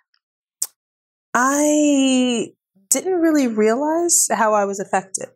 I 1.34 2.48
didn't 2.90 3.20
really 3.20 3.46
realize 3.46 4.28
how 4.32 4.54
I 4.54 4.64
was 4.64 4.80
affected 4.80 5.28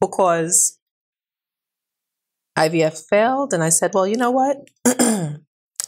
because 0.00 0.78
IVF 2.58 3.08
failed, 3.08 3.52
and 3.52 3.62
I 3.62 3.68
said, 3.68 3.92
well, 3.94 4.06
you 4.06 4.16
know 4.16 4.30
what? 4.30 4.68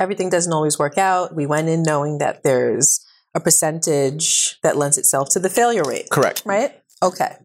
Everything 0.00 0.30
doesn't 0.30 0.52
always 0.52 0.78
work 0.78 0.96
out. 0.96 1.34
We 1.34 1.46
went 1.46 1.68
in 1.68 1.82
knowing 1.82 2.18
that 2.18 2.42
there's 2.42 3.04
a 3.34 3.40
percentage 3.40 4.58
that 4.62 4.76
lends 4.76 4.98
itself 4.98 5.28
to 5.30 5.38
the 5.38 5.50
failure 5.50 5.82
rate 5.84 6.08
Correct. 6.10 6.42
right? 6.44 6.80
Okay. 7.02 7.36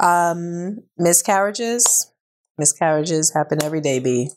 Um, 0.00 0.82
miscarriages, 0.96 2.12
miscarriages 2.56 3.32
happen 3.34 3.62
every 3.62 3.80
day. 3.80 3.98
B, 4.00 4.30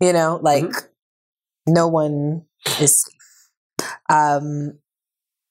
you 0.00 0.12
know, 0.12 0.38
like 0.42 0.70
no 1.66 1.88
one 1.88 2.44
is. 2.80 3.08
Um, 4.08 4.78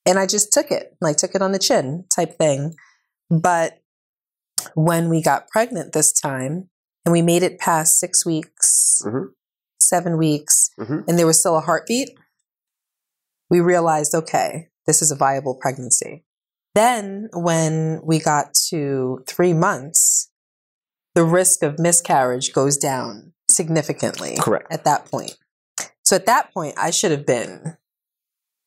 and 0.06 0.18
I 0.18 0.26
just 0.26 0.52
took 0.52 0.70
it, 0.70 0.96
like 1.00 1.16
took 1.16 1.34
it 1.34 1.42
on 1.42 1.52
the 1.52 1.58
chin, 1.58 2.04
type 2.14 2.36
thing. 2.38 2.74
But 3.30 3.81
when 4.74 5.08
we 5.08 5.22
got 5.22 5.48
pregnant 5.48 5.92
this 5.92 6.12
time, 6.12 6.68
and 7.04 7.12
we 7.12 7.22
made 7.22 7.42
it 7.42 7.58
past 7.58 7.98
six 7.98 8.24
weeks, 8.24 9.02
Mhm. 9.04 9.32
seven 9.80 10.16
weeks, 10.18 10.70
Mhm. 10.78 11.04
and 11.08 11.18
there 11.18 11.26
was 11.26 11.38
still 11.40 11.56
a 11.56 11.60
heartbeat, 11.60 12.16
we 13.50 13.60
realized, 13.60 14.14
okay, 14.14 14.68
this 14.86 15.02
is 15.02 15.10
a 15.10 15.16
viable 15.16 15.54
pregnancy. 15.54 16.24
Then, 16.74 17.28
when 17.34 18.00
we 18.02 18.18
got 18.18 18.54
to 18.70 19.22
three 19.26 19.52
months, 19.52 20.30
the 21.14 21.24
risk 21.24 21.62
of 21.62 21.78
miscarriage 21.78 22.52
goes 22.54 22.78
down 22.78 23.34
significantly 23.50 24.36
Correct. 24.40 24.72
at 24.72 24.84
that 24.84 25.04
point. 25.10 25.36
So, 26.04 26.16
at 26.16 26.24
that 26.26 26.52
point, 26.54 26.74
I 26.78 26.90
should 26.90 27.10
have 27.10 27.26
been 27.26 27.76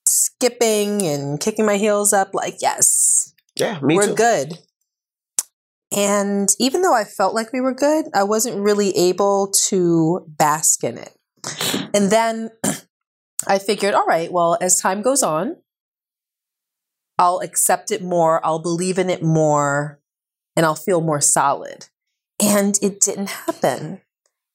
skipping 0.08 1.01
and 1.01 1.39
kicking 1.39 1.65
my 1.65 1.77
heels 1.77 2.13
up, 2.13 2.34
like, 2.34 2.58
yes, 2.62 3.34
Yeah, 3.55 3.79
me 3.81 3.95
we're 3.95 4.08
too. 4.08 4.15
good. 4.15 4.60
And 5.95 6.49
even 6.60 6.81
though 6.81 6.93
I 6.93 7.05
felt 7.05 7.34
like 7.34 7.53
we 7.53 7.62
were 7.62 7.73
good, 7.73 8.08
I 8.13 8.23
wasn't 8.23 8.62
really 8.62 8.95
able 8.97 9.47
to 9.67 10.25
bask 10.27 10.84
in 10.84 10.97
it. 10.97 11.13
And 11.93 12.12
then 12.12 12.49
I 13.47 13.60
figured, 13.60 13.93
all 13.93 14.05
right, 14.05 14.31
well, 14.31 14.58
as 14.60 14.79
time 14.79 15.01
goes 15.01 15.23
on, 15.23 15.55
I'll 17.17 17.39
accept 17.39 17.91
it 17.91 18.03
more, 18.03 18.45
I'll 18.45 18.60
believe 18.60 18.99
in 18.99 19.10
it 19.10 19.23
more, 19.23 20.01
and 20.58 20.65
I'll 20.65 20.75
feel 20.75 20.99
more 20.99 21.21
solid. 21.21 21.88
And 22.41 22.77
it 22.81 22.99
didn't 22.99 23.29
happen. 23.29 24.01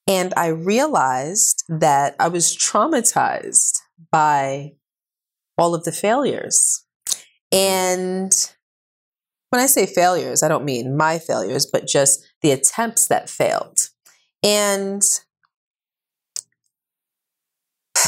And 0.07 0.33
I 0.37 0.47
realized 0.47 1.63
that 1.69 2.15
I 2.19 2.27
was 2.27 2.55
traumatized 2.55 3.79
by 4.11 4.73
all 5.57 5.73
of 5.73 5.85
the 5.85 5.91
failures. 5.91 6.85
And 7.51 8.31
when 9.51 9.61
I 9.61 9.65
say 9.67 9.85
failures, 9.85 10.41
I 10.43 10.47
don't 10.47 10.65
mean 10.65 10.97
my 10.97 11.19
failures, 11.19 11.67
but 11.71 11.85
just 11.85 12.25
the 12.41 12.51
attempts 12.51 13.07
that 13.09 13.29
failed. 13.29 13.77
And 14.41 15.01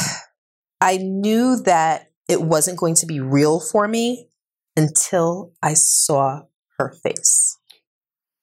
I 0.80 0.96
knew 0.96 1.56
that 1.62 2.10
it 2.28 2.40
wasn't 2.40 2.78
going 2.78 2.94
to 2.96 3.06
be 3.06 3.20
real 3.20 3.60
for 3.60 3.86
me 3.86 4.28
until 4.74 5.52
I 5.62 5.74
saw 5.74 6.42
her 6.78 6.94
face. 7.02 7.58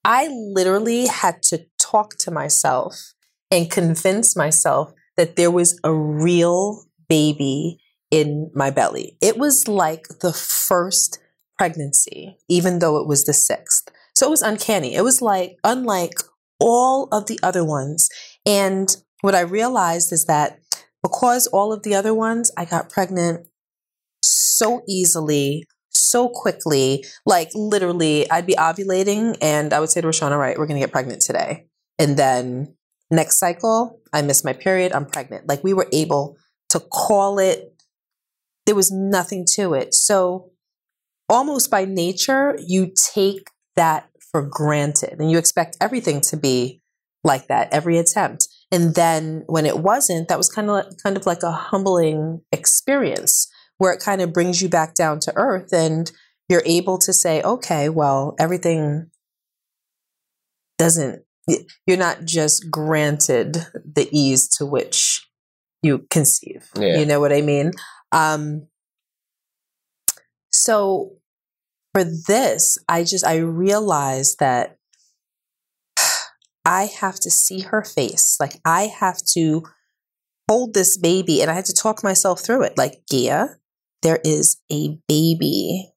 I 0.06 0.28
literally 0.28 1.08
had 1.08 1.41
to 1.43 1.66
talk 1.80 2.18
to 2.20 2.32
myself 2.32 3.14
and 3.49 3.70
convince 3.70 4.36
myself 4.36 4.93
that 5.18 5.36
there 5.36 5.52
was 5.52 5.80
a 5.84 5.93
real 5.93 6.86
baby 7.10 7.80
in 8.12 8.52
my 8.54 8.70
belly. 8.70 9.18
It 9.22 9.38
was 9.38 9.68
like 9.68 10.08
the 10.22 10.34
first 10.34 11.20
pregnancy, 11.62 12.39
even 12.49 12.80
though 12.80 12.97
it 12.97 13.05
was 13.05 13.26
the 13.26 13.34
sixth. 13.34 13.88
So 14.16 14.26
it 14.26 14.32
was 14.32 14.41
uncanny. 14.41 14.95
It 14.95 15.03
was 15.03 15.22
like 15.22 15.57
unlike 15.64 16.16
all 16.59 17.07
of 17.12 17.28
the 17.28 17.39
other 17.43 17.64
ones. 17.64 18.09
And 18.47 18.89
what 19.22 19.36
I 19.36 19.41
realized 19.41 20.12
is 20.12 20.26
that 20.26 20.57
because 21.03 21.45
all 21.45 21.72
of 21.72 21.84
the 21.84 21.93
other 21.93 22.16
ones, 22.16 22.49
I 22.57 22.66
got 22.66 22.89
pregnant 22.89 23.45
so 24.24 24.82
easily, 24.89 25.68
so 25.91 26.30
quickly. 26.30 27.05
Like 27.28 27.51
literally, 27.53 28.28
I'd 28.32 28.47
be 28.47 28.55
ovulating 28.55 29.38
and 29.39 29.72
I 29.72 29.80
would 29.80 29.91
say 29.91 30.01
to 30.01 30.07
Rashaun, 30.07 30.32
all 30.32 30.39
right, 30.39 30.57
we're 30.57 30.66
going 30.66 30.80
to 30.80 30.84
get 30.84 30.91
pregnant 30.91 31.22
today. 31.22 31.68
And 31.99 32.18
then 32.18 32.76
next 33.12 33.38
cycle, 33.38 33.99
I 34.12 34.24
miss 34.24 34.43
my 34.43 34.53
period, 34.53 34.93
I'm 34.93 35.05
pregnant. 35.05 35.47
Like 35.47 35.64
we 35.64 35.76
were 35.76 35.88
able 35.93 36.38
to 36.70 36.80
call 36.80 37.38
it, 37.38 37.80
there 38.66 38.74
was 38.74 38.91
nothing 38.91 39.45
to 39.57 39.76
it. 39.76 39.93
So 39.93 40.47
almost 41.32 41.72
by 41.72 41.86
nature, 41.86 42.56
you 42.68 42.92
take 43.14 43.50
that 43.76 44.10
for 44.32 44.44
granted 44.44 45.20
and 45.20 45.32
you 45.32 45.38
expect 45.38 45.78
everything 45.82 46.22
to 46.22 46.38
be 46.38 46.82
like 47.24 47.48
that, 47.48 47.72
every 47.72 47.98
attempt. 47.98 48.48
And 48.72 48.96
then 48.96 49.44
when 49.48 49.66
it 49.66 49.80
wasn't, 49.80 50.28
that 50.28 50.38
was 50.38 50.50
kind 50.50 50.70
of 50.70 50.74
like, 50.76 50.86
kind 51.02 51.18
of 51.18 51.26
like 51.26 51.44
a 51.44 51.52
humbling 51.52 52.42
experience 52.52 53.50
where 53.78 53.94
it 53.94 54.02
kind 54.02 54.22
of 54.22 54.34
brings 54.34 54.62
you 54.62 54.70
back 54.70 54.94
down 54.94 55.20
to 55.22 55.34
earth 55.36 55.74
and 55.74 56.12
you're 56.50 56.64
able 56.66 56.98
to 57.00 57.14
say, 57.14 57.42
okay, 57.42 57.90
well, 57.90 58.36
everything 58.40 59.10
doesn't, 60.78 61.24
you're 61.86 61.98
not 61.98 62.26
just 62.26 62.70
granted 62.70 63.66
the 63.74 64.08
ease 64.12 64.48
to 64.58 64.66
which 64.66 65.28
you 65.82 66.06
conceive. 66.10 66.70
Yeah. 66.76 66.98
You 66.98 67.06
know 67.06 67.20
what 67.20 67.34
I 67.34 67.42
mean? 67.42 67.72
Um, 68.12 68.68
so 70.52 71.14
for 71.94 72.04
this, 72.04 72.78
I 72.88 73.04
just, 73.04 73.26
I 73.26 73.38
realized 73.38 74.39
that 74.39 74.78
I 76.66 76.86
have 76.86 77.20
to 77.22 77.32
see 77.32 77.62
her 77.62 77.84
face. 77.84 78.38
Like 78.39 78.60
I 78.66 78.84
have 78.84 79.18
to 79.34 79.64
hold 80.50 80.74
this 80.74 80.98
baby 80.98 81.42
and 81.42 81.50
I 81.50 81.54
had 81.54 81.66
to 81.66 81.74
talk 81.74 82.04
myself 82.04 82.42
through 82.42 82.64
it. 82.64 82.78
Like, 82.78 83.02
Gia, 83.10 83.56
there 84.02 84.20
is 84.24 84.58
a 84.72 84.98
baby 85.08 85.92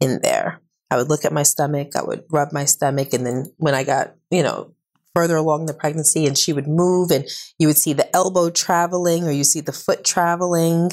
in 0.00 0.20
there. 0.22 0.60
I 0.90 0.96
would 0.96 1.08
look 1.08 1.24
at 1.24 1.32
my 1.32 1.44
stomach, 1.44 1.94
I 1.94 2.02
would 2.02 2.24
rub 2.30 2.52
my 2.52 2.64
stomach, 2.64 3.12
and 3.12 3.24
then 3.24 3.52
when 3.58 3.74
I 3.74 3.84
got, 3.84 4.14
you 4.30 4.42
know, 4.42 4.74
further 5.14 5.36
along 5.36 5.66
the 5.66 5.74
pregnancy 5.74 6.26
and 6.26 6.36
she 6.36 6.52
would 6.52 6.66
move 6.66 7.10
and 7.10 7.24
you 7.58 7.66
would 7.66 7.76
see 7.76 7.92
the 7.92 8.14
elbow 8.14 8.50
traveling 8.50 9.24
or 9.24 9.30
you 9.30 9.44
see 9.44 9.60
the 9.60 9.72
foot 9.72 10.04
traveling, 10.04 10.90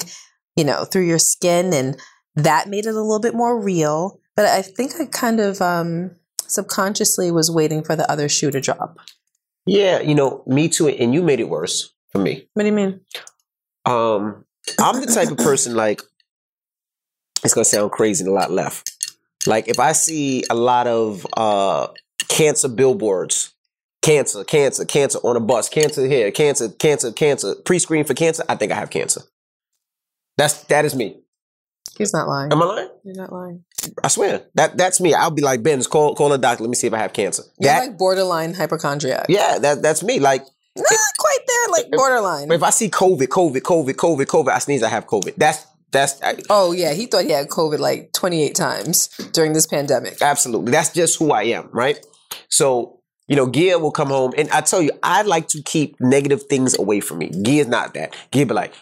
you 0.56 0.64
know, 0.64 0.84
through 0.84 1.06
your 1.06 1.18
skin 1.18 1.72
and 1.72 2.00
that 2.34 2.68
made 2.68 2.86
it 2.86 2.90
a 2.90 3.00
little 3.00 3.20
bit 3.20 3.34
more 3.34 3.60
real. 3.60 4.20
But 4.38 4.46
I 4.46 4.62
think 4.62 4.92
I 5.00 5.06
kind 5.06 5.40
of 5.40 5.60
um 5.60 6.12
subconsciously 6.46 7.32
was 7.32 7.50
waiting 7.50 7.82
for 7.82 7.96
the 7.96 8.08
other 8.08 8.28
shoe 8.28 8.52
to 8.52 8.60
drop. 8.60 9.00
Yeah, 9.66 9.98
you 10.00 10.14
know, 10.14 10.44
me 10.46 10.68
too. 10.68 10.86
And 10.86 11.12
you 11.12 11.22
made 11.22 11.40
it 11.40 11.48
worse 11.48 11.92
for 12.12 12.18
me. 12.18 12.46
What 12.54 12.62
do 12.62 12.68
you 12.68 12.72
mean? 12.72 13.00
Um, 13.84 14.44
I'm 14.78 15.00
the 15.00 15.12
type 15.12 15.32
of 15.32 15.38
person 15.38 15.74
like 15.74 16.02
it's 17.42 17.52
gonna 17.52 17.64
sound 17.64 17.90
crazy 17.90 18.22
and 18.22 18.30
a 18.30 18.32
lot 18.32 18.52
left. 18.52 18.92
Like 19.44 19.66
if 19.66 19.80
I 19.80 19.90
see 19.90 20.44
a 20.48 20.54
lot 20.54 20.86
of 20.86 21.26
uh 21.36 21.88
cancer 22.28 22.68
billboards, 22.68 23.52
cancer, 24.02 24.44
cancer, 24.44 24.84
cancer 24.84 25.18
on 25.24 25.34
a 25.34 25.40
bus, 25.40 25.68
cancer 25.68 26.06
here, 26.06 26.30
cancer, 26.30 26.68
cancer, 26.68 27.10
cancer, 27.10 27.56
pre-screen 27.64 28.04
for 28.04 28.14
cancer, 28.14 28.44
I 28.48 28.54
think 28.54 28.70
I 28.70 28.76
have 28.76 28.90
cancer. 28.90 29.22
That's 30.36 30.62
that 30.66 30.84
is 30.84 30.94
me. 30.94 31.22
He's 31.98 32.12
not 32.12 32.28
lying. 32.28 32.52
Am 32.52 32.62
I 32.62 32.64
lying? 32.64 32.88
You're 33.04 33.16
not 33.16 33.32
lying. 33.32 33.64
I 34.02 34.08
swear. 34.08 34.42
That 34.54 34.76
that's 34.78 35.00
me. 35.00 35.12
I'll 35.14 35.30
be 35.30 35.42
like, 35.42 35.62
Ben's, 35.62 35.86
call 35.86 36.14
call 36.14 36.32
a 36.32 36.38
doctor. 36.38 36.62
Let 36.62 36.70
me 36.70 36.76
see 36.76 36.86
if 36.86 36.94
I 36.94 36.98
have 36.98 37.12
cancer. 37.12 37.42
You're 37.58 37.72
That 37.72 37.88
like 37.88 37.98
borderline 37.98 38.54
hypochondriac. 38.54 39.26
yeah, 39.28 39.58
that 39.58 39.82
that's 39.82 40.02
me. 40.02 40.18
Like 40.20 40.42
Not 40.76 40.86
quite 41.18 41.38
there, 41.46 41.68
like 41.70 41.90
borderline. 41.90 42.52
if 42.52 42.62
I 42.62 42.70
see 42.70 42.88
COVID, 42.88 43.26
COVID, 43.28 43.60
COVID, 43.60 43.94
COVID, 43.94 44.26
COVID, 44.26 44.48
I 44.50 44.58
sneeze, 44.58 44.82
I 44.82 44.88
have 44.88 45.06
COVID. 45.06 45.34
That's 45.36 45.66
that's 45.90 46.22
I, 46.22 46.36
Oh 46.50 46.72
yeah, 46.72 46.92
he 46.92 47.06
thought 47.06 47.24
he 47.24 47.30
had 47.30 47.48
COVID 47.48 47.78
like 47.78 48.12
28 48.12 48.54
times 48.54 49.08
during 49.32 49.52
this 49.54 49.66
pandemic. 49.66 50.20
Absolutely. 50.20 50.70
That's 50.70 50.92
just 50.92 51.18
who 51.18 51.32
I 51.32 51.44
am, 51.44 51.70
right? 51.72 51.98
So, 52.50 53.00
you 53.26 53.36
know, 53.36 53.48
Gia 53.50 53.78
will 53.78 53.90
come 53.90 54.08
home 54.08 54.32
and 54.36 54.50
I 54.50 54.60
tell 54.60 54.82
you, 54.82 54.90
I 55.02 55.22
like 55.22 55.48
to 55.48 55.62
keep 55.62 55.96
negative 55.98 56.42
things 56.44 56.78
away 56.78 57.00
from 57.00 57.18
me. 57.18 57.30
Gia's 57.42 57.68
not 57.68 57.94
that. 57.94 58.14
Gia 58.32 58.44
be 58.44 58.52
like, 58.54 58.74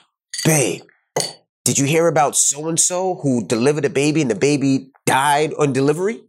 babe, 0.45 0.83
did 1.67 1.79
you 1.79 1.85
hear 1.87 2.07
about 2.09 2.37
so 2.37 2.69
and 2.69 2.79
so 2.81 3.17
who 3.23 3.45
delivered 3.45 3.85
a 3.85 3.91
baby 3.91 4.23
and 4.23 4.31
the 4.31 4.35
baby 4.37 4.91
died 5.05 5.53
on 5.59 5.73
delivery? 5.73 6.23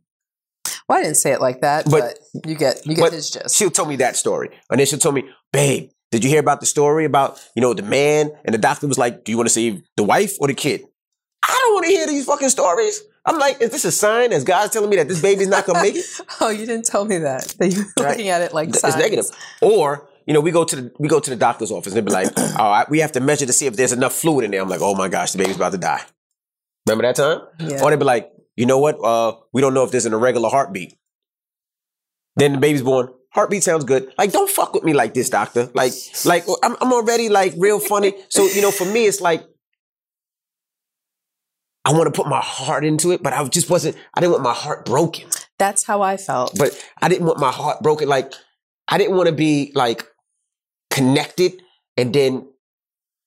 Well, 0.90 1.00
I 1.00 1.04
didn't 1.04 1.18
say 1.18 1.32
it 1.32 1.42
like 1.42 1.62
that, 1.62 1.86
But- 1.86 2.18
but, 2.34 2.50
you 2.50 2.56
get 2.56 2.86
you 2.86 2.96
get 2.96 3.14
his 3.14 3.30
gist. 3.30 3.56
She'll 3.56 3.70
tell 3.72 3.86
me 3.86 3.98
that 3.98 4.16
story. 4.16 4.50
And 4.70 4.80
then 4.80 4.88
she'll 4.88 5.00
tell 5.00 5.12
me, 5.12 5.24
babe, 5.54 5.90
did 6.12 6.24
you 6.24 6.30
hear 6.30 6.40
about 6.40 6.60
the 6.60 6.66
story 6.66 7.06
about, 7.06 7.40
you 7.56 7.62
know, 7.62 7.74
the 7.74 7.84
man 7.84 8.32
and 8.46 8.54
the 8.54 8.58
doctor 8.58 8.88
was 8.88 8.98
like, 8.98 9.24
do 9.24 9.32
you 9.32 9.38
want 9.38 9.48
to 9.50 9.54
save 9.54 9.82
the 9.98 10.04
wife 10.04 10.34
or 10.40 10.48
the 10.48 10.54
kid? 10.54 10.82
I 11.48 11.58
don't 11.66 11.74
want 11.76 11.86
to 11.86 11.92
hear 11.92 12.08
these 12.08 12.26
fucking 12.26 12.50
stories. 12.50 13.02
I'm 13.26 13.38
like, 13.38 13.60
is 13.62 13.72
this 13.72 13.84
a 13.86 13.92
sign 13.92 14.32
as 14.32 14.44
God's 14.46 14.72
telling 14.74 14.90
me 14.90 14.96
that 14.98 15.08
this 15.10 15.22
baby's 15.22 15.50
not 15.50 15.66
gonna 15.66 15.82
make 15.82 15.96
it? 15.96 16.06
Oh, 16.42 16.50
you 16.50 16.66
didn't 16.66 16.86
tell 16.86 17.04
me 17.06 17.18
that. 17.20 17.44
That 17.60 17.68
you 17.74 17.84
were 17.84 18.04
Right. 18.04 18.10
looking 18.12 18.30
at 18.30 18.42
it 18.42 18.54
like 18.54 18.70
It's 18.70 18.80
signs. 18.80 18.96
negative. 18.96 19.26
Or 19.62 20.08
you 20.28 20.34
know, 20.34 20.42
we 20.42 20.52
go 20.52 20.64
to 20.66 20.76
the 20.76 20.92
we 21.00 21.08
go 21.08 21.20
to 21.20 21.30
the 21.30 21.36
doctor's 21.36 21.72
office 21.72 21.94
and 21.94 21.98
they 21.98 22.02
be 22.02 22.12
like, 22.12 22.32
"Oh, 22.38 22.64
I, 22.64 22.86
we 22.90 23.00
have 23.00 23.14
to 23.14 23.20
measure 23.22 23.46
to 23.46 23.54
see 23.54 23.66
if 23.66 23.76
there's 23.76 23.94
enough 23.94 24.14
fluid 24.14 24.46
in 24.46 24.52
there." 24.52 24.62
I'm 24.62 24.70
like, 24.70 24.82
"Oh 24.82 24.94
my 24.94 25.08
gosh, 25.08 25.32
the 25.32 25.38
baby's 25.38 25.56
about 25.56 25.72
to 25.72 25.78
die." 25.78 26.02
Remember 26.86 27.04
that 27.04 27.16
time? 27.16 27.42
Yeah. 27.60 27.82
Or 27.82 27.90
they 27.90 27.96
be 27.96 28.04
like, 28.04 28.30
"You 28.56 28.66
know 28.66 28.78
what? 28.78 28.96
Uh, 29.04 29.38
we 29.54 29.62
don't 29.62 29.74
know 29.74 29.84
if 29.84 29.92
there's 29.92 30.06
an 30.06 30.14
irregular 30.14 30.50
heartbeat." 30.50 30.94
Then 32.36 32.54
the 32.54 32.60
baby's 32.60 32.84
born. 32.84 33.10
Heartbeat 33.34 33.64
sounds 33.64 33.84
good. 33.84 34.14
Like, 34.18 34.32
don't 34.32 34.50
fuck 34.50 34.74
with 34.74 34.84
me 34.84 34.94
like 34.94 35.14
this, 35.14 35.30
doctor. 35.30 35.70
Like, 35.74 35.94
like 36.26 36.46
I'm, 36.64 36.76
I'm 36.82 36.92
already 36.94 37.30
like 37.30 37.54
real 37.58 37.80
funny. 37.80 38.14
So 38.30 38.46
you 38.48 38.62
know, 38.62 38.72
for 38.72 38.86
me, 38.86 39.06
it's 39.06 39.22
like 39.22 39.44
I 41.86 41.94
want 41.94 42.14
to 42.14 42.22
put 42.22 42.30
my 42.30 42.42
heart 42.42 42.84
into 42.84 43.12
it, 43.12 43.24
but 43.24 43.32
I 43.32 43.48
just 43.48 43.70
wasn't. 43.70 43.96
I 44.14 44.20
didn't 44.20 44.34
want 44.34 44.44
my 44.44 44.54
heart 44.54 44.86
broken 44.86 45.30
That's 45.58 45.86
how 45.86 46.02
I 46.02 46.18
felt. 46.18 46.58
but 46.58 46.72
I 47.02 47.08
didn't 47.08 47.26
want 47.26 47.40
my 47.40 47.52
heart 47.52 47.82
broken. 47.82 48.10
Like 48.10 48.34
I 48.90 48.98
didn't 48.98 49.16
want 49.16 49.28
to 49.28 49.36
be 49.36 49.72
like 49.74 50.06
connected, 50.98 51.62
and 51.96 52.14
then 52.14 52.48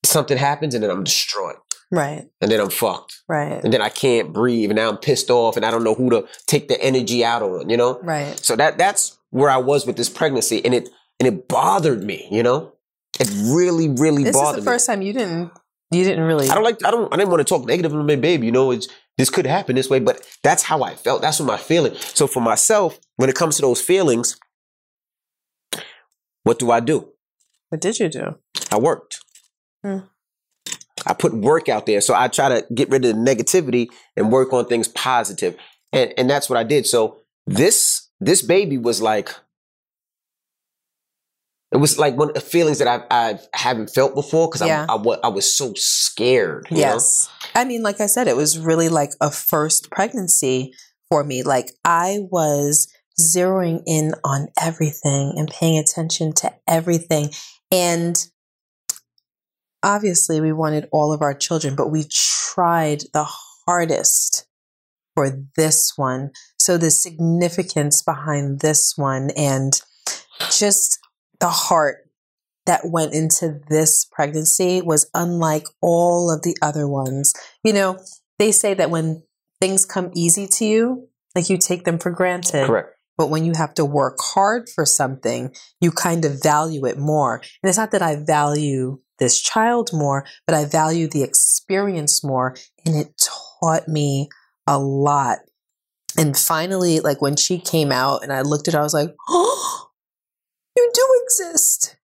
something 0.05 0.37
happens, 0.37 0.75
and 0.75 0.83
then 0.83 0.91
I'm 0.91 1.05
destroyed, 1.05 1.57
right, 1.91 2.29
and 2.41 2.51
then 2.51 2.61
I'm 2.61 2.71
fucked, 2.71 3.23
right, 3.29 3.63
and 3.63 3.73
then 3.73 3.81
I 3.81 3.89
can't 3.89 4.33
breathe, 4.33 4.71
and 4.71 4.77
now 4.77 4.89
I'm 4.89 4.99
pissed 4.99 5.31
off, 5.31 5.57
and 5.57 5.65
I 5.65 5.71
don't 5.71 5.85
know 5.85 5.95
who 5.95 6.11
to 6.11 6.27
take 6.47 6.69
the 6.69 6.81
energy 6.83 7.25
out 7.25 7.43
on. 7.43 7.69
You 7.69 7.77
know, 7.77 8.01
right. 8.03 8.39
so 8.39 8.57
that 8.57 8.79
that's 8.79 9.19
where 9.31 9.51
I 9.51 9.59
was 9.59 9.87
with 9.87 9.97
this 9.97 10.09
pregnancy, 10.09 10.65
and 10.65 10.75
it 10.75 10.89
and 11.19 11.27
it 11.27 11.49
bothered 11.49 12.03
me. 12.03 12.29
You 12.31 12.43
know, 12.43 12.73
it 13.19 13.31
really, 13.55 13.89
really 13.89 14.25
bothered 14.25 14.25
me. 14.25 14.25
This 14.25 14.37
is 14.37 14.53
the 14.53 14.61
me. 14.61 14.65
first 14.65 14.87
time 14.87 15.03
you 15.03 15.13
didn't 15.13 15.53
you 15.91 16.05
didn't 16.05 16.25
really. 16.25 16.49
I 16.49 16.55
don't 16.55 16.63
like. 16.63 16.85
I 16.85 16.91
don't. 16.91 17.13
I 17.13 17.17
didn't 17.17 17.31
want 17.31 17.41
to 17.41 17.45
talk 17.45 17.67
negative 17.67 17.93
on 17.93 18.07
my 18.07 18.17
baby. 18.17 18.47
You 18.47 18.53
know, 18.53 18.71
it's 18.71 18.87
this 19.19 19.29
could 19.29 19.47
happen 19.47 19.75
this 19.75 19.91
way, 19.91 19.99
but 19.99 20.27
that's 20.43 20.63
how 20.63 20.83
I 20.83 20.95
felt. 20.95 21.21
That's 21.21 21.41
what 21.41 21.47
my 21.47 21.57
feeling. 21.57 21.95
So 21.97 22.27
for 22.27 22.41
myself, 22.41 22.99
when 23.17 23.29
it 23.29 23.35
comes 23.35 23.57
to 23.57 23.63
those 23.63 23.83
feelings, 23.83 24.39
what 26.45 26.61
do 26.61 26.71
I 26.71 26.81
do? 26.81 27.09
What 27.71 27.81
did 27.81 27.99
you 27.99 28.09
do? 28.09 28.37
I 28.71 28.79
worked. 28.79 29.21
Hmm. 29.85 29.99
I 31.07 31.15
put 31.15 31.33
work 31.33 31.69
out 31.69 31.87
there. 31.87 32.01
So 32.03 32.15
I 32.15 32.29
try 32.29 32.49
to 32.51 32.67
get 32.75 32.91
rid 32.91 33.05
of 33.05 33.15
the 33.17 33.21
negativity 33.21 33.89
and 34.17 34.31
work 34.31 34.53
on 34.53 34.67
things 34.67 34.89
positive. 34.89 35.57
And 35.93 36.13
and 36.19 36.29
that's 36.29 36.51
what 36.51 36.59
I 36.59 36.63
did. 36.65 36.87
So 36.87 37.19
this 37.47 38.09
this 38.21 38.43
baby 38.43 38.77
was 38.77 39.01
like 39.01 39.31
it 41.73 41.79
was 41.79 41.99
like 41.99 42.17
one 42.17 42.29
of 42.29 42.35
the 42.35 42.41
feelings 42.41 42.79
that 42.81 42.89
I've, 42.89 43.05
I 43.11 43.39
haven't 43.55 43.91
felt 43.91 44.15
before 44.15 44.49
because 44.49 44.67
Yeah. 44.67 44.87
I, 44.89 44.95
I, 44.97 45.19
I 45.25 45.29
was 45.29 45.57
so 45.57 45.73
scared. 45.77 46.67
you 46.69 46.79
know? 46.79 46.83
Yes. 46.83 47.29
I 47.55 47.65
mean, 47.65 47.83
like 47.85 48.01
I 48.01 48.07
said, 48.07 48.27
it 48.27 48.37
was 48.37 48.59
really 48.59 48.89
like 48.89 49.13
a 49.21 49.31
first 49.31 49.89
pregnancy 49.91 50.75
for 51.09 51.23
me. 51.23 51.45
Like 51.45 51.71
I 51.85 52.27
was 52.31 52.93
zeroing 53.21 53.83
in 53.87 54.15
on 54.25 54.49
everything 54.61 55.35
and 55.37 55.49
paying 55.49 55.79
attention 55.79 56.33
to 56.35 56.53
everything. 56.67 57.31
And 57.71 58.17
obviously, 59.83 60.41
we 60.41 60.53
wanted 60.53 60.89
all 60.93 61.13
of 61.13 61.23
our 61.23 61.35
children, 61.35 61.77
but 61.77 61.91
we 61.91 62.05
tried 62.11 63.03
the 63.13 63.27
hardest 63.67 64.47
for 65.15 65.31
this 65.57 65.93
one. 65.97 66.31
So, 66.59 66.77
the 66.77 66.91
significance 66.91 68.03
behind 68.03 68.61
this 68.61 68.95
one 68.97 69.31
and 69.37 69.81
just 70.51 70.99
the 71.39 71.49
heart 71.49 72.09
that 72.67 72.83
went 72.85 73.15
into 73.15 73.61
this 73.69 74.05
pregnancy 74.05 74.83
was 74.83 75.11
unlike 75.15 75.67
all 75.81 76.31
of 76.31 76.43
the 76.43 76.57
other 76.63 76.87
ones. 76.87 77.35
You 77.65 77.73
know, 77.73 77.99
they 78.39 78.53
say 78.53 78.75
that 78.75 78.91
when 78.91 79.23
things 79.61 79.85
come 79.85 80.11
easy 80.15 80.47
to 80.47 80.65
you, 80.65 81.09
like 81.35 81.51
you 81.51 81.59
take 81.59 81.85
them 81.85 81.99
for 81.99 82.11
granted. 82.11 82.67
Correct. 82.67 82.97
But 83.21 83.29
when 83.29 83.45
you 83.45 83.53
have 83.55 83.75
to 83.75 83.85
work 83.85 84.17
hard 84.19 84.71
for 84.71 84.87
something, 84.87 85.55
you 85.79 85.91
kind 85.91 86.25
of 86.25 86.43
value 86.43 86.87
it 86.87 86.97
more. 86.97 87.35
And 87.35 87.69
it's 87.69 87.77
not 87.77 87.91
that 87.91 88.01
I 88.01 88.17
value 88.17 89.01
this 89.19 89.43
child 89.43 89.91
more, 89.93 90.25
but 90.47 90.57
I 90.57 90.65
value 90.65 91.07
the 91.07 91.23
experience 91.23 92.25
more. 92.25 92.57
And 92.87 92.97
it 92.97 93.23
taught 93.61 93.87
me 93.89 94.31
a 94.67 94.79
lot. 94.79 95.41
And 96.17 96.35
finally, 96.35 97.01
like 97.01 97.21
when 97.21 97.37
she 97.37 97.59
came 97.59 97.93
out 97.93 98.23
and 98.23 98.33
I 98.33 98.41
looked 98.41 98.69
at 98.69 98.73
her, 98.73 98.81
I 98.81 98.85
was 98.85 98.95
like, 98.95 99.15
oh, 99.29 99.91
you 100.79 100.91
do 100.95 101.07
exist. 101.23 101.99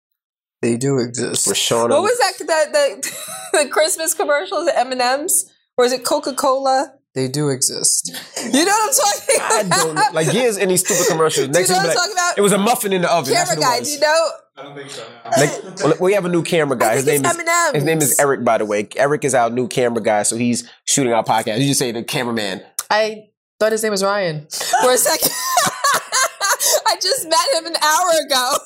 They 0.61 0.75
do 0.75 0.97
exist. 0.97 1.47
Rashana. 1.47 1.91
What 1.91 2.01
was 2.01 2.19
that? 2.19 2.45
That, 2.45 2.73
that 2.73 3.17
the 3.53 3.69
Christmas 3.69 4.13
commercials, 4.13 4.65
the 4.65 4.77
M 4.77 4.91
and 4.91 4.99
M's, 4.99 5.49
or 5.77 5.85
is 5.85 5.93
it 5.93 6.03
Coca 6.03 6.33
Cola? 6.33 6.95
They 7.15 7.27
do 7.27 7.49
exist. 7.49 8.11
You 8.45 8.63
know 8.63 8.71
what 8.71 8.89
I'm 8.89 8.93
talking 8.93 9.35
I 9.41 9.61
about? 9.65 9.83
don't 9.83 9.95
know. 9.95 10.03
Like 10.13 10.31
years 10.31 10.57
in 10.57 10.69
these 10.69 10.81
stupid 10.85 11.07
commercials. 11.09 11.47
Next 11.49 11.67
you 11.69 11.73
know 11.75 11.79
what 11.81 11.83
I'm 11.83 11.87
like, 11.89 11.97
talking 11.97 12.13
about? 12.13 12.37
it 12.37 12.41
was 12.41 12.51
a 12.51 12.57
muffin 12.59 12.93
in 12.93 13.01
the 13.01 13.11
oven. 13.11 13.33
That's 13.33 13.49
Camera 13.49 13.59
what 13.67 13.79
guy, 13.79 13.83
do 13.83 13.89
you 13.89 13.99
know? 13.99 14.29
I 14.57 14.63
don't 14.63 14.75
think 14.75 14.89
so. 14.91 15.03
Like, 15.37 15.79
well, 15.83 15.97
we 15.99 16.13
have 16.13 16.25
a 16.25 16.29
new 16.29 16.43
camera 16.43 16.77
guy. 16.77 16.91
I 16.91 16.95
His 16.97 17.05
name 17.07 17.21
it's 17.25 17.33
is 17.33 17.39
M&M's. 17.39 17.75
his 17.75 17.83
name 17.83 17.97
is 17.97 18.19
Eric. 18.19 18.43
By 18.45 18.59
the 18.59 18.65
way, 18.65 18.87
Eric 18.97 19.25
is 19.25 19.33
our 19.33 19.49
new 19.49 19.67
camera 19.67 20.01
guy, 20.03 20.21
so 20.23 20.35
he's 20.37 20.69
shooting 20.85 21.11
our 21.11 21.23
podcast. 21.23 21.57
You 21.59 21.67
just 21.69 21.79
say 21.79 21.91
the 21.91 22.03
cameraman. 22.03 22.61
I 22.91 23.29
thought 23.59 23.71
his 23.71 23.81
name 23.81 23.91
was 23.91 24.03
Ryan 24.03 24.45
for 24.81 24.91
a 24.91 24.97
second. 24.97 25.31
I 26.87 26.95
just 27.01 27.27
met 27.27 27.39
him 27.57 27.65
an 27.65 27.75
hour 27.81 28.11
ago. 28.25 28.57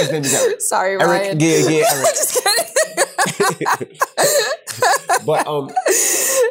His 0.00 0.10
name 0.12 0.24
is 0.24 0.34
Eric. 0.34 0.60
Sorry, 0.62 0.90
Eric, 0.94 1.06
Ryan. 1.06 1.40
yeah, 1.40 1.48
yeah, 1.56 1.84
Eric. 1.92 2.06
just 2.06 2.42
kidding. 2.44 3.98
But 5.24 5.46
um, 5.46 5.70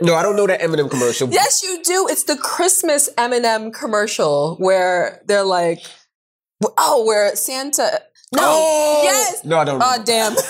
no, 0.01 0.15
I 0.15 0.21
don't 0.23 0.35
know 0.35 0.47
that 0.47 0.61
M&M 0.61 0.89
commercial. 0.89 1.29
yes, 1.29 1.61
you 1.63 1.81
do. 1.83 2.07
It's 2.09 2.23
the 2.23 2.37
Christmas 2.37 3.09
M&M 3.17 3.71
commercial 3.71 4.55
where 4.57 5.21
they're 5.25 5.43
like, 5.43 5.79
oh, 6.77 7.05
where 7.05 7.35
Santa. 7.35 8.01
No. 8.33 8.41
Oh! 8.41 9.01
Yes. 9.03 9.45
No, 9.45 9.59
I 9.59 9.63
don't. 9.63 9.81
Oh, 9.83 10.03
damn. 10.03 10.35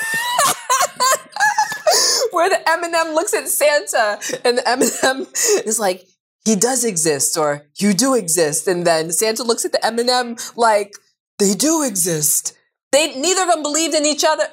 Where 2.31 2.49
the 2.49 2.69
M&M 2.69 3.13
looks 3.13 3.33
at 3.33 3.47
Santa 3.47 4.19
and 4.43 4.57
the 4.57 4.69
M&M 4.69 5.27
is 5.65 5.79
like, 5.79 6.05
he 6.45 6.55
does 6.55 6.83
exist 6.83 7.37
or 7.37 7.65
you 7.77 7.93
do 7.93 8.13
exist. 8.13 8.67
And 8.67 8.85
then 8.85 9.11
Santa 9.11 9.43
looks 9.43 9.65
at 9.65 9.71
the 9.71 9.85
M&M 9.85 10.37
like, 10.55 10.93
they 11.39 11.53
do 11.53 11.83
exist. 11.83 12.53
They 12.91 13.19
neither 13.19 13.43
of 13.43 13.49
them 13.49 13.63
believed 13.63 13.95
in 13.95 14.05
each 14.05 14.23
other. 14.23 14.45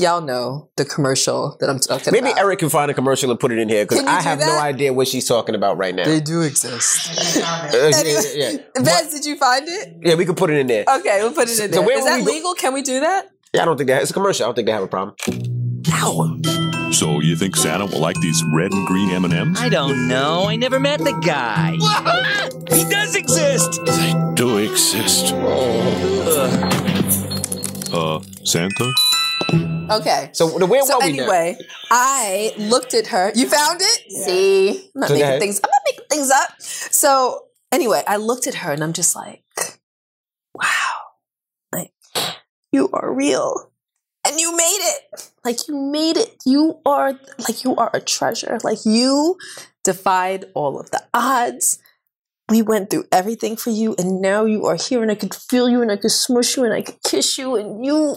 Y'all 0.00 0.22
know 0.22 0.70
the 0.76 0.86
commercial 0.86 1.54
that 1.60 1.68
I'm 1.68 1.78
talking 1.78 2.12
Maybe 2.12 2.20
about. 2.20 2.36
Maybe 2.36 2.40
Eric 2.40 2.58
can 2.60 2.70
find 2.70 2.90
a 2.90 2.94
commercial 2.94 3.30
and 3.30 3.38
put 3.38 3.52
it 3.52 3.58
in 3.58 3.68
here 3.68 3.84
because 3.84 4.02
I 4.04 4.20
do 4.20 4.24
have 4.24 4.38
no 4.38 4.58
idea 4.58 4.90
what 4.92 5.06
she's 5.06 5.28
talking 5.28 5.54
about 5.54 5.76
right 5.76 5.94
now. 5.94 6.04
They 6.06 6.18
do 6.18 6.40
exist. 6.40 7.10
Uh, 7.36 7.70
yeah, 7.74 8.02
yeah, 8.02 8.20
yeah. 8.34 8.56
Vez, 8.82 9.12
did 9.12 9.26
you 9.26 9.36
find 9.36 9.68
it? 9.68 9.96
Yeah, 10.02 10.14
we 10.14 10.24
can 10.24 10.34
put 10.34 10.48
it 10.48 10.54
in 10.56 10.66
there. 10.66 10.84
Okay, 10.88 11.18
we'll 11.20 11.32
put 11.32 11.48
it 11.48 11.50
in 11.50 11.56
So 11.56 11.66
there. 11.68 11.82
where 11.82 11.98
Is 11.98 12.04
will 12.04 12.10
that 12.10 12.16
we 12.20 12.24
go- 12.24 12.32
legal? 12.32 12.54
Can 12.54 12.72
we 12.72 12.80
do 12.80 13.00
that? 13.00 13.28
Yeah, 13.52 13.62
I 13.62 13.64
don't 13.66 13.76
think 13.76 13.88
that 13.88 14.00
it's 14.00 14.10
a 14.10 14.14
commercial. 14.14 14.44
I 14.44 14.48
don't 14.48 14.54
think 14.54 14.64
they 14.66 14.72
have 14.72 14.82
a 14.82 14.88
problem. 14.88 15.14
So 16.94 17.20
you 17.20 17.36
think 17.36 17.54
Santa 17.56 17.84
will 17.84 17.98
like 18.00 18.16
these 18.22 18.42
red 18.54 18.72
and 18.72 18.86
green 18.86 19.10
M&Ms? 19.10 19.60
I 19.60 19.68
don't 19.68 20.08
know. 20.08 20.44
I 20.48 20.56
never 20.56 20.80
met 20.80 21.00
the 21.00 21.12
guy. 21.24 21.72
he 22.74 22.84
does 22.88 23.14
exist. 23.14 23.78
They 23.84 24.14
do 24.34 24.56
exist. 24.56 25.34
Uh, 27.94 28.20
Santa? 28.44 28.92
Okay. 30.00 30.30
So 30.32 30.58
the 30.58 30.66
where 30.66 30.82
So 30.84 30.98
were 30.98 31.06
we 31.06 31.12
now? 31.12 31.22
anyway, 31.24 31.56
I 31.90 32.52
looked 32.58 32.94
at 32.94 33.08
her. 33.08 33.32
You 33.34 33.48
found 33.48 33.80
it? 33.80 34.12
See, 34.24 34.90
I'm 34.94 35.00
not 35.00 35.08
So 35.08 35.14
making 35.14 35.40
things. 35.40 35.60
I'm 35.62 35.70
not 35.70 35.82
making 35.86 36.04
things 36.10 36.30
up. 36.30 36.60
So 36.60 37.46
anyway, 37.70 38.02
I 38.06 38.16
looked 38.16 38.46
at 38.46 38.54
her 38.56 38.72
and 38.72 38.82
I'm 38.82 38.92
just 38.92 39.14
like, 39.16 39.42
wow, 40.54 40.94
like 41.72 41.92
you 42.72 42.88
are 42.92 43.12
real, 43.12 43.70
and 44.26 44.38
you 44.40 44.56
made 44.56 44.80
it. 44.80 45.30
Like 45.44 45.68
you 45.68 45.74
made 45.76 46.16
it. 46.16 46.36
You 46.46 46.78
are 46.86 47.18
like 47.48 47.64
you 47.64 47.74
are 47.76 47.90
a 47.92 48.00
treasure. 48.00 48.58
Like 48.62 48.78
you 48.84 49.36
defied 49.84 50.46
all 50.54 50.78
of 50.78 50.90
the 50.90 51.02
odds. 51.12 51.78
We 52.48 52.60
went 52.60 52.90
through 52.90 53.04
everything 53.10 53.56
for 53.56 53.70
you, 53.70 53.94
and 53.98 54.20
now 54.20 54.44
you 54.44 54.66
are 54.66 54.76
here, 54.76 55.00
and 55.00 55.10
I 55.10 55.14
could 55.14 55.34
feel 55.34 55.68
you, 55.70 55.80
and 55.80 55.90
I 55.90 55.96
could 55.96 56.10
smush 56.10 56.56
you, 56.56 56.64
and 56.64 56.74
I 56.74 56.82
could 56.82 57.02
kiss 57.02 57.38
you, 57.38 57.56
and 57.56 57.84
you 57.84 58.16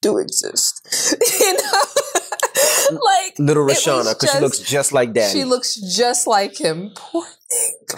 do 0.00 0.18
exist. 0.18 1.16
you 1.40 1.52
know? 1.54 1.82
like 2.90 3.38
Little 3.38 3.68
it 3.68 3.74
Rashana, 3.74 4.14
because 4.18 4.34
she 4.34 4.40
looks 4.40 4.58
just 4.58 4.92
like 4.92 5.12
Daddy. 5.12 5.38
She 5.38 5.44
looks 5.44 5.74
just 5.74 6.26
like 6.26 6.56
him. 6.58 6.92
Poor 6.94 7.24
thing. 7.24 7.74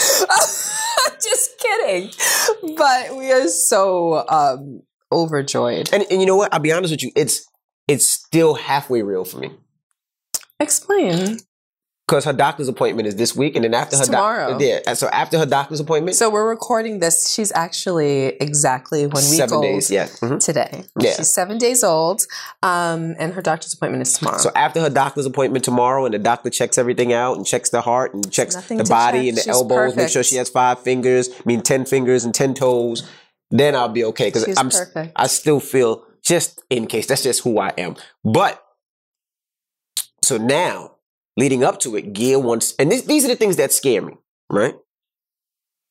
just 1.22 1.58
kidding. 1.58 2.10
But 2.76 3.16
we 3.16 3.32
are 3.32 3.48
so 3.48 4.26
um 4.28 4.82
overjoyed. 5.12 5.90
and, 5.92 6.04
and 6.10 6.20
you 6.20 6.26
know 6.26 6.36
what? 6.36 6.52
I'll 6.52 6.60
be 6.60 6.72
honest 6.72 6.92
with 6.92 7.02
you. 7.02 7.12
It's 7.16 7.46
it's 7.88 8.06
still 8.06 8.54
halfway 8.54 9.02
real 9.02 9.24
for 9.24 9.38
me 9.38 9.50
Explain. 10.60 11.38
Because 12.10 12.24
her 12.24 12.32
doctor's 12.32 12.66
appointment 12.66 13.06
is 13.06 13.14
this 13.14 13.36
week, 13.36 13.54
and 13.54 13.64
then 13.64 13.72
after 13.72 13.96
her 13.96 14.04
tomorrow. 14.04 14.58
yeah. 14.58 14.94
So 14.94 15.06
after 15.10 15.38
her 15.38 15.46
doctor's 15.46 15.78
appointment, 15.78 16.16
So 16.16 16.28
we're 16.28 16.48
recording 16.48 16.98
this. 16.98 17.32
She's 17.32 17.52
actually 17.52 18.36
exactly 18.40 19.06
one 19.06 19.22
week 19.30 19.38
seven 19.38 19.54
old 19.54 19.62
days. 19.62 19.92
Yeah. 19.92 20.06
mhm. 20.06 20.44
today. 20.44 20.82
Yeah. 20.98 21.12
She's 21.14 21.28
seven 21.28 21.56
days 21.56 21.84
old. 21.84 22.26
Um, 22.64 23.14
and 23.20 23.32
her 23.34 23.40
doctor's 23.42 23.74
appointment 23.74 24.02
is 24.02 24.12
tomorrow. 24.18 24.38
So 24.38 24.50
after 24.56 24.80
her 24.80 24.90
doctor's 24.90 25.24
appointment 25.24 25.64
tomorrow, 25.64 26.04
and 26.04 26.12
the 26.12 26.18
doctor 26.18 26.50
checks 26.50 26.78
everything 26.78 27.12
out 27.12 27.36
and 27.36 27.46
checks 27.46 27.70
the 27.70 27.80
heart 27.80 28.12
and 28.12 28.28
checks 28.32 28.56
Nothing 28.56 28.78
the 28.78 28.84
body 28.84 29.18
check. 29.20 29.28
and 29.28 29.36
the 29.36 29.42
She's 29.42 29.48
elbows, 29.54 29.94
make 29.94 30.08
sure 30.08 30.24
she 30.24 30.34
has 30.36 30.48
five 30.48 30.80
fingers, 30.80 31.28
I 31.28 31.42
mean 31.44 31.62
ten 31.62 31.84
fingers 31.84 32.24
and 32.24 32.34
ten 32.34 32.54
toes, 32.54 33.08
then 33.52 33.76
I'll 33.76 33.88
be 33.88 34.02
okay. 34.06 34.26
Because 34.26 34.48
I'm, 34.58 34.70
perfect. 34.70 35.12
I 35.14 35.28
still 35.28 35.60
feel 35.60 36.02
just 36.24 36.60
in 36.70 36.88
case 36.88 37.06
that's 37.06 37.22
just 37.22 37.44
who 37.44 37.60
I 37.60 37.68
am. 37.78 37.94
But 38.24 38.60
so 40.24 40.38
now, 40.38 40.96
leading 41.36 41.64
up 41.64 41.80
to 41.80 41.96
it, 41.96 42.12
Gia 42.12 42.38
wants, 42.38 42.74
and 42.78 42.90
this, 42.90 43.02
these 43.02 43.24
are 43.24 43.28
the 43.28 43.36
things 43.36 43.56
that 43.56 43.72
scare 43.72 44.02
me, 44.02 44.14
right? 44.50 44.74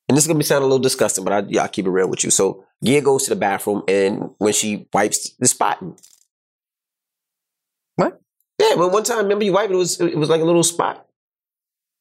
And 0.07 0.17
this 0.17 0.23
is 0.23 0.27
gonna 0.27 0.39
be 0.39 0.45
sound 0.45 0.63
a 0.63 0.67
little 0.67 0.79
disgusting, 0.79 1.23
but 1.23 1.33
I, 1.33 1.39
yeah, 1.47 1.61
I'll 1.63 1.67
keep 1.67 1.85
it 1.85 1.89
real 1.91 2.09
with 2.09 2.23
you. 2.23 2.31
So 2.31 2.65
Gia 2.83 3.01
goes 3.01 3.23
to 3.23 3.29
the 3.29 3.35
bathroom, 3.35 3.83
and 3.87 4.31
when 4.37 4.53
she 4.53 4.87
wipes 4.93 5.31
the 5.39 5.47
spot, 5.47 5.83
What? 7.95 8.19
Yeah, 8.59 8.73
but 8.75 8.91
one 8.91 9.03
time, 9.03 9.19
remember 9.19 9.45
you 9.45 9.53
wiped 9.53 9.71
it, 9.71 9.75
it 9.75 9.77
was 9.77 9.99
it 10.01 10.17
was 10.17 10.29
like 10.29 10.41
a 10.41 10.45
little 10.45 10.63
spot. 10.63 11.05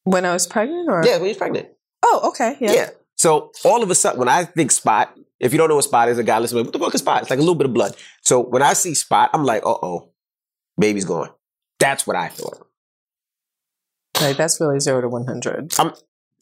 when 0.04 0.24
I 0.24 0.32
was 0.32 0.46
pregnant 0.46 0.88
or 0.88 1.04
Yeah, 1.04 1.18
when 1.18 1.26
you're 1.26 1.34
pregnant. 1.34 1.68
Oh, 2.02 2.28
okay. 2.30 2.56
Yeah. 2.60 2.72
Yeah. 2.72 2.90
So 3.16 3.50
all 3.64 3.82
of 3.82 3.90
a 3.90 3.94
sudden, 3.94 4.20
when 4.20 4.28
I 4.28 4.44
think 4.44 4.70
spot, 4.70 5.14
if 5.40 5.52
you 5.52 5.58
don't 5.58 5.68
know 5.68 5.74
what 5.74 5.84
spot 5.84 6.08
is, 6.08 6.18
a 6.18 6.22
guy 6.24 6.38
listen, 6.38 6.56
what 6.64 6.72
the 6.72 6.78
fuck 6.78 6.94
is 6.94 7.00
spot? 7.00 7.22
It's 7.22 7.30
like 7.30 7.38
a 7.38 7.42
little 7.42 7.56
bit 7.56 7.66
of 7.66 7.74
blood. 7.74 7.94
So 8.22 8.40
when 8.40 8.62
I 8.62 8.72
see 8.74 8.94
spot, 8.94 9.30
I'm 9.34 9.44
like, 9.44 9.62
uh 9.66 9.74
oh, 9.82 10.12
baby's 10.78 11.04
gone. 11.04 11.30
That's 11.80 12.06
what 12.06 12.16
I 12.16 12.28
thought. 12.28 12.67
Like 14.20 14.36
that's 14.36 14.60
really 14.60 14.80
zero 14.80 15.00
to 15.00 15.08
one 15.08 15.26
hundred. 15.26 15.74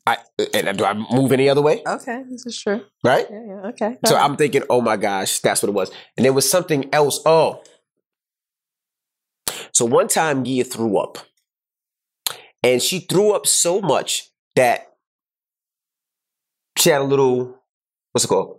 I 0.06 0.18
and 0.54 0.78
do 0.78 0.84
I 0.84 0.94
move 0.94 1.32
any 1.32 1.48
other 1.48 1.62
way? 1.62 1.82
Okay, 1.86 2.22
this 2.30 2.46
is 2.46 2.60
true. 2.60 2.82
Right? 3.02 3.26
Yeah, 3.30 3.42
yeah, 3.46 3.68
okay. 3.70 3.98
So 4.06 4.14
ahead. 4.14 4.30
I'm 4.30 4.36
thinking, 4.36 4.62
oh 4.70 4.80
my 4.80 4.96
gosh, 4.96 5.40
that's 5.40 5.62
what 5.62 5.68
it 5.68 5.74
was. 5.74 5.90
And 6.16 6.24
there 6.24 6.32
was 6.32 6.48
something 6.48 6.88
else. 6.94 7.20
Oh. 7.26 7.62
So 9.72 9.84
one 9.84 10.08
time 10.08 10.44
Gia 10.44 10.64
threw 10.64 10.98
up. 10.98 11.18
And 12.62 12.82
she 12.82 13.00
threw 13.00 13.32
up 13.32 13.46
so 13.46 13.80
much 13.80 14.30
that 14.56 14.92
she 16.76 16.90
had 16.90 17.00
a 17.00 17.04
little, 17.04 17.62
what's 18.10 18.24
it 18.24 18.28
called? 18.28 18.58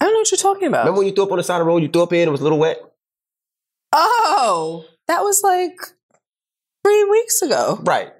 I 0.00 0.06
don't 0.06 0.14
know 0.14 0.20
what 0.20 0.30
you're 0.32 0.38
talking 0.38 0.66
about. 0.66 0.80
Remember 0.80 0.98
when 0.98 1.06
you 1.06 1.14
threw 1.14 1.24
up 1.24 1.30
on 1.30 1.36
the 1.38 1.44
side 1.44 1.56
of 1.56 1.60
the 1.60 1.64
road, 1.66 1.82
you 1.82 1.88
threw 1.88 2.02
up 2.02 2.12
in, 2.12 2.26
it 2.26 2.32
was 2.32 2.40
a 2.40 2.42
little 2.42 2.58
wet? 2.58 2.78
Oh, 3.92 4.86
that 5.06 5.22
was 5.22 5.42
like 5.44 5.76
three 6.84 7.04
weeks 7.04 7.42
ago. 7.42 7.80
Right. 7.84 8.10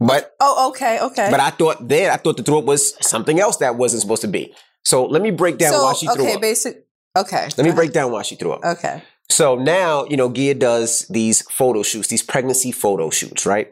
But 0.00 0.34
Oh, 0.40 0.70
okay, 0.70 0.98
okay. 1.00 1.28
but 1.30 1.40
I 1.40 1.50
thought 1.50 1.86
then 1.86 2.10
I 2.10 2.16
thought 2.16 2.36
the 2.38 2.42
throw 2.42 2.58
up 2.60 2.64
was 2.64 2.94
something 3.06 3.38
else 3.38 3.58
that 3.58 3.76
wasn't 3.76 4.02
supposed 4.02 4.22
to 4.22 4.28
be. 4.28 4.54
So 4.84 5.04
let 5.04 5.20
me 5.22 5.30
break 5.30 5.58
down 5.58 5.72
so, 5.74 5.82
why 5.84 5.92
she 5.92 6.06
threw 6.06 6.24
up. 6.24 6.30
okay, 6.30 6.36
basic. 6.40 6.86
Okay. 7.16 7.48
Let 7.58 7.66
me 7.66 7.72
break 7.72 7.92
down 7.92 8.10
why 8.12 8.22
she 8.22 8.34
threw 8.36 8.52
up. 8.52 8.64
Okay. 8.64 9.02
So 9.28 9.56
now, 9.56 10.04
you 10.06 10.16
know, 10.16 10.32
Gia 10.32 10.54
does 10.54 11.06
these 11.08 11.42
photo 11.50 11.82
shoots, 11.82 12.08
these 12.08 12.22
pregnancy 12.22 12.72
photo 12.72 13.10
shoots, 13.10 13.44
right? 13.46 13.70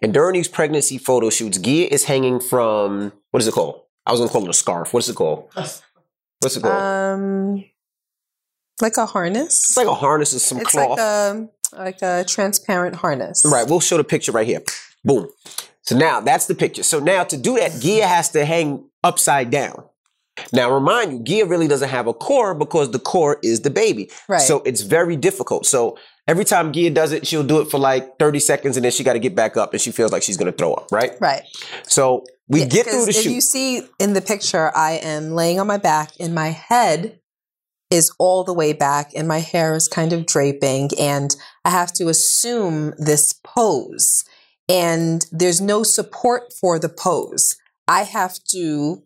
And 0.00 0.14
during 0.14 0.34
these 0.34 0.46
pregnancy 0.48 0.98
photo 0.98 1.28
shoots, 1.30 1.58
Gia 1.58 1.92
is 1.92 2.04
hanging 2.04 2.38
from 2.40 3.12
what 3.32 3.42
is 3.42 3.48
it 3.48 3.54
called? 3.54 3.82
I 4.06 4.12
was 4.12 4.20
gonna 4.20 4.30
call 4.30 4.44
it 4.44 4.50
a 4.50 4.54
scarf. 4.54 4.94
What's 4.94 5.08
it 5.08 5.16
called? 5.16 5.48
What's 5.54 6.56
it 6.56 6.62
called? 6.62 6.74
Um, 6.82 7.64
like 8.80 8.96
a 8.98 9.06
harness. 9.06 9.70
it's 9.70 9.76
like 9.76 9.88
a 9.88 9.94
harness 9.94 10.32
and 10.32 10.40
some 10.40 10.58
It's 10.60 10.70
cloth. 10.70 10.90
like 10.90 10.98
a 11.00 11.48
like 11.72 12.02
a 12.02 12.24
transparent 12.24 12.94
harness. 12.96 13.42
Right, 13.44 13.66
we'll 13.68 13.80
show 13.80 13.96
the 13.96 14.04
picture 14.04 14.30
right 14.32 14.46
here. 14.46 14.60
Boom. 15.06 15.28
So 15.82 15.96
now 15.96 16.20
that's 16.20 16.46
the 16.46 16.54
picture. 16.54 16.82
So 16.82 16.98
now 16.98 17.24
to 17.24 17.36
do 17.36 17.56
that, 17.56 17.80
Gia 17.80 18.06
has 18.06 18.30
to 18.32 18.44
hang 18.44 18.88
upside 19.04 19.50
down. 19.50 19.84
Now 20.52 20.70
remind 20.70 21.12
you, 21.12 21.22
Gia 21.22 21.46
really 21.46 21.68
doesn't 21.68 21.88
have 21.88 22.06
a 22.06 22.12
core 22.12 22.54
because 22.54 22.90
the 22.90 22.98
core 22.98 23.38
is 23.42 23.60
the 23.60 23.70
baby. 23.70 24.10
Right. 24.28 24.40
So 24.40 24.62
it's 24.66 24.82
very 24.82 25.16
difficult. 25.16 25.64
So 25.64 25.96
every 26.26 26.44
time 26.44 26.72
Gia 26.72 26.90
does 26.90 27.12
it, 27.12 27.26
she'll 27.26 27.44
do 27.44 27.60
it 27.60 27.70
for 27.70 27.78
like 27.78 28.18
30 28.18 28.40
seconds 28.40 28.76
and 28.76 28.84
then 28.84 28.92
she 28.92 29.04
got 29.04 29.14
to 29.14 29.18
get 29.18 29.34
back 29.34 29.56
up 29.56 29.72
and 29.72 29.80
she 29.80 29.92
feels 29.92 30.12
like 30.12 30.22
she's 30.22 30.36
going 30.36 30.50
to 30.50 30.56
throw 30.56 30.74
up, 30.74 30.88
right? 30.90 31.12
Right. 31.20 31.42
So 31.84 32.24
we 32.48 32.60
Yeah, 32.60 32.66
get 32.66 32.86
through 32.86 33.06
the 33.06 33.12
shoot. 33.12 33.26
If 33.26 33.32
you 33.32 33.40
see 33.40 33.82
in 33.98 34.12
the 34.12 34.20
picture, 34.20 34.76
I 34.76 34.92
am 35.02 35.30
laying 35.30 35.60
on 35.60 35.66
my 35.68 35.78
back 35.78 36.12
and 36.20 36.34
my 36.34 36.48
head 36.48 37.20
is 37.90 38.12
all 38.18 38.42
the 38.42 38.52
way 38.52 38.72
back 38.72 39.12
and 39.14 39.28
my 39.28 39.38
hair 39.38 39.74
is 39.74 39.86
kind 39.86 40.12
of 40.12 40.26
draping 40.26 40.90
and 40.98 41.34
I 41.64 41.70
have 41.70 41.92
to 41.94 42.08
assume 42.08 42.92
this 42.98 43.32
pose 43.44 44.24
and 44.68 45.26
there's 45.30 45.60
no 45.60 45.82
support 45.82 46.52
for 46.60 46.78
the 46.78 46.88
pose. 46.88 47.56
I 47.88 48.02
have 48.02 48.34
to 48.50 49.02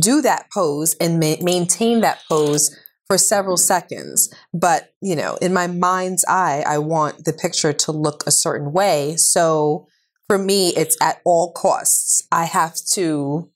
do 0.00 0.22
that 0.22 0.46
pose 0.52 0.94
and 1.00 1.20
ma- 1.20 1.36
maintain 1.42 2.00
that 2.00 2.22
pose 2.28 2.74
for 3.06 3.18
several 3.18 3.58
seconds. 3.58 4.32
But, 4.54 4.92
you 5.02 5.14
know, 5.14 5.36
in 5.42 5.52
my 5.52 5.66
mind's 5.66 6.24
eye, 6.26 6.64
I 6.66 6.78
want 6.78 7.24
the 7.24 7.32
picture 7.32 7.72
to 7.72 7.92
look 7.92 8.24
a 8.26 8.30
certain 8.30 8.72
way. 8.72 9.16
So 9.16 9.86
for 10.28 10.38
me, 10.38 10.70
it's 10.70 10.96
at 11.02 11.20
all 11.24 11.52
costs. 11.52 12.26
I 12.32 12.44
have 12.46 12.74
to 12.92 13.50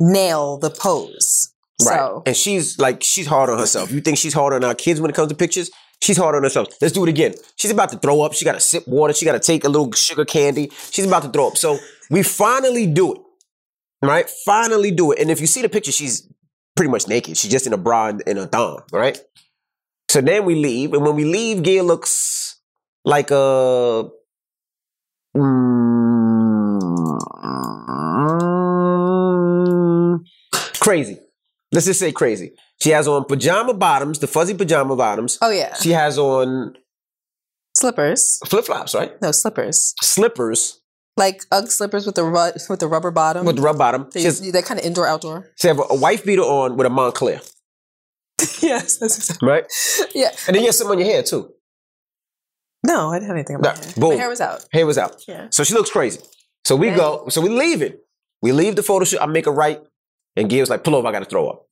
nail 0.00 0.58
the 0.58 0.70
pose. 0.70 1.52
Right. 1.84 1.96
So 1.96 2.22
And 2.24 2.36
she's 2.36 2.78
like, 2.78 3.02
she's 3.02 3.26
hard 3.26 3.50
on 3.50 3.58
herself. 3.58 3.90
You 3.90 4.00
think 4.00 4.16
she's 4.16 4.34
hard 4.34 4.54
on 4.54 4.64
our 4.64 4.74
kids 4.74 5.00
when 5.00 5.10
it 5.10 5.14
comes 5.14 5.28
to 5.28 5.36
pictures? 5.36 5.70
She's 6.02 6.16
hard 6.16 6.34
on 6.34 6.42
herself. 6.42 6.66
Let's 6.80 6.92
do 6.92 7.04
it 7.04 7.08
again. 7.08 7.34
She's 7.54 7.70
about 7.70 7.90
to 7.90 7.98
throw 7.98 8.22
up. 8.22 8.32
She 8.32 8.44
got 8.44 8.54
to 8.54 8.60
sip 8.60 8.88
water. 8.88 9.14
She 9.14 9.24
got 9.24 9.32
to 9.32 9.38
take 9.38 9.62
a 9.62 9.68
little 9.68 9.92
sugar 9.92 10.24
candy. 10.24 10.72
She's 10.90 11.06
about 11.06 11.22
to 11.22 11.28
throw 11.28 11.46
up. 11.46 11.56
So 11.56 11.78
we 12.10 12.24
finally 12.24 12.88
do 12.88 13.14
it. 13.14 13.20
Right? 14.02 14.28
Finally 14.44 14.90
do 14.90 15.12
it. 15.12 15.20
And 15.20 15.30
if 15.30 15.40
you 15.40 15.46
see 15.46 15.62
the 15.62 15.68
picture, 15.68 15.92
she's 15.92 16.28
pretty 16.74 16.90
much 16.90 17.06
naked. 17.06 17.36
She's 17.36 17.52
just 17.52 17.68
in 17.68 17.72
a 17.72 17.76
bra 17.76 18.08
and 18.26 18.36
a 18.38 18.48
thong. 18.48 18.82
Right? 18.90 19.16
So 20.08 20.20
then 20.20 20.44
we 20.44 20.56
leave. 20.56 20.92
And 20.92 21.04
when 21.04 21.14
we 21.14 21.24
leave, 21.24 21.62
Gia 21.62 21.84
looks 21.84 22.56
like 23.04 23.30
a. 23.30 24.10
Mm, 25.36 26.28
crazy. 30.80 31.20
Let's 31.72 31.86
just 31.86 32.00
say 32.00 32.12
crazy. 32.12 32.52
She 32.82 32.90
has 32.90 33.08
on 33.08 33.24
pajama 33.24 33.74
bottoms, 33.74 34.18
the 34.18 34.26
fuzzy 34.26 34.54
pajama 34.54 34.94
bottoms. 34.96 35.38
oh 35.40 35.50
yeah, 35.50 35.74
She 35.76 35.90
has 35.90 36.18
on 36.18 36.76
slippers. 37.76 38.38
flip 38.46 38.64
flops, 38.66 38.94
right? 38.94 39.20
No 39.22 39.32
slippers, 39.32 39.94
Slippers 40.02 40.78
like 41.18 41.42
UGG 41.52 41.68
slippers 41.70 42.06
with 42.06 42.14
the 42.14 42.24
ru- 42.24 42.52
with 42.70 42.80
the 42.80 42.86
rubber 42.88 43.10
bottom. 43.10 43.44
with 43.44 43.56
the 43.56 43.62
rubber 43.62 43.78
bottom. 43.78 44.08
they, 44.12 44.20
She 44.20 44.26
has, 44.26 44.52
they're 44.52 44.62
kind 44.62 44.80
of 44.80 44.86
indoor 44.86 45.06
outdoor. 45.06 45.50
she 45.58 45.68
have 45.68 45.78
a, 45.78 45.82
a 45.90 45.94
wife 45.94 46.24
beater 46.24 46.42
on 46.42 46.76
with 46.76 46.86
a 46.86 46.90
Montclair, 46.90 47.40
yes, 48.60 48.96
that's 48.98 49.16
exactly. 49.18 49.48
right? 49.48 49.64
Yeah. 50.14 50.28
And 50.46 50.54
then 50.56 50.62
you 50.62 50.68
have 50.68 50.74
some 50.74 50.88
on 50.88 50.98
your 50.98 51.06
hair 51.08 51.22
too. 51.22 51.52
No, 52.86 53.10
I 53.10 53.16
didn't 53.16 53.28
have 53.28 53.36
anything 53.36 53.60
Nah, 53.60 53.72
my 53.74 53.76
hair. 53.84 53.92
boom. 53.96 54.10
My 54.10 54.16
hair 54.16 54.28
was 54.28 54.40
out. 54.40 54.64
Hair 54.72 54.86
was 54.86 54.98
out. 54.98 55.22
Yeah. 55.28 55.46
So 55.50 55.62
she 55.64 55.72
looks 55.74 55.90
crazy. 55.90 56.20
So 56.64 56.74
we 56.76 56.90
go, 56.90 57.28
so 57.28 57.40
we 57.40 57.48
leave 57.48 57.80
it. 57.82 58.00
We 58.42 58.52
leave 58.52 58.74
the 58.76 58.82
photo 58.82 59.04
shoot. 59.04 59.20
I 59.20 59.26
make 59.26 59.46
a 59.46 59.50
right, 59.52 59.80
and 60.36 60.50
Gia 60.50 60.60
was 60.60 60.70
like, 60.70 60.84
pull 60.84 60.94
over, 60.96 61.06
I 61.08 61.12
gotta 61.12 61.24
throw 61.24 61.48
up. 61.48 61.66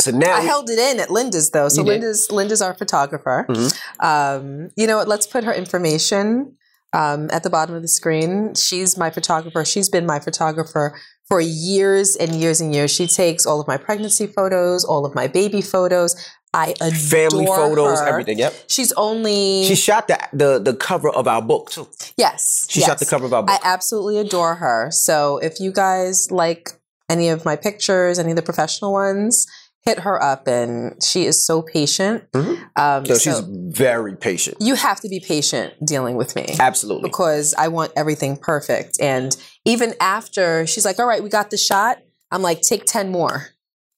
So 0.00 0.10
now 0.12 0.34
I 0.34 0.40
held 0.40 0.70
it 0.70 0.78
in 0.78 0.98
at 1.00 1.10
Linda's 1.10 1.50
though. 1.50 1.68
So 1.68 1.82
did? 1.82 1.90
Linda's 1.90 2.30
Linda's 2.30 2.62
our 2.62 2.74
photographer. 2.74 3.46
Mhm. 3.48 3.78
Um, 4.00 4.70
you 4.76 4.86
know 4.86 4.96
what? 4.96 5.08
Let's 5.08 5.26
put 5.26 5.44
her 5.44 5.52
information 5.52 6.56
um, 6.94 7.28
at 7.30 7.42
the 7.42 7.50
bottom 7.50 7.74
of 7.74 7.82
the 7.82 7.88
screen. 7.88 8.54
She's 8.54 8.96
my 8.96 9.10
photographer. 9.10 9.64
She's 9.64 9.88
been 9.90 10.06
my 10.06 10.18
photographer 10.18 10.98
for 11.28 11.40
years 11.40 12.16
and 12.16 12.34
years 12.34 12.60
and 12.62 12.74
years. 12.74 12.90
She 12.90 13.06
takes 13.06 13.44
all 13.46 13.60
of 13.60 13.68
my 13.68 13.76
pregnancy 13.76 14.26
photos, 14.26 14.84
all 14.84 15.04
of 15.04 15.14
my 15.14 15.26
baby 15.28 15.60
photos. 15.60 16.16
I 16.52 16.74
adore 16.80 16.90
family 16.92 17.46
photos, 17.46 18.00
her. 18.00 18.06
everything. 18.08 18.38
Yep. 18.38 18.54
She's 18.68 18.90
only 18.92 19.64
She 19.66 19.76
shot 19.76 20.08
the, 20.08 20.18
the 20.32 20.58
the 20.58 20.74
cover 20.74 21.10
of 21.10 21.28
our 21.28 21.42
book 21.42 21.70
too. 21.70 21.86
yes. 22.16 22.66
She 22.70 22.80
yes. 22.80 22.88
shot 22.88 22.98
the 22.98 23.06
cover 23.06 23.26
of 23.26 23.32
our 23.34 23.42
book. 23.42 23.50
I 23.54 23.58
absolutely 23.62 24.18
adore 24.18 24.54
her. 24.56 24.88
So 24.90 25.38
if 25.38 25.60
you 25.60 25.70
guys 25.72 26.30
like 26.32 26.70
any 27.10 27.28
of 27.28 27.44
my 27.44 27.56
pictures, 27.56 28.18
any 28.18 28.30
of 28.30 28.36
the 28.36 28.42
professional 28.42 28.92
ones, 28.92 29.46
hit 29.84 30.00
her 30.00 30.22
up. 30.22 30.46
And 30.46 31.02
she 31.02 31.24
is 31.24 31.44
so 31.44 31.62
patient. 31.62 32.30
Mhm. 32.32 32.58
Um, 32.76 33.04
so 33.06 33.14
so 33.14 33.18
she's 33.18 33.40
very 33.48 34.14
patient. 34.16 34.56
you 34.60 34.74
have 34.74 35.00
to 35.00 35.08
be 35.08 35.20
patient 35.20 35.74
dealing 35.84 36.16
with 36.16 36.36
me 36.36 36.54
Absolutely. 36.58 37.08
because 37.08 37.54
I 37.58 37.68
want 37.68 37.92
everything 37.96 38.36
perfect. 38.36 39.00
And 39.00 39.36
even 39.64 39.94
after 40.00 40.66
she's 40.66 40.84
like, 40.84 40.98
all 40.98 41.06
right, 41.06 41.22
we 41.22 41.28
got 41.30 41.50
the 41.50 41.56
shot, 41.56 41.98
I'm 42.30 42.42
like, 42.42 42.60
take 42.60 42.84
10 42.86 43.10
more 43.10 43.48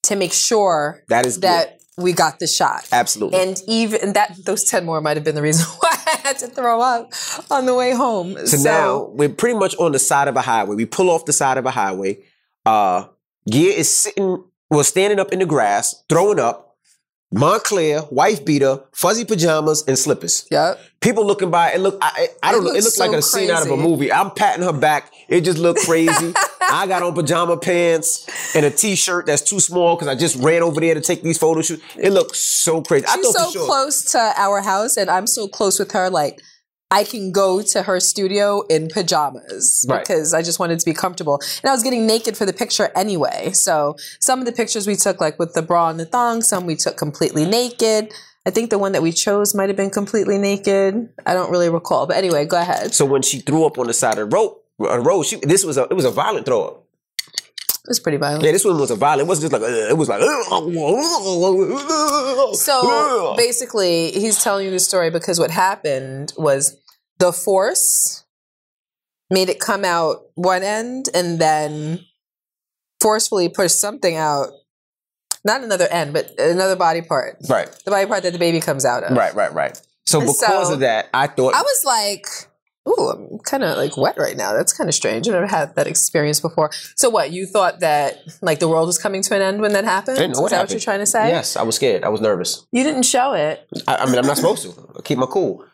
to 0.04 0.16
make 0.16 0.32
sure 0.32 1.02
That 1.08 1.26
is 1.26 1.40
that 1.40 1.78
good. 1.96 2.04
we 2.04 2.12
got 2.12 2.38
the 2.38 2.46
shot. 2.46 2.88
Absolutely. 2.92 3.40
And 3.40 3.60
even 3.68 4.14
that, 4.14 4.36
those 4.44 4.64
10 4.64 4.84
more 4.84 5.00
might 5.00 5.16
have 5.16 5.24
been 5.24 5.34
the 5.34 5.42
reason 5.42 5.66
why 5.80 5.96
I 6.06 6.16
had 6.22 6.38
to 6.38 6.46
throw 6.48 6.80
up 6.80 7.10
on 7.50 7.66
the 7.66 7.74
way 7.74 7.92
home. 7.92 8.46
So, 8.46 8.56
now 8.58 9.04
we're 9.12 9.28
pretty 9.28 9.58
much 9.58 9.74
on 9.76 9.92
the 9.92 9.98
side 9.98 10.28
of 10.28 10.36
a 10.36 10.40
highway. 10.40 10.74
We 10.76 10.86
pull 10.86 11.10
off 11.10 11.24
the 11.24 11.32
side 11.32 11.58
of 11.58 11.66
a 11.66 11.70
highway. 11.70 12.18
Uh 12.64 13.06
Gia 13.48 13.78
is 13.78 13.90
sitting, 13.92 14.44
well, 14.70 14.84
standing 14.84 15.18
up 15.18 15.32
in 15.32 15.40
the 15.40 15.46
grass, 15.46 16.04
throwing 16.08 16.38
up. 16.38 16.68
Montclair, 17.34 18.02
wife 18.10 18.44
beater, 18.44 18.80
fuzzy 18.92 19.24
pajamas, 19.24 19.82
and 19.88 19.98
slippers. 19.98 20.46
Yep. 20.50 20.78
People 21.00 21.26
looking 21.26 21.50
by, 21.50 21.72
it 21.72 21.80
look, 21.80 21.96
I, 22.02 22.28
I 22.42 22.48
I 22.50 22.52
don't 22.52 22.60
It 22.60 22.64
know, 22.64 22.70
it 22.72 22.74
looks 22.74 22.84
looks 22.84 22.98
like 22.98 23.10
so 23.12 23.16
a 23.16 23.22
scene 23.22 23.50
out 23.50 23.64
of 23.64 23.70
a 23.72 23.76
movie. 23.76 24.12
I'm 24.12 24.32
patting 24.32 24.62
her 24.62 24.72
back. 24.72 25.10
It 25.28 25.40
just 25.40 25.56
looked 25.58 25.80
crazy. 25.80 26.34
I 26.60 26.86
got 26.86 27.02
on 27.02 27.14
pajama 27.14 27.56
pants 27.56 28.28
and 28.54 28.66
a 28.66 28.70
t-shirt 28.70 29.24
that's 29.24 29.40
too 29.40 29.60
small 29.60 29.96
because 29.96 30.08
I 30.08 30.14
just 30.14 30.36
ran 30.42 30.62
over 30.62 30.78
there 30.78 30.92
to 30.92 31.00
take 31.00 31.22
these 31.22 31.38
photo 31.38 31.62
shoots. 31.62 31.82
It 31.98 32.10
looks 32.12 32.38
so 32.38 32.82
crazy. 32.82 33.06
I 33.08 33.14
She's 33.14 33.32
thought 33.32 33.46
so 33.46 33.50
sure. 33.50 33.66
close 33.66 34.12
to 34.12 34.32
our 34.36 34.60
house, 34.60 34.98
and 34.98 35.08
I'm 35.08 35.26
so 35.26 35.48
close 35.48 35.78
with 35.78 35.92
her. 35.92 36.10
Like, 36.10 36.42
I 36.92 37.04
can 37.04 37.32
go 37.32 37.62
to 37.62 37.82
her 37.82 37.98
studio 38.00 38.62
in 38.68 38.88
pajamas 38.88 39.86
Right. 39.88 40.00
because 40.06 40.34
I 40.34 40.42
just 40.42 40.58
wanted 40.60 40.78
to 40.78 40.84
be 40.84 40.92
comfortable. 40.92 41.40
And 41.62 41.70
I 41.70 41.72
was 41.72 41.82
getting 41.82 42.06
naked 42.06 42.36
for 42.36 42.44
the 42.46 42.52
picture 42.52 42.90
anyway. 42.94 43.50
So 43.52 43.96
some 44.20 44.38
of 44.40 44.44
the 44.46 44.52
pictures 44.52 44.86
we 44.86 44.94
took, 44.96 45.20
like 45.20 45.38
with 45.38 45.54
the 45.54 45.62
bra 45.62 45.88
and 45.88 45.98
the 45.98 46.04
thong, 46.04 46.42
some 46.42 46.66
we 46.66 46.76
took 46.76 46.96
completely 46.96 47.44
naked. 47.46 48.12
I 48.44 48.50
think 48.50 48.70
the 48.70 48.78
one 48.78 48.92
that 48.92 49.02
we 49.02 49.12
chose 49.12 49.54
might 49.54 49.68
have 49.68 49.76
been 49.76 49.90
completely 49.90 50.36
naked. 50.36 51.08
I 51.24 51.32
don't 51.32 51.50
really 51.50 51.70
recall. 51.70 52.06
But 52.06 52.16
anyway, 52.16 52.44
go 52.44 52.60
ahead. 52.60 52.92
So 52.92 53.06
when 53.06 53.22
she 53.22 53.38
threw 53.40 53.64
up 53.64 53.78
on 53.78 53.86
the 53.86 53.94
side 53.94 54.18
of 54.18 54.28
the 54.30 54.36
road, 54.36 54.56
uh, 54.80 54.98
road, 55.00 55.22
she, 55.24 55.36
this 55.36 55.64
was 55.64 55.78
a 55.78 55.84
it 55.84 55.94
was 55.94 56.04
a 56.04 56.10
violent 56.10 56.44
throw 56.46 56.62
up. 56.64 56.78
It 57.84 57.88
was 57.88 58.00
pretty 58.00 58.18
violent. 58.18 58.44
Yeah, 58.44 58.52
this 58.52 58.64
one 58.64 58.78
was 58.78 58.90
a 58.90 58.96
violent. 58.96 59.22
It 59.22 59.28
wasn't 59.28 59.50
just 59.50 59.62
like 59.62 59.62
uh, 59.62 59.90
it 59.90 59.96
was 59.96 60.08
like. 60.08 60.20
So 62.54 63.34
basically, 63.36 64.10
he's 64.12 64.42
telling 64.42 64.64
you 64.66 64.70
the 64.70 64.78
story 64.78 65.10
because 65.10 65.38
what 65.38 65.50
happened 65.50 66.32
was 66.36 66.76
the 67.22 67.32
force 67.32 68.24
made 69.30 69.48
it 69.48 69.60
come 69.60 69.84
out 69.84 70.22
one 70.34 70.64
end 70.64 71.08
and 71.14 71.38
then 71.38 72.00
forcefully 73.00 73.48
pushed 73.48 73.78
something 73.80 74.16
out. 74.16 74.48
Not 75.44 75.62
another 75.62 75.86
end, 75.88 76.12
but 76.12 76.38
another 76.38 76.74
body 76.76 77.00
part. 77.02 77.36
right, 77.48 77.68
The 77.84 77.90
body 77.92 78.06
part 78.06 78.24
that 78.24 78.32
the 78.32 78.38
baby 78.40 78.60
comes 78.60 78.84
out 78.84 79.04
of. 79.04 79.16
right, 79.16 79.34
right, 79.36 79.52
right. 79.54 79.80
So 80.04 80.18
And 80.20 80.26
because 80.26 80.68
so- 80.68 80.74
of 80.74 80.80
that, 80.80 81.08
I 81.14 81.28
thought 81.28 81.54
I 81.54 81.62
was 81.62 81.82
like, 81.84 82.26
ooh, 82.88 83.10
I'm 83.10 83.38
kind 83.38 83.62
of 83.62 83.76
like 83.76 83.96
wet 83.96 84.18
right 84.18 84.36
now. 84.36 84.52
That's 84.52 84.72
kind 84.72 84.88
of 84.88 84.94
strange. 84.94 85.28
I've 85.28 85.34
never 85.34 85.46
had 85.46 85.76
that 85.76 85.86
experience 85.86 86.40
before. 86.40 86.70
So 86.96 87.08
what, 87.08 87.30
you 87.30 87.46
thought 87.46 87.78
that 87.80 88.18
like 88.40 88.58
the 88.58 88.68
world 88.68 88.86
was 88.88 88.98
coming 88.98 89.22
to 89.22 89.34
an 89.36 89.42
end 89.42 89.60
when 89.60 89.72
that 89.74 89.84
happened? 89.84 90.18
I 90.18 90.22
didn't 90.22 90.36
know 90.36 90.44
Is 90.46 90.50
that 90.50 90.56
happened. 90.56 90.68
what 90.70 90.72
you're 90.74 90.80
trying 90.80 91.00
to 91.00 91.06
say? 91.06 91.28
Yes, 91.28 91.56
I 91.56 91.62
was 91.62 91.76
scared. 91.76 92.02
I 92.02 92.08
was 92.08 92.20
nervous. 92.20 92.66
You 92.72 92.82
didn't 92.82 93.04
show 93.04 93.32
it. 93.34 93.64
I, 93.86 93.96
I 93.98 94.06
mean, 94.06 94.18
I'm 94.18 94.26
not 94.26 94.36
supposed 94.38 94.62
to. 94.64 94.88
I 94.98 95.02
keep 95.02 95.18
my 95.18 95.26
cool. 95.26 95.64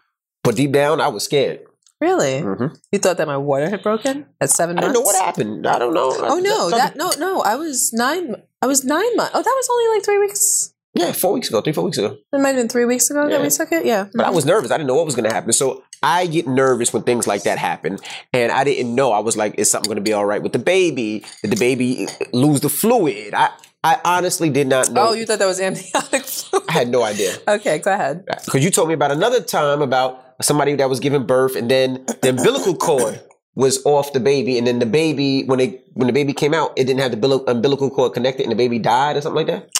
But 0.45 0.57
deep 0.57 0.73
down, 0.73 1.01
I 1.01 1.09
was 1.09 1.25
scared. 1.25 1.61
Really? 2.01 2.41
hmm 2.41 2.67
You 2.93 2.99
thought 3.01 3.17
that 3.17 3.27
my 3.27 3.37
water 3.37 3.69
had 3.69 3.83
broken 3.83 4.27
at 4.41 4.51
seven 4.51 4.79
I 4.79 4.83
months? 4.83 4.95
don't 4.95 5.03
know 5.03 5.07
what 5.07 5.17
happened. 5.25 5.67
I 5.67 5.79
don't 5.79 5.95
know. 5.95 6.15
Oh 6.17 6.39
no, 6.39 6.71
that 6.71 6.95
no 6.97 7.11
no. 7.19 7.43
I 7.43 7.57
was 7.57 7.93
nine. 7.93 8.37
I 8.63 8.67
was 8.67 8.85
nine 8.85 9.17
months. 9.17 9.33
Oh, 9.35 9.43
that 9.43 9.55
was 9.57 9.69
only 9.71 9.97
like 9.97 10.05
three 10.05 10.19
weeks. 10.19 10.73
Yeah, 10.95 11.13
four 11.13 11.33
weeks 11.33 11.49
ago, 11.49 11.61
three, 11.61 11.73
four 11.73 11.85
weeks 11.85 11.99
ago. 11.99 12.17
It 12.33 12.39
might 12.41 12.49
have 12.49 12.57
been 12.57 12.69
three 12.69 12.85
weeks 12.85 13.09
ago 13.11 13.29
that 13.29 13.41
we 13.41 13.51
took 13.51 13.71
it. 13.73 13.85
Yeah, 13.85 14.07
But 14.15 14.27
I 14.27 14.31
was 14.31 14.45
nervous. 14.45 14.71
I 14.73 14.79
didn't 14.79 14.89
know 14.89 14.97
what 14.97 15.07
was 15.07 15.15
going 15.15 15.29
to 15.29 15.35
happen. 15.35 15.53
So 15.53 15.85
I 16.03 16.27
get 16.27 16.49
nervous 16.49 16.93
when 16.93 17.03
things 17.05 17.27
like 17.27 17.45
that 17.45 17.57
happen. 17.59 17.99
And 18.33 18.51
I 18.51 18.65
didn't 18.65 18.93
know. 18.95 19.13
I 19.13 19.21
was 19.21 19.37
like, 19.37 19.55
is 19.59 19.71
something 19.71 19.87
going 19.89 19.97
to 19.97 20.03
be 20.03 20.13
all 20.13 20.25
right 20.25 20.43
with 20.43 20.53
the 20.53 20.59
baby? 20.59 21.25
Did 21.43 21.53
the 21.53 21.57
baby 21.57 22.09
lose 22.33 22.63
the 22.63 22.69
fluid? 22.69 23.33
I, 23.35 23.51
I 23.85 24.01
honestly 24.05 24.51
did 24.51 24.67
not 24.67 24.91
know. 24.91 25.11
Oh, 25.11 25.13
you 25.13 25.25
thought 25.25 25.39
that 25.39 25.47
was 25.47 25.61
amniotic 25.61 26.23
fluid? 26.25 26.65
I 26.69 26.73
had 26.73 26.89
no 26.89 27.05
idea. 27.05 27.35
okay, 27.47 27.79
go 27.79 27.93
ahead. 27.93 28.25
Because 28.47 28.65
you 28.65 28.71
told 28.71 28.89
me 28.89 28.95
about 28.95 29.13
another 29.13 29.41
time 29.41 29.83
about 29.83 30.28
somebody 30.41 30.75
that 30.77 30.89
was 30.89 31.01
giving 31.01 31.27
birth 31.27 31.57
and 31.57 31.71
then 31.71 32.05
the 32.23 32.31
umbilical 32.31 32.75
cord 32.75 33.21
was 33.55 33.85
off 33.85 34.13
the 34.13 34.21
baby. 34.21 34.57
And 34.57 34.67
then 34.67 34.79
the 34.79 34.87
baby, 34.87 35.45
when 35.45 35.59
they 35.59 35.83
when 35.95 36.07
the 36.07 36.13
baby 36.13 36.33
came 36.33 36.55
out, 36.55 36.73
it 36.77 36.85
didn't 36.85 37.01
have 37.01 37.21
the 37.21 37.45
umbilical 37.49 37.91
cord 37.91 38.13
connected 38.13 38.43
and 38.43 38.53
the 38.53 38.57
baby 38.57 38.79
died 38.79 39.17
or 39.17 39.21
something 39.21 39.37
like 39.37 39.49
that. 39.49 39.71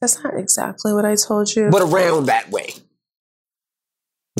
That's 0.00 0.22
not 0.22 0.34
exactly 0.38 0.92
what 0.92 1.04
I 1.04 1.16
told 1.16 1.54
you. 1.54 1.68
But 1.70 1.82
around 1.82 2.26
that 2.26 2.50
way. 2.50 2.74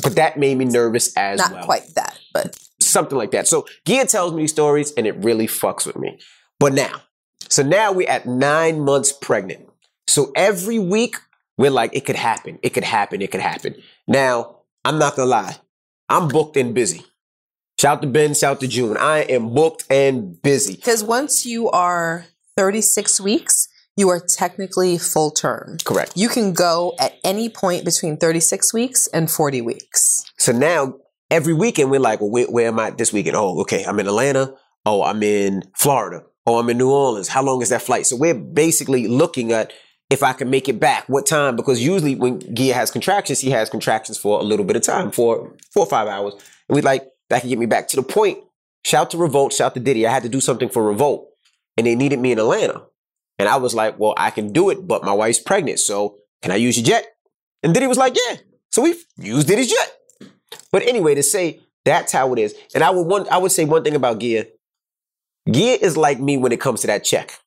But 0.01 0.15
that 0.15 0.37
made 0.37 0.57
me 0.57 0.65
nervous 0.65 1.15
as 1.17 1.39
not 1.39 1.51
well. 1.51 1.65
quite 1.65 1.95
that, 1.95 2.19
but 2.33 2.57
something 2.79 3.17
like 3.17 3.31
that. 3.31 3.47
So 3.47 3.65
Gia 3.85 4.05
tells 4.05 4.33
me 4.33 4.43
these 4.43 4.51
stories 4.51 4.91
and 4.93 5.07
it 5.07 5.15
really 5.23 5.47
fucks 5.47 5.85
with 5.85 5.97
me. 5.97 6.19
But 6.59 6.73
now, 6.73 7.01
so 7.49 7.63
now 7.63 7.91
we're 7.91 8.09
at 8.09 8.25
nine 8.25 8.81
months 8.81 9.11
pregnant. 9.11 9.67
So 10.07 10.31
every 10.35 10.79
week 10.79 11.15
we're 11.57 11.71
like, 11.71 11.95
it 11.95 12.05
could 12.05 12.15
happen, 12.15 12.59
it 12.61 12.71
could 12.71 12.83
happen, 12.83 13.21
it 13.21 13.31
could 13.31 13.41
happen. 13.41 13.75
Now, 14.07 14.57
I'm 14.83 14.99
not 14.99 15.15
gonna 15.15 15.29
lie, 15.29 15.57
I'm 16.09 16.27
booked 16.27 16.57
and 16.57 16.73
busy. 16.73 17.05
Shout 17.79 18.01
to 18.01 18.07
Ben, 18.07 18.33
shout 18.33 18.59
to 18.61 18.67
June. 18.67 18.95
I 18.97 19.19
am 19.19 19.53
booked 19.53 19.85
and 19.89 20.41
busy. 20.41 20.75
because 20.75 21.03
once 21.03 21.45
you 21.45 21.69
are 21.71 22.25
36 22.55 23.19
weeks, 23.19 23.67
you 23.97 24.09
are 24.09 24.19
technically 24.19 24.97
full 24.97 25.31
term. 25.31 25.77
Correct. 25.83 26.13
You 26.15 26.29
can 26.29 26.53
go 26.53 26.93
at 26.99 27.15
any 27.23 27.49
point 27.49 27.85
between 27.85 28.17
36 28.17 28.73
weeks 28.73 29.07
and 29.07 29.29
40 29.29 29.61
weeks. 29.61 30.25
So 30.37 30.51
now 30.51 30.95
every 31.29 31.53
weekend 31.53 31.91
we're 31.91 31.99
like, 31.99 32.21
well, 32.21 32.29
where, 32.29 32.45
where 32.45 32.67
am 32.67 32.79
I 32.79 32.91
this 32.91 33.11
weekend? 33.11 33.35
Oh, 33.35 33.61
okay, 33.61 33.83
I'm 33.83 33.99
in 33.99 34.07
Atlanta. 34.07 34.53
Oh, 34.85 35.03
I'm 35.03 35.23
in 35.23 35.63
Florida. 35.75 36.23
Oh, 36.45 36.59
I'm 36.59 36.69
in 36.69 36.77
New 36.77 36.91
Orleans. 36.91 37.27
How 37.27 37.41
long 37.41 37.61
is 37.61 37.69
that 37.69 37.81
flight? 37.81 38.05
So 38.05 38.15
we're 38.15 38.35
basically 38.35 39.07
looking 39.07 39.51
at 39.51 39.73
if 40.09 40.21
I 40.23 40.33
can 40.33 40.49
make 40.49 40.69
it 40.69 40.79
back, 40.79 41.09
what 41.09 41.25
time? 41.25 41.55
Because 41.55 41.83
usually 41.83 42.15
when 42.15 42.39
Gia 42.53 42.73
has 42.73 42.91
contractions, 42.91 43.39
he 43.39 43.49
has 43.51 43.69
contractions 43.69 44.17
for 44.17 44.39
a 44.39 44.43
little 44.43 44.65
bit 44.65 44.75
of 44.75 44.83
time, 44.83 45.11
for 45.11 45.53
four 45.73 45.83
or 45.83 45.89
five 45.89 46.07
hours. 46.07 46.33
And 46.69 46.75
we 46.75 46.81
like, 46.81 47.07
that 47.29 47.41
can 47.41 47.49
get 47.49 47.59
me 47.59 47.65
back 47.65 47.87
to 47.89 47.95
the 47.95 48.03
point. 48.03 48.39
shout 48.85 49.09
to 49.11 49.17
Revolt, 49.17 49.51
shout 49.51 49.73
to 49.73 49.79
Diddy. 49.79 50.05
I 50.05 50.11
had 50.11 50.23
to 50.23 50.29
do 50.29 50.39
something 50.39 50.69
for 50.69 50.83
Revolt, 50.83 51.27
and 51.75 51.87
they 51.87 51.95
needed 51.95 52.19
me 52.19 52.31
in 52.31 52.39
Atlanta. 52.39 52.83
And 53.39 53.49
I 53.49 53.57
was 53.57 53.73
like, 53.73 53.99
well, 53.99 54.13
I 54.15 54.29
can 54.29 54.53
do 54.53 54.69
it, 54.69 54.87
but 54.87 55.03
my 55.03 55.11
wife's 55.11 55.39
pregnant, 55.39 55.79
so 55.79 56.17
can 56.41 56.51
I 56.51 56.55
use 56.55 56.77
your 56.77 56.85
jet? 56.85 57.05
And 57.63 57.73
Diddy 57.73 57.87
was 57.87 57.97
like, 57.97 58.15
yeah. 58.15 58.37
So 58.71 58.83
we 58.83 58.95
used 59.17 59.47
Diddy's 59.47 59.71
jet. 59.71 60.29
But 60.71 60.83
anyway, 60.83 61.15
to 61.15 61.23
say 61.23 61.61
that's 61.83 62.11
how 62.11 62.31
it 62.33 62.39
is. 62.39 62.53
And 62.75 62.83
I 62.83 62.91
would 62.91 63.07
one, 63.07 63.27
I 63.29 63.37
would 63.39 63.51
say 63.51 63.65
one 63.65 63.83
thing 63.83 63.95
about 63.95 64.19
Gia. 64.19 64.45
Gia 65.49 65.83
is 65.83 65.97
like 65.97 66.19
me 66.19 66.37
when 66.37 66.51
it 66.51 66.61
comes 66.61 66.81
to 66.81 66.87
that 66.87 67.03
check. 67.03 67.39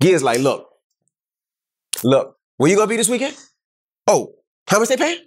Gia 0.00 0.10
is 0.10 0.22
like, 0.22 0.38
look, 0.38 0.67
look, 2.04 2.36
where 2.56 2.70
you 2.70 2.76
gonna 2.76 2.88
be 2.88 2.96
this 2.96 3.08
weekend? 3.08 3.36
Oh, 4.06 4.34
how 4.66 4.78
much 4.78 4.88
they 4.88 4.96
paying? 4.96 5.20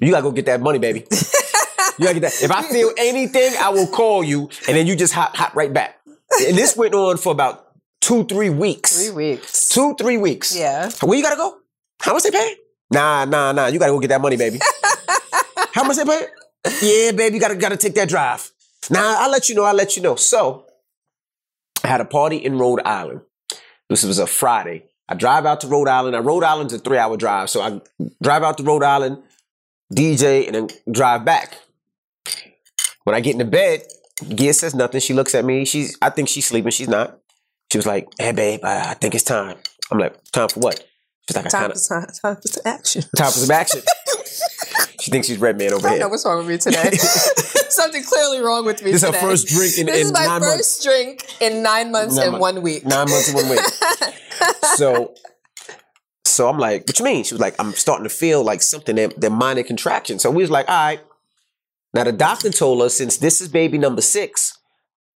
You 0.00 0.10
gotta 0.10 0.22
go 0.22 0.32
get 0.32 0.46
that 0.46 0.60
money, 0.60 0.78
baby. 0.78 1.00
you 1.10 2.04
gotta 2.04 2.20
get 2.20 2.22
that. 2.22 2.42
If 2.42 2.50
I 2.50 2.62
feel 2.62 2.92
anything, 2.96 3.54
I 3.60 3.70
will 3.70 3.86
call 3.86 4.24
you, 4.24 4.48
and 4.68 4.76
then 4.76 4.86
you 4.86 4.96
just 4.96 5.12
hop 5.12 5.36
hop 5.36 5.54
right 5.54 5.72
back. 5.72 5.98
And 6.46 6.56
this 6.56 6.76
went 6.76 6.94
on 6.94 7.18
for 7.18 7.32
about 7.32 7.72
two, 8.00 8.24
three 8.24 8.50
weeks. 8.50 8.96
Three 8.96 9.14
weeks. 9.14 9.68
Two, 9.68 9.94
three 9.98 10.16
weeks. 10.16 10.56
Yeah. 10.56 10.90
Where 11.02 11.16
you 11.16 11.22
gotta 11.22 11.36
go? 11.36 11.58
How 12.00 12.12
much 12.12 12.22
they 12.22 12.30
pay? 12.30 12.56
Nah, 12.90 13.24
nah, 13.24 13.52
nah. 13.52 13.66
You 13.66 13.78
gotta 13.78 13.92
go 13.92 14.00
get 14.00 14.08
that 14.08 14.20
money, 14.20 14.36
baby. 14.36 14.58
How 15.72 15.84
much 15.84 15.96
they 15.96 16.04
pay? 16.04 16.26
Yeah, 16.82 17.12
baby, 17.12 17.34
you 17.36 17.40
gotta 17.40 17.56
gotta 17.56 17.76
take 17.76 17.94
that 17.94 18.08
drive. 18.08 18.50
Nah, 18.90 19.16
I'll 19.18 19.30
let 19.30 19.48
you 19.48 19.54
know, 19.54 19.64
I'll 19.64 19.74
let 19.74 19.96
you 19.96 20.02
know. 20.02 20.16
So 20.16 20.66
I 21.82 21.88
had 21.88 22.00
a 22.00 22.04
party 22.04 22.36
in 22.36 22.58
Rhode 22.58 22.82
Island. 22.84 23.22
This 23.88 24.04
was 24.04 24.18
a 24.18 24.26
Friday. 24.26 24.84
I 25.08 25.14
drive 25.14 25.44
out 25.46 25.60
to 25.62 25.66
Rhode 25.66 25.88
Island. 25.88 26.14
Now, 26.14 26.20
Rhode 26.20 26.44
Island's 26.44 26.72
a 26.72 26.78
three-hour 26.78 27.16
drive. 27.16 27.50
So 27.50 27.60
I 27.60 27.80
drive 28.22 28.42
out 28.42 28.56
to 28.58 28.62
Rhode 28.64 28.82
Island, 28.82 29.18
DJ, 29.92 30.46
and 30.46 30.54
then 30.54 30.68
drive 30.90 31.24
back. 31.24 31.58
When 33.04 33.14
I 33.14 33.20
get 33.20 33.32
into 33.32 33.44
bed, 33.44 33.82
Gia 34.28 34.52
says 34.54 34.74
nothing. 34.74 35.00
She 35.00 35.12
looks 35.14 35.34
at 35.34 35.44
me. 35.44 35.64
She's 35.64 35.98
I 36.00 36.10
think 36.10 36.28
she's 36.28 36.46
sleeping. 36.46 36.70
She's 36.70 36.88
not. 36.88 37.18
She 37.72 37.78
was 37.78 37.86
like, 37.86 38.06
hey 38.18 38.32
babe, 38.32 38.60
I, 38.62 38.90
I 38.90 38.94
think 38.94 39.14
it's 39.14 39.24
time. 39.24 39.56
I'm 39.90 39.98
like, 39.98 40.14
time 40.30 40.48
for 40.48 40.60
what? 40.60 40.84
She's 41.28 41.36
like, 41.36 41.48
Time 41.48 41.62
kinda, 41.70 41.74
for 41.76 41.88
time, 41.88 42.06
time 42.22 42.36
for 42.36 42.48
some 42.48 42.62
action. 42.66 43.02
time 43.16 43.32
for 43.32 43.38
some 43.38 43.50
action. 43.50 43.80
She 45.02 45.10
thinks 45.10 45.26
she's 45.26 45.38
Red 45.38 45.58
Man 45.58 45.72
over 45.72 45.80
here. 45.88 45.88
I 45.88 45.90
don't 45.98 46.00
know 46.00 46.08
what's 46.08 46.24
wrong 46.24 46.38
with 46.38 46.48
me 46.48 46.58
today. 46.58 46.96
Something 47.70 48.04
clearly 48.04 48.40
wrong 48.40 48.64
with 48.64 48.82
me 48.82 48.92
today. 48.92 48.92
This 48.92 49.02
is 49.02 49.14
her 49.14 49.20
first 49.20 49.48
drink 49.48 49.78
in- 49.78 49.86
This 49.86 49.96
in 49.96 50.06
is 50.06 50.12
my 50.12 50.26
nine 50.26 50.40
first 50.40 50.48
months. 50.50 50.84
drink 50.84 51.24
in 51.40 51.62
nine 51.62 51.90
months 51.90 52.16
Nine 52.16 52.24
and 52.24 52.32
months. 52.32 52.40
one 52.40 52.62
week. 52.62 52.84
Nine 52.86 53.08
months 53.10 53.28
in 53.28 53.34
one 53.34 53.48
week. 53.48 53.60
so, 54.76 55.14
so 56.24 56.48
I'm 56.48 56.58
like, 56.58 56.86
what 56.86 56.98
you 56.98 57.04
mean? 57.04 57.24
She 57.24 57.34
was 57.34 57.40
like, 57.40 57.54
I'm 57.58 57.72
starting 57.72 58.04
to 58.04 58.10
feel 58.14 58.44
like 58.44 58.62
something 58.62 58.96
that 58.96 59.20
they're 59.20 59.30
minor 59.30 59.62
contraction. 59.62 60.18
So 60.18 60.30
we 60.30 60.42
was 60.42 60.50
like, 60.50 60.68
all 60.68 60.74
right. 60.74 61.00
Now 61.94 62.04
the 62.04 62.12
doctor 62.12 62.50
told 62.50 62.80
us 62.82 62.94
since 62.96 63.16
this 63.18 63.40
is 63.40 63.48
baby 63.48 63.76
number 63.78 64.00
six, 64.02 64.56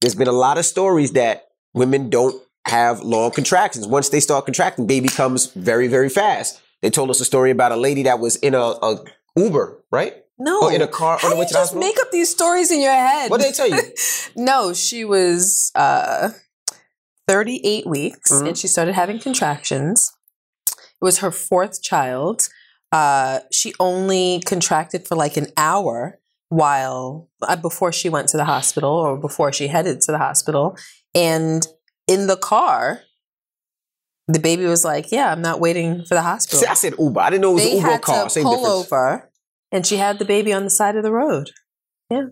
there's 0.01 0.15
been 0.15 0.29
a 0.29 0.33
lot 0.33 0.59
of 0.59 0.67
stories 0.67 1.13
that 1.13 1.45
women 1.75 2.11
don't 2.11 2.43
have 2.67 3.01
long 3.01 3.31
contractions. 3.31 3.87
Once 3.87 4.09
they 4.11 4.21
start 4.21 4.45
contracting, 4.45 4.87
baby 4.87 5.09
comes 5.09 5.47
very, 5.53 5.89
very 5.89 6.09
fast. 6.09 6.61
They 6.83 6.91
told 6.91 7.09
us 7.11 7.21
a 7.21 7.25
story 7.25 7.51
about 7.51 7.73
a 7.73 7.77
lady 7.77 8.03
that 8.03 8.19
was 8.19 8.37
in 8.37 8.55
a, 8.55 8.59
a 8.61 9.03
Uber, 9.37 9.85
right? 9.91 10.15
No, 10.39 10.63
Or 10.65 10.73
in 10.73 10.83
a 10.83 10.89
car 10.89 11.15
on 11.15 11.19
How 11.21 11.29
the 11.31 11.35
do 11.35 11.39
way 11.41 11.47
to 11.47 11.49
the 11.49 11.59
just 11.59 11.73
hospital? 11.73 11.81
make 11.81 11.99
up 12.01 12.11
these 12.13 12.29
stories 12.31 12.71
in 12.71 12.81
your 12.81 12.93
head? 12.93 13.31
What 13.31 13.41
did 13.41 13.49
they 13.49 13.57
tell 13.57 13.69
you? 13.69 13.81
no, 14.37 14.73
she 14.75 15.05
was 15.05 15.71
uh, 15.75 16.31
38 17.29 17.87
weeks 17.87 18.31
Mhm. 18.33 18.49
and 18.49 18.59
she 18.59 18.69
started 18.69 18.95
having 18.95 19.19
contractions. 19.19 20.13
It 20.71 20.75
was 21.05 21.19
her 21.19 21.31
fourth 21.31 21.83
child. 21.83 22.49
Uh, 22.93 23.41
she 23.51 23.75
only 23.81 24.41
contracted 24.47 25.07
for 25.07 25.17
like 25.17 25.37
an 25.37 25.49
hour 25.57 26.19
while 26.49 27.29
uh, 27.43 27.57
before 27.57 27.93
she 27.93 28.09
went 28.09 28.29
to 28.29 28.37
the 28.37 28.45
hospital 28.45 28.91
or 28.93 29.17
before 29.19 29.53
she 29.53 29.69
headed 29.69 30.01
to 30.03 30.13
the 30.13 30.19
hospital. 30.19 30.77
And 31.15 31.67
in 32.07 32.27
the 32.29 32.37
car, 32.37 33.01
the 34.29 34.41
baby 34.41 34.65
was 34.65 34.85
like, 34.85 35.13
"Yeah, 35.13 35.31
I'm 35.33 35.43
not 35.43 35.61
waiting 35.61 36.05
for 36.05 36.15
the 36.15 36.23
hospital." 36.23 36.61
See, 36.61 36.67
I 36.67 36.75
said 36.75 36.95
Uber. 36.99 37.21
I 37.21 37.31
didn't 37.31 37.43
know 37.43 37.51
it 37.53 37.55
was 37.55 37.63
they 37.63 37.71
an 37.73 37.77
Uber 37.79 37.91
had 37.91 38.03
car. 38.03 38.25
to 38.25 38.31
Same 38.31 38.45
pull 38.45 38.57
difference. 38.57 38.93
over, 38.93 39.31
and 39.73 39.87
she 39.87 39.97
had 39.97 40.19
the 40.19 40.25
baby 40.25 40.53
on 40.53 40.65
the 40.65 40.71
side 40.71 40.97
of 40.97 41.03
the 41.03 41.13
road. 41.13 41.51
Yeah. 42.11 42.27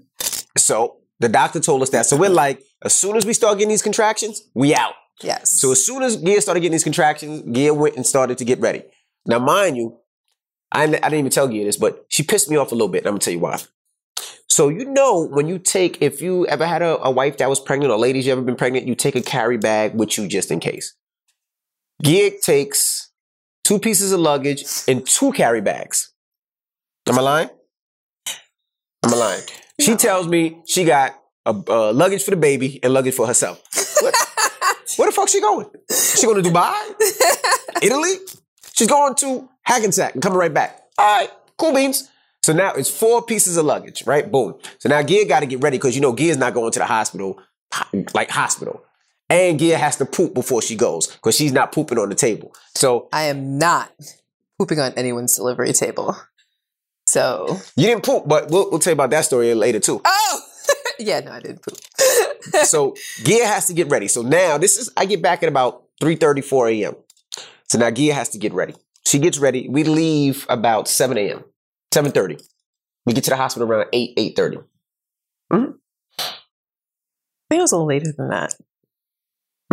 So 0.56 0.98
the 1.20 1.28
doctor 1.28 1.60
told 1.60 1.82
us 1.82 1.90
that. 1.90 2.06
So 2.06 2.16
we're 2.16 2.30
like, 2.30 2.62
as 2.82 2.94
soon 2.94 3.16
as 3.16 3.24
we 3.26 3.32
start 3.32 3.58
getting 3.58 3.68
these 3.70 3.82
contractions, 3.82 4.42
we 4.54 4.74
out. 4.74 4.94
Yes. 5.22 5.50
So 5.50 5.72
as 5.72 5.84
soon 5.84 6.02
as 6.02 6.16
Gia 6.16 6.40
started 6.40 6.60
getting 6.60 6.72
these 6.72 6.84
contractions, 6.84 7.42
Gia 7.56 7.72
went 7.74 7.96
and 7.96 8.06
started 8.06 8.38
to 8.38 8.44
get 8.44 8.60
ready. 8.60 8.82
Now, 9.26 9.38
mind 9.38 9.76
you, 9.76 9.98
I, 10.72 10.82
I 10.82 10.86
didn't 10.86 11.14
even 11.14 11.30
tell 11.30 11.48
Gia 11.48 11.64
this, 11.64 11.76
but 11.76 12.04
she 12.08 12.22
pissed 12.24 12.50
me 12.50 12.56
off 12.56 12.72
a 12.72 12.74
little 12.74 12.88
bit. 12.88 13.06
I'm 13.06 13.12
gonna 13.12 13.20
tell 13.20 13.32
you 13.32 13.38
why. 13.38 13.60
So 14.48 14.68
you 14.68 14.84
know 14.84 15.26
when 15.26 15.48
you 15.48 15.58
take, 15.58 16.00
if 16.02 16.20
you 16.20 16.46
ever 16.46 16.66
had 16.66 16.82
a, 16.82 17.00
a 17.02 17.10
wife 17.10 17.38
that 17.38 17.48
was 17.48 17.58
pregnant 17.60 17.92
or 17.92 17.98
ladies 17.98 18.26
you 18.26 18.32
ever 18.32 18.42
been 18.42 18.56
pregnant, 18.56 18.86
you 18.86 18.94
take 18.94 19.16
a 19.16 19.22
carry 19.22 19.56
bag 19.56 19.94
with 19.94 20.18
you 20.18 20.28
just 20.28 20.50
in 20.50 20.60
case. 20.60 20.94
Gia 22.02 22.30
takes 22.42 23.10
two 23.62 23.78
pieces 23.78 24.12
of 24.12 24.20
luggage 24.20 24.64
and 24.88 25.06
two 25.06 25.32
carry 25.32 25.60
bags. 25.60 26.12
Am 27.08 27.18
I 27.18 27.22
lying? 27.22 27.50
Am 29.04 29.14
I 29.14 29.16
lying? 29.16 29.42
She 29.80 29.96
tells 29.96 30.26
me 30.26 30.62
she 30.66 30.84
got 30.84 31.18
a, 31.46 31.50
uh, 31.50 31.92
luggage 31.92 32.22
for 32.22 32.30
the 32.30 32.36
baby 32.36 32.80
and 32.82 32.92
luggage 32.92 33.14
for 33.14 33.26
herself. 33.26 33.62
What? 34.00 34.14
Where 34.96 35.08
the 35.08 35.12
fuck 35.12 35.28
she 35.28 35.40
going? 35.40 35.68
She 35.90 36.26
going 36.26 36.42
to 36.42 36.48
Dubai? 36.48 36.74
Italy? 37.82 38.14
She's 38.74 38.88
going 38.88 39.14
to 39.16 39.48
Hackensack 39.62 40.14
and 40.14 40.22
coming 40.22 40.38
right 40.38 40.52
back. 40.52 40.80
All 40.98 41.20
right, 41.20 41.30
cool 41.58 41.74
beans. 41.74 42.08
So 42.42 42.52
now 42.52 42.72
it's 42.74 42.90
four 42.90 43.22
pieces 43.22 43.56
of 43.56 43.64
luggage, 43.64 44.06
right? 44.06 44.30
Boom. 44.30 44.54
So 44.78 44.88
now 44.88 45.02
Gia 45.02 45.24
got 45.26 45.40
to 45.40 45.46
get 45.46 45.62
ready 45.62 45.78
because 45.78 45.94
you 45.94 46.02
know 46.02 46.14
Gia's 46.14 46.36
not 46.36 46.54
going 46.54 46.72
to 46.72 46.78
the 46.78 46.86
hospital, 46.86 47.40
like 48.12 48.30
hospital. 48.30 48.82
And 49.34 49.58
Gia 49.58 49.76
has 49.76 49.96
to 49.96 50.06
poop 50.06 50.32
before 50.32 50.62
she 50.62 50.76
goes 50.76 51.08
because 51.08 51.34
she's 51.34 51.50
not 51.50 51.72
pooping 51.72 51.98
on 51.98 52.08
the 52.08 52.14
table. 52.14 52.54
So 52.76 53.08
I 53.12 53.24
am 53.24 53.58
not 53.58 53.90
pooping 54.60 54.78
on 54.78 54.92
anyone's 54.92 55.34
delivery 55.34 55.72
table. 55.72 56.16
So, 57.08 57.58
you 57.74 57.88
didn't 57.88 58.04
poop, 58.04 58.28
but 58.28 58.48
we'll, 58.48 58.70
we'll 58.70 58.78
tell 58.78 58.92
you 58.92 58.94
about 58.94 59.10
that 59.10 59.24
story 59.24 59.52
later 59.54 59.80
too. 59.80 60.00
oh, 60.04 60.40
yeah, 61.00 61.18
no, 61.18 61.32
I 61.32 61.40
didn't 61.40 61.62
poop. 61.62 61.76
so 62.64 62.94
Gia 63.24 63.44
has 63.44 63.66
to 63.66 63.74
get 63.74 63.90
ready. 63.90 64.06
So 64.06 64.22
now 64.22 64.56
this 64.56 64.76
is 64.76 64.88
I 64.96 65.04
get 65.04 65.20
back 65.20 65.42
at 65.42 65.48
about 65.48 65.82
3 66.00 66.16
4 66.16 66.68
a.m. 66.68 66.94
So 67.68 67.78
now 67.78 67.90
Gia 67.90 68.14
has 68.14 68.28
to 68.30 68.38
get 68.38 68.52
ready. 68.52 68.76
She 69.04 69.18
gets 69.18 69.38
ready. 69.38 69.68
We 69.68 69.82
leave 69.82 70.46
about 70.48 70.86
7 70.86 71.18
a.m. 71.18 71.42
7:30. 71.92 72.40
We 73.04 73.12
get 73.12 73.24
to 73.24 73.30
the 73.30 73.36
hospital 73.36 73.68
around 73.68 73.88
8, 73.92 74.16
8:30. 74.16 74.64
Mm-hmm. 75.52 75.72
I 76.20 77.46
think 77.50 77.58
it 77.58 77.62
was 77.62 77.72
a 77.72 77.76
little 77.76 77.88
later 77.88 78.12
than 78.16 78.28
that. 78.28 78.54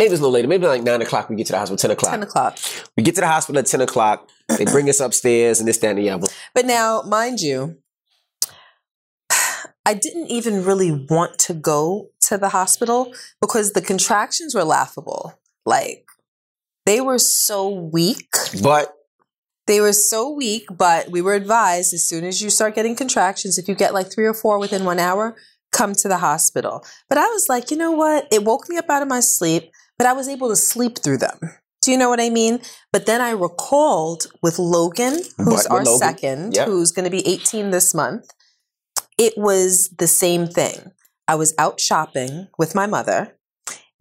Maybe 0.01 0.13
it's 0.13 0.19
a 0.19 0.23
little 0.23 0.33
later. 0.33 0.47
Maybe 0.47 0.65
like 0.65 0.81
9 0.81 0.99
o'clock 1.03 1.29
we 1.29 1.35
get 1.35 1.45
to 1.45 1.51
the 1.53 1.59
hospital, 1.59 1.77
10 1.77 1.91
o'clock. 1.91 2.11
10 2.11 2.23
o'clock. 2.23 2.57
We 2.97 3.03
get 3.03 3.13
to 3.15 3.21
the 3.21 3.27
hospital 3.27 3.59
at 3.59 3.67
10 3.67 3.81
o'clock. 3.81 4.27
They 4.57 4.65
bring 4.65 4.89
us 4.89 4.99
upstairs 4.99 5.59
and 5.59 5.67
this, 5.67 5.77
that, 5.77 5.91
and 5.91 5.99
the 5.99 6.09
other. 6.09 6.27
But 6.55 6.65
now, 6.65 7.03
mind 7.03 7.39
you, 7.39 7.77
I 9.85 9.93
didn't 9.93 10.31
even 10.31 10.65
really 10.65 10.91
want 10.91 11.37
to 11.41 11.53
go 11.53 12.09
to 12.21 12.39
the 12.39 12.49
hospital 12.49 13.13
because 13.39 13.73
the 13.73 13.81
contractions 13.81 14.55
were 14.55 14.63
laughable. 14.63 15.39
Like, 15.67 16.07
they 16.87 16.99
were 16.99 17.19
so 17.19 17.69
weak. 17.69 18.33
But 18.63 18.95
They 19.67 19.81
were 19.81 19.93
so 19.93 20.31
weak, 20.31 20.65
but 20.71 21.11
we 21.11 21.21
were 21.21 21.35
advised 21.35 21.93
as 21.93 22.03
soon 22.03 22.25
as 22.25 22.41
you 22.41 22.49
start 22.49 22.73
getting 22.73 22.95
contractions, 22.95 23.59
if 23.59 23.67
you 23.67 23.75
get 23.75 23.93
like 23.93 24.11
three 24.11 24.25
or 24.25 24.33
four 24.33 24.57
within 24.57 24.83
one 24.83 24.97
hour, 24.97 25.35
come 25.71 25.93
to 25.93 26.07
the 26.07 26.17
hospital. 26.17 26.83
But 27.07 27.17
I 27.17 27.27
was 27.27 27.47
like, 27.47 27.71
you 27.71 27.77
know 27.77 27.91
what? 27.91 28.27
It 28.31 28.43
woke 28.43 28.67
me 28.67 28.77
up 28.77 28.89
out 28.89 29.03
of 29.03 29.07
my 29.07 29.19
sleep, 29.19 29.71
but 30.01 30.07
I 30.07 30.13
was 30.13 30.27
able 30.27 30.49
to 30.49 30.55
sleep 30.55 30.97
through 30.97 31.19
them. 31.19 31.37
Do 31.83 31.91
you 31.91 31.97
know 31.97 32.09
what 32.09 32.19
I 32.19 32.31
mean? 32.31 32.59
But 32.91 33.05
then 33.05 33.21
I 33.21 33.29
recalled 33.29 34.25
with 34.41 34.57
Logan, 34.57 35.21
who's 35.37 35.67
But 35.67 35.69
our 35.69 35.83
Logan, 35.83 35.99
second, 35.99 36.55
yep. 36.55 36.67
who's 36.67 36.91
going 36.91 37.05
to 37.05 37.11
be 37.11 37.27
18 37.27 37.69
this 37.69 37.93
month. 37.93 38.25
It 39.19 39.35
was 39.37 39.89
the 39.99 40.07
same 40.07 40.47
thing. 40.47 40.89
I 41.27 41.35
was 41.35 41.53
out 41.59 41.79
shopping 41.79 42.47
with 42.57 42.73
my 42.73 42.87
mother. 42.87 43.37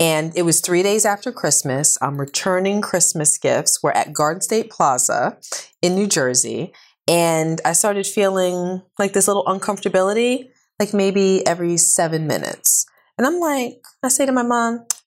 And 0.01 0.34
it 0.34 0.40
was 0.44 0.62
three 0.62 0.82
days 0.82 1.05
after 1.05 1.30
Christmas. 1.30 1.98
I'm 2.01 2.18
returning 2.18 2.80
Christmas 2.80 3.36
gifts. 3.36 3.82
We're 3.82 3.90
at 3.90 4.14
Garden 4.14 4.40
State 4.40 4.70
Plaza 4.70 5.36
in 5.82 5.94
New 5.94 6.07
Jersey. 6.07 6.72
And 7.07 7.61
I 7.66 7.74
started 7.74 8.07
feeling 8.07 8.80
like 8.98 9.12
this 9.12 9.28
little 9.28 9.44
uncomfortability, 9.44 10.48
like 10.78 10.94
maybe 10.94 11.46
every 11.46 11.76
seven 11.76 12.26
minutes. 12.26 12.86
And 13.18 13.26
I'm 13.26 13.38
like, 13.38 13.82
I 14.03 14.09
say 14.09 14.24
to 14.24 14.32
my 14.32 14.42
mom, 14.42 14.76
"You 14.78 14.99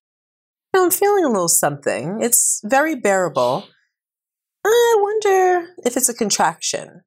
know, 0.74 0.86
I'm 0.86 0.92
feeling 0.92 1.26
a 1.26 1.30
little 1.30 1.48
something. 1.48 2.22
It's 2.22 2.62
very 2.64 2.96
bearable. 2.96 3.66
I 4.66 4.98
wonder 5.00 5.68
if 5.86 5.98
it's 5.98 6.10
a 6.10 6.14
contraction. 6.14 7.02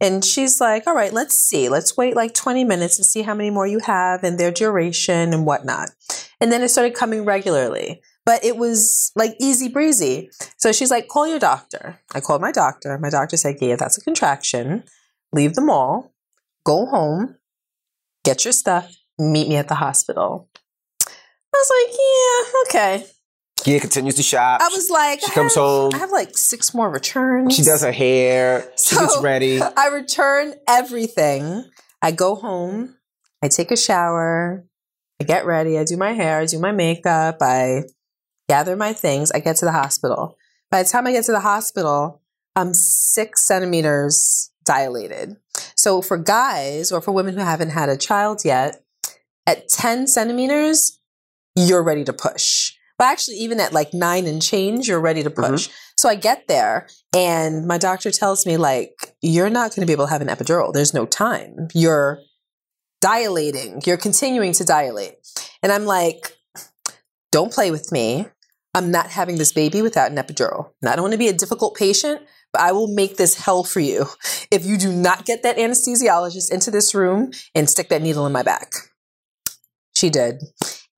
And 0.00 0.24
she's 0.24 0.60
like, 0.60 0.86
all 0.86 0.94
right, 0.94 1.12
let's 1.12 1.34
see. 1.34 1.68
Let's 1.68 1.96
wait 1.96 2.14
like 2.14 2.34
20 2.34 2.64
minutes 2.64 2.98
and 2.98 3.06
see 3.06 3.22
how 3.22 3.34
many 3.34 3.50
more 3.50 3.66
you 3.66 3.80
have 3.80 4.22
and 4.22 4.38
their 4.38 4.52
duration 4.52 5.32
and 5.32 5.44
whatnot. 5.44 5.90
And 6.40 6.52
then 6.52 6.62
it 6.62 6.68
started 6.68 6.94
coming 6.94 7.24
regularly. 7.24 8.00
But 8.24 8.44
it 8.44 8.56
was 8.56 9.10
like 9.16 9.34
easy 9.40 9.68
breezy. 9.68 10.30
So 10.58 10.70
she's 10.70 10.90
like, 10.90 11.08
call 11.08 11.26
your 11.26 11.38
doctor. 11.38 11.98
I 12.14 12.20
called 12.20 12.42
my 12.42 12.52
doctor. 12.52 12.96
My 12.98 13.10
doctor 13.10 13.36
said, 13.36 13.56
yeah, 13.60 13.76
that's 13.76 13.98
a 13.98 14.02
contraction. 14.02 14.84
Leave 15.32 15.54
the 15.54 15.62
mall, 15.62 16.12
go 16.64 16.86
home, 16.86 17.36
get 18.24 18.44
your 18.44 18.52
stuff, 18.52 18.94
meet 19.18 19.48
me 19.48 19.56
at 19.56 19.68
the 19.68 19.74
hospital. 19.74 20.48
Was 21.58 21.70
like, 22.70 22.98
yeah, 22.98 23.00
okay. 23.02 23.06
Gia 23.64 23.80
continues 23.80 24.14
to 24.14 24.22
shop. 24.22 24.60
I 24.62 24.68
was 24.68 24.88
like, 24.88 25.20
she 25.20 25.26
I 25.30 25.34
comes 25.34 25.54
have- 25.54 25.62
home. 25.64 25.90
I 25.94 25.98
have 25.98 26.10
like 26.12 26.36
six 26.38 26.72
more 26.74 26.88
returns. 26.88 27.54
She 27.56 27.62
does 27.62 27.82
her 27.82 27.92
hair. 27.92 28.62
She 28.76 28.94
So- 28.94 29.00
gets 29.00 29.18
ready. 29.20 29.60
I 29.76 29.88
return 29.88 30.54
everything. 30.68 31.64
I 32.00 32.12
go 32.12 32.34
home. 32.36 32.94
I 33.42 33.48
take 33.48 33.70
a 33.70 33.76
shower. 33.76 34.64
I 35.20 35.24
get 35.24 35.44
ready. 35.46 35.78
I 35.78 35.84
do 35.84 35.96
my 35.96 36.12
hair. 36.12 36.38
I 36.40 36.46
do 36.46 36.58
my 36.60 36.70
makeup. 36.72 37.38
I 37.40 37.82
gather 38.48 38.76
my 38.76 38.92
things. 38.92 39.32
I 39.32 39.40
get 39.40 39.56
to 39.56 39.64
the 39.64 39.72
hospital. 39.72 40.36
By 40.70 40.82
the 40.84 40.88
time 40.88 41.06
I 41.06 41.12
get 41.12 41.24
to 41.24 41.32
the 41.32 41.40
hospital, 41.40 42.22
I'm 42.54 42.72
six 42.74 43.42
centimeters 43.44 44.50
dilated. 44.64 45.36
So 45.76 46.00
for 46.02 46.16
guys 46.18 46.92
or 46.92 47.00
for 47.00 47.10
women 47.12 47.34
who 47.34 47.40
haven't 47.40 47.70
had 47.70 47.88
a 47.88 47.96
child 47.96 48.44
yet, 48.44 48.82
at 49.46 49.68
10 49.68 50.06
centimeters, 50.06 51.00
you're 51.66 51.82
ready 51.82 52.04
to 52.04 52.12
push. 52.12 52.72
But 52.98 53.06
actually, 53.06 53.36
even 53.36 53.60
at 53.60 53.72
like 53.72 53.94
nine 53.94 54.26
and 54.26 54.42
change, 54.42 54.88
you're 54.88 55.00
ready 55.00 55.22
to 55.22 55.30
push. 55.30 55.68
Mm-hmm. 55.68 55.74
So 55.98 56.08
I 56.08 56.14
get 56.16 56.48
there 56.48 56.88
and 57.14 57.66
my 57.66 57.78
doctor 57.78 58.10
tells 58.10 58.44
me, 58.44 58.56
like, 58.56 59.14
you're 59.22 59.50
not 59.50 59.74
going 59.74 59.82
to 59.82 59.86
be 59.86 59.92
able 59.92 60.06
to 60.06 60.12
have 60.12 60.22
an 60.22 60.28
epidural. 60.28 60.72
There's 60.72 60.94
no 60.94 61.06
time. 61.06 61.68
You're 61.74 62.20
dilating. 63.00 63.82
You're 63.86 63.96
continuing 63.96 64.52
to 64.54 64.64
dilate. 64.64 65.14
And 65.62 65.70
I'm 65.70 65.84
like, 65.84 66.36
don't 67.30 67.52
play 67.52 67.70
with 67.70 67.92
me. 67.92 68.26
I'm 68.74 68.90
not 68.90 69.10
having 69.10 69.38
this 69.38 69.52
baby 69.52 69.82
without 69.82 70.10
an 70.10 70.16
epidural. 70.16 70.70
And 70.82 70.90
I 70.90 70.96
don't 70.96 71.04
want 71.04 71.12
to 71.12 71.18
be 71.18 71.28
a 71.28 71.32
difficult 71.32 71.76
patient, 71.76 72.22
but 72.52 72.62
I 72.62 72.72
will 72.72 72.92
make 72.92 73.16
this 73.16 73.36
hell 73.36 73.64
for 73.64 73.80
you 73.80 74.06
if 74.50 74.66
you 74.66 74.76
do 74.76 74.92
not 74.92 75.24
get 75.24 75.42
that 75.42 75.56
anesthesiologist 75.56 76.52
into 76.52 76.70
this 76.70 76.94
room 76.94 77.30
and 77.54 77.70
stick 77.70 77.88
that 77.88 78.02
needle 78.02 78.26
in 78.26 78.32
my 78.32 78.42
back. 78.42 78.72
She 79.96 80.10
did. 80.10 80.42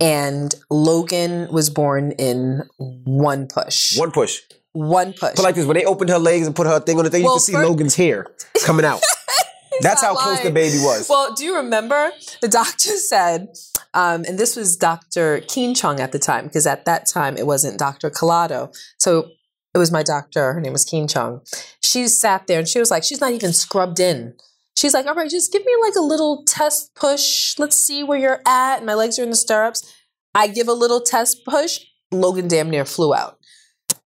And 0.01 0.55
Logan 0.70 1.48
was 1.53 1.68
born 1.68 2.12
in 2.12 2.62
one 2.78 3.46
push. 3.46 3.98
One 3.98 4.11
push. 4.11 4.40
One 4.72 5.12
push. 5.12 5.34
But 5.36 5.42
like 5.42 5.55
this, 5.55 5.66
when 5.66 5.76
they 5.76 5.84
opened 5.84 6.11
her 6.11 6.18
legs 6.18 6.46
and 6.46 6.57
put 6.57 6.66
her 6.66 6.80
thing 6.80 6.96
on 6.98 7.05
the 7.05 7.11
thing, 7.11 7.24
Well, 7.24 7.34
you 7.34 7.38
can 7.38 7.40
see 7.44 7.53
fir- 7.53 7.66
Logan's 7.66 7.96
hair 7.96 8.26
coming 8.64 8.84
out. 8.84 9.03
That's 9.80 10.03
how 10.03 10.12
not 10.12 10.22
close 10.22 10.42
the 10.42 10.51
baby 10.51 10.78
was. 10.78 11.09
Well, 11.09 11.34
do 11.34 11.44
you 11.44 11.57
remember 11.57 12.11
the 12.42 12.48
doctor 12.48 12.90
said, 12.96 13.48
um, 13.94 14.24
and 14.26 14.38
this 14.38 14.57
was 14.57 14.76
Dr. 14.76 15.40
Keen 15.48 15.74
Chung 15.74 16.01
at 16.01 16.12
the 16.12 16.18
time, 16.18 16.46
because 16.46 16.66
at 16.66 16.84
that 16.84 17.07
time 17.07 17.36
it 17.36 17.46
wasn't 17.46 17.78
Dr. 17.78 18.11
Collado. 18.11 18.74
So 18.98 19.30
it 19.74 19.78
was 19.78 19.90
my 19.90 20.03
doctor. 20.03 20.53
Her 20.53 20.61
name 20.61 20.72
was 20.72 20.84
Keen 20.84 21.09
Chung. 21.09 21.40
She 21.82 22.09
sat 22.09 22.46
there 22.46 22.59
and 22.59 22.68
she 22.68 22.78
was 22.78 22.90
like, 22.90 23.05
she's 23.05 23.20
not 23.20 23.32
even 23.32 23.53
scrubbed 23.53 24.01
in. 24.01 24.34
She's 24.76 24.94
like, 24.94 25.06
all 25.06 25.14
right, 25.14 25.28
just 25.30 25.52
give 25.52 25.64
me 25.64 25.72
like 25.82 25.94
a 25.96 26.00
little 26.00 26.42
test 26.46 26.94
push. 26.94 27.58
Let's 27.58 27.76
see 27.76 28.02
where 28.02 28.18
you're 28.18 28.40
at. 28.46 28.84
My 28.84 28.94
legs 28.94 29.18
are 29.18 29.22
in 29.22 29.30
the 29.30 29.36
stirrups. 29.36 29.92
I 30.34 30.46
give 30.46 30.68
a 30.68 30.72
little 30.72 31.00
test 31.00 31.44
push. 31.44 31.80
Logan 32.12 32.48
damn 32.48 32.70
near 32.70 32.84
flew 32.84 33.14
out. 33.14 33.38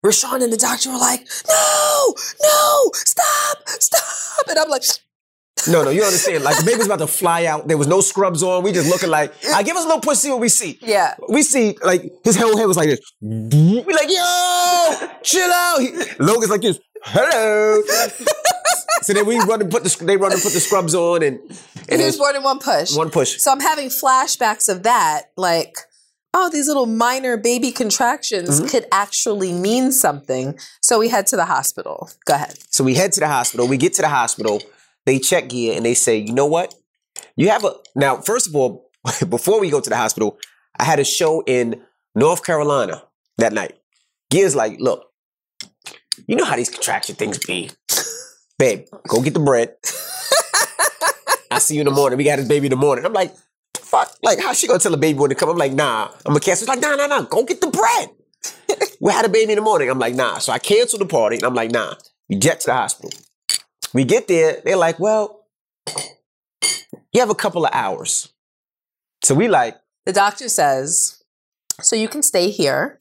Rashaun 0.04 0.42
and 0.42 0.52
the 0.52 0.56
doctor 0.56 0.90
were 0.90 0.98
like, 0.98 1.20
no, 1.48 2.14
no, 2.42 2.90
stop, 2.94 3.58
stop. 3.68 4.48
And 4.48 4.58
I'm 4.58 4.68
like, 4.68 4.82
no, 5.68 5.82
no, 5.84 5.90
you 5.90 6.02
understand. 6.02 6.44
Like 6.44 6.58
the 6.58 6.64
baby 6.64 6.78
was 6.78 6.86
about 6.86 6.98
to 7.00 7.06
fly 7.06 7.46
out. 7.46 7.66
There 7.66 7.78
was 7.78 7.86
no 7.86 8.00
scrubs 8.00 8.42
on. 8.42 8.62
We 8.62 8.72
just 8.72 8.88
looking 8.88 9.08
like, 9.10 9.32
I 9.52 9.62
give 9.62 9.76
us 9.76 9.84
a 9.84 9.86
little 9.86 10.00
push, 10.00 10.18
see 10.18 10.30
what 10.30 10.40
we 10.40 10.48
see. 10.48 10.78
yeah. 10.82 11.14
We 11.28 11.42
see 11.42 11.76
like 11.82 12.02
his 12.24 12.36
whole 12.36 12.56
head 12.56 12.66
was 12.66 12.76
like 12.76 12.88
this. 12.88 13.00
We 13.20 13.82
like, 13.84 14.08
yo, 14.10 15.08
chill 15.22 15.50
out. 15.50 15.80
He, 15.80 15.92
Logan's 16.18 16.50
like 16.50 16.60
this. 16.62 16.78
Hello. 17.04 17.82
so 19.02 19.12
then 19.12 19.26
we 19.26 19.38
run 19.40 19.60
and 19.60 19.70
put 19.70 19.84
the 19.84 20.04
they 20.04 20.16
run 20.16 20.32
and 20.32 20.40
put 20.42 20.52
the 20.52 20.60
scrubs 20.60 20.94
on 20.94 21.22
and 21.22 21.38
and 21.88 22.00
he 22.00 22.06
was 22.06 22.16
born 22.18 22.36
in 22.36 22.42
one 22.42 22.58
push. 22.58 22.94
one 22.96 23.10
push. 23.10 23.38
So 23.38 23.52
I'm 23.52 23.60
having 23.60 23.88
flashbacks 23.88 24.68
of 24.68 24.82
that, 24.82 25.30
like, 25.36 25.76
oh, 26.34 26.50
these 26.50 26.66
little 26.68 26.86
minor 26.86 27.36
baby 27.36 27.70
contractions 27.72 28.48
Mm-hmm. 28.60 28.68
could 28.68 28.86
actually 28.92 29.52
mean 29.52 29.92
something. 29.92 30.58
So 30.82 30.98
we 30.98 31.08
head 31.08 31.26
to 31.28 31.36
the 31.36 31.44
hospital. 31.46 32.10
Go 32.24 32.34
ahead. 32.34 32.56
So 32.70 32.82
we 32.84 32.94
head 32.94 33.12
to 33.12 33.20
the 33.20 33.28
hospital. 33.28 33.68
We 33.68 33.76
get 33.76 33.94
to 33.94 34.02
the 34.02 34.08
hospital. 34.08 34.60
They 35.04 35.18
check 35.20 35.48
Gia 35.50 35.74
and 35.74 35.84
they 35.84 35.94
say, 35.94 36.16
you 36.18 36.32
know 36.32 36.46
what? 36.46 36.74
You 37.36 37.48
have 37.50 37.64
a 37.64 37.74
now. 37.94 38.16
First 38.20 38.48
of 38.48 38.56
all, 38.56 38.90
before 39.28 39.60
we 39.60 39.70
go 39.70 39.80
to 39.80 39.88
the 39.90 39.96
hospital, 39.96 40.38
I 40.78 40.84
had 40.84 40.98
a 40.98 41.04
show 41.04 41.42
in 41.46 41.82
North 42.14 42.44
Carolina 42.44 43.02
that 43.38 43.52
night. 43.52 43.78
Gia's 44.32 44.56
like, 44.56 44.80
look, 44.80 45.04
you 46.26 46.34
know 46.34 46.44
how 46.44 46.56
these 46.56 46.70
contraction 46.70 47.14
things 47.14 47.38
be, 47.38 47.70
babe. 48.58 48.86
Go 49.08 49.22
get 49.22 49.34
the 49.34 49.40
bread. 49.40 49.74
I 51.50 51.58
see 51.58 51.74
you 51.74 51.80
in 51.80 51.86
the 51.86 51.92
morning. 51.92 52.16
We 52.18 52.24
got 52.24 52.38
his 52.38 52.48
baby 52.48 52.66
in 52.66 52.70
the 52.70 52.76
morning. 52.76 53.04
I'm 53.04 53.12
like, 53.12 53.34
fuck. 53.76 54.16
Like, 54.22 54.40
how 54.40 54.52
she 54.52 54.66
gonna 54.66 54.78
tell 54.78 54.94
a 54.94 54.98
baby 54.98 55.18
when 55.18 55.30
to 55.30 55.34
come? 55.34 55.48
I'm 55.48 55.56
like, 55.56 55.72
nah. 55.72 56.10
I'm 56.24 56.36
a 56.36 56.40
cancel. 56.40 56.66
She's 56.66 56.68
like, 56.68 56.80
nah, 56.80 56.96
nah, 56.96 57.06
nah. 57.06 57.22
Go 57.22 57.44
get 57.44 57.60
the 57.60 57.70
bread. 57.70 58.10
we 59.00 59.12
had 59.12 59.24
a 59.24 59.28
baby 59.28 59.52
in 59.52 59.56
the 59.56 59.62
morning. 59.62 59.88
I'm 59.90 59.98
like, 59.98 60.14
nah. 60.14 60.38
So 60.38 60.52
I 60.52 60.58
canceled 60.58 61.02
the 61.02 61.06
party. 61.06 61.36
And 61.36 61.44
I'm 61.44 61.54
like, 61.54 61.70
nah. 61.70 61.94
We 62.28 62.36
jet 62.36 62.60
to 62.60 62.66
the 62.66 62.74
hospital. 62.74 63.10
We 63.94 64.04
get 64.04 64.28
there. 64.28 64.60
They're 64.64 64.76
like, 64.76 64.98
well, 64.98 65.46
you 67.12 67.20
have 67.20 67.30
a 67.30 67.34
couple 67.34 67.64
of 67.64 67.70
hours. 67.72 68.32
So 69.22 69.34
we 69.34 69.48
like, 69.48 69.76
The 70.04 70.12
doctor 70.12 70.48
says, 70.48 71.22
so 71.80 71.96
you 71.96 72.08
can 72.08 72.22
stay 72.22 72.50
here 72.50 72.98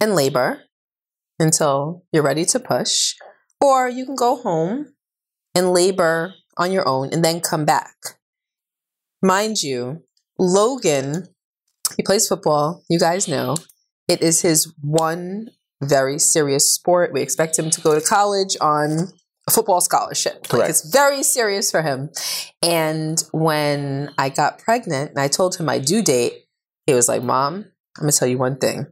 and 0.00 0.14
labor 0.14 0.62
until 1.38 2.04
you're 2.12 2.22
ready 2.22 2.44
to 2.46 2.60
push, 2.60 3.14
or 3.60 3.88
you 3.88 4.04
can 4.04 4.14
go 4.14 4.36
home 4.36 4.93
and 5.54 5.72
labor 5.72 6.34
on 6.56 6.72
your 6.72 6.86
own 6.88 7.10
and 7.12 7.24
then 7.24 7.40
come 7.40 7.64
back. 7.64 7.94
Mind 9.22 9.62
you, 9.62 10.02
Logan, 10.38 11.28
he 11.96 12.02
plays 12.02 12.28
football. 12.28 12.82
You 12.88 12.98
guys 12.98 13.28
know 13.28 13.56
it 14.08 14.20
is 14.22 14.42
his 14.42 14.72
one 14.80 15.48
very 15.82 16.18
serious 16.18 16.72
sport. 16.72 17.12
We 17.12 17.20
expect 17.20 17.58
him 17.58 17.70
to 17.70 17.80
go 17.80 17.98
to 17.98 18.04
college 18.04 18.56
on 18.60 19.08
a 19.46 19.50
football 19.50 19.80
scholarship. 19.80 20.34
Like, 20.34 20.48
Correct. 20.48 20.70
it's 20.70 20.90
very 20.90 21.22
serious 21.22 21.70
for 21.70 21.82
him. 21.82 22.10
And 22.62 23.22
when 23.32 24.10
I 24.16 24.28
got 24.28 24.58
pregnant 24.58 25.10
and 25.10 25.18
I 25.18 25.28
told 25.28 25.56
him 25.56 25.66
my 25.66 25.78
due 25.78 26.02
date, 26.02 26.46
he 26.86 26.94
was 26.94 27.08
like, 27.08 27.22
Mom, 27.22 27.66
I'm 27.96 28.02
going 28.02 28.12
to 28.12 28.18
tell 28.18 28.28
you 28.28 28.38
one 28.38 28.56
thing. 28.56 28.86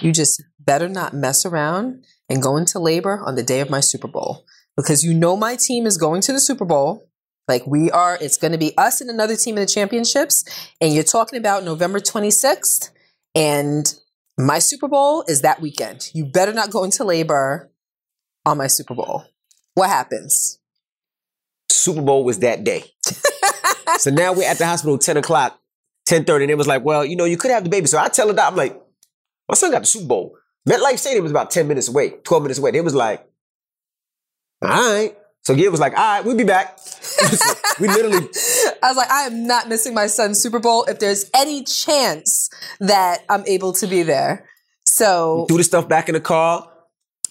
You 0.00 0.12
just 0.12 0.42
better 0.58 0.88
not 0.88 1.14
mess 1.14 1.44
around 1.44 2.04
and 2.28 2.42
go 2.42 2.56
into 2.56 2.78
labor 2.78 3.20
on 3.24 3.34
the 3.34 3.42
day 3.42 3.60
of 3.60 3.70
my 3.70 3.80
Super 3.80 4.08
Bowl 4.08 4.44
because 4.76 5.04
you 5.04 5.14
know 5.14 5.36
my 5.36 5.56
team 5.56 5.86
is 5.86 5.96
going 5.96 6.20
to 6.22 6.32
the 6.32 6.40
Super 6.40 6.64
Bowl. 6.64 7.08
Like 7.46 7.66
we 7.66 7.90
are, 7.90 8.16
it's 8.20 8.38
going 8.38 8.52
to 8.52 8.58
be 8.58 8.76
us 8.78 9.00
and 9.00 9.10
another 9.10 9.36
team 9.36 9.56
in 9.56 9.62
the 9.62 9.66
championships. 9.66 10.44
And 10.80 10.94
you're 10.94 11.04
talking 11.04 11.38
about 11.38 11.64
November 11.64 12.00
26th. 12.00 12.90
And 13.34 13.92
my 14.38 14.58
Super 14.58 14.88
Bowl 14.88 15.24
is 15.28 15.42
that 15.42 15.60
weekend. 15.60 16.10
You 16.14 16.24
better 16.24 16.52
not 16.52 16.70
go 16.70 16.84
into 16.84 17.04
labor 17.04 17.70
on 18.46 18.58
my 18.58 18.66
Super 18.66 18.94
Bowl. 18.94 19.24
What 19.74 19.90
happens? 19.90 20.58
Super 21.70 22.00
Bowl 22.02 22.24
was 22.24 22.38
that 22.38 22.64
day. 22.64 22.84
so 23.98 24.10
now 24.10 24.32
we're 24.32 24.48
at 24.48 24.58
the 24.58 24.66
hospital 24.66 24.96
10 24.96 25.18
o'clock, 25.18 25.60
10.30, 26.08 26.42
and 26.42 26.50
it 26.50 26.58
was 26.58 26.66
like, 26.66 26.84
well, 26.84 27.04
you 27.04 27.16
know, 27.16 27.24
you 27.24 27.36
could 27.36 27.50
have 27.50 27.64
the 27.64 27.70
baby. 27.70 27.86
So 27.86 27.98
I 27.98 28.08
tell 28.08 28.28
her 28.28 28.32
that, 28.32 28.46
I'm 28.46 28.56
like, 28.56 28.80
my 29.48 29.54
son 29.54 29.70
got 29.70 29.80
the 29.80 29.86
Super 29.86 30.06
Bowl. 30.06 30.36
MetLife 30.68 30.98
Stadium 30.98 31.22
was 31.22 31.32
about 31.32 31.50
10 31.50 31.68
minutes 31.68 31.88
away, 31.88 32.10
12 32.24 32.42
minutes 32.42 32.58
away. 32.58 32.70
They 32.70 32.80
was 32.80 32.94
like, 32.94 33.26
all 34.66 34.92
right. 34.94 35.16
So 35.42 35.54
Gia 35.54 35.70
was 35.70 35.80
like, 35.80 35.92
all 35.92 35.98
right, 35.98 36.24
we'll 36.24 36.36
be 36.36 36.44
back. 36.44 36.78
We 37.80 37.88
literally, 37.88 38.28
I 38.82 38.86
was 38.88 38.96
like, 38.96 39.10
I 39.10 39.22
am 39.24 39.48
not 39.48 39.68
missing 39.68 39.94
my 39.94 40.06
son's 40.06 40.40
Super 40.40 40.60
Bowl 40.60 40.84
if 40.84 41.00
there's 41.00 41.28
any 41.34 41.64
chance 41.64 42.48
that 42.78 43.24
I'm 43.28 43.42
able 43.48 43.72
to 43.74 43.88
be 43.88 44.04
there. 44.04 44.48
So 44.86 45.44
threw 45.48 45.56
the 45.58 45.64
stuff 45.64 45.88
back 45.88 46.08
in 46.08 46.14
the 46.14 46.20
car, 46.20 46.70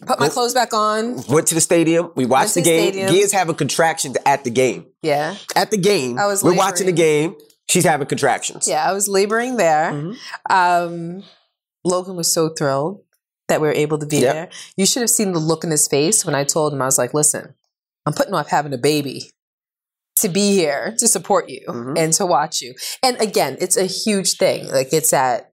put 0.06 0.20
my 0.20 0.28
clothes 0.28 0.54
back 0.54 0.74
on. 0.74 1.24
went 1.30 1.48
to 1.48 1.56
the 1.56 1.62
stadium. 1.62 2.12
We 2.16 2.26
watched 2.26 2.56
the 2.56 2.62
game. 2.62 2.90
stadium. 2.92 3.08
Gia's 3.10 3.32
having 3.32 3.56
contractions 3.56 4.18
at 4.26 4.44
the 4.44 4.50
game. 4.52 4.88
Yeah. 5.02 5.36
At 5.56 5.72
the 5.72 5.78
game, 5.78 6.20
I 6.20 6.26
was 6.26 6.44
we're 6.44 6.56
watching 6.58 6.88
the 6.88 6.92
game. 6.92 7.36
She's 7.70 7.86
having 7.86 8.08
contractions. 8.08 8.68
Yeah, 8.68 8.84
I 8.86 8.92
was 8.92 9.08
laboring 9.08 9.56
there. 9.56 9.92
Mhm. 9.94 10.18
Um, 10.50 11.24
Logan 11.86 12.18
was 12.18 12.34
so 12.34 12.50
thrilled 12.50 13.00
that 13.48 13.62
we 13.62 13.68
were 13.68 13.74
able 13.74 13.98
to 14.00 14.06
be 14.06 14.18
Yep. 14.18 14.34
there. 14.34 14.50
You 14.78 14.86
should 14.86 15.02
have 15.02 15.10
seen 15.10 15.34
the 15.34 15.40
look 15.40 15.64
in 15.64 15.72
his 15.72 15.88
face 15.88 16.26
when 16.26 16.36
I 16.36 16.44
told 16.44 16.74
him, 16.74 16.82
I 16.82 16.86
was 16.86 16.98
like, 16.98 17.14
listen, 17.14 17.56
I'm 18.06 18.14
putting 18.14 18.34
off 18.34 18.50
having 18.50 18.74
a 18.74 18.78
baby 18.78 19.32
to 20.18 20.30
be 20.30 20.52
here 20.54 20.96
to 21.00 21.08
support 21.08 21.50
you 21.50 21.62
Mhm. 21.68 21.98
and 21.98 22.14
to 22.14 22.26
watch 22.26 22.62
you. 22.62 22.76
And 23.02 23.20
again, 23.22 23.58
it's 23.60 23.78
a 23.78 23.86
huge 23.86 24.38
thing. 24.38 24.68
Like 24.70 24.94
it's 24.94 25.12
at, 25.14 25.52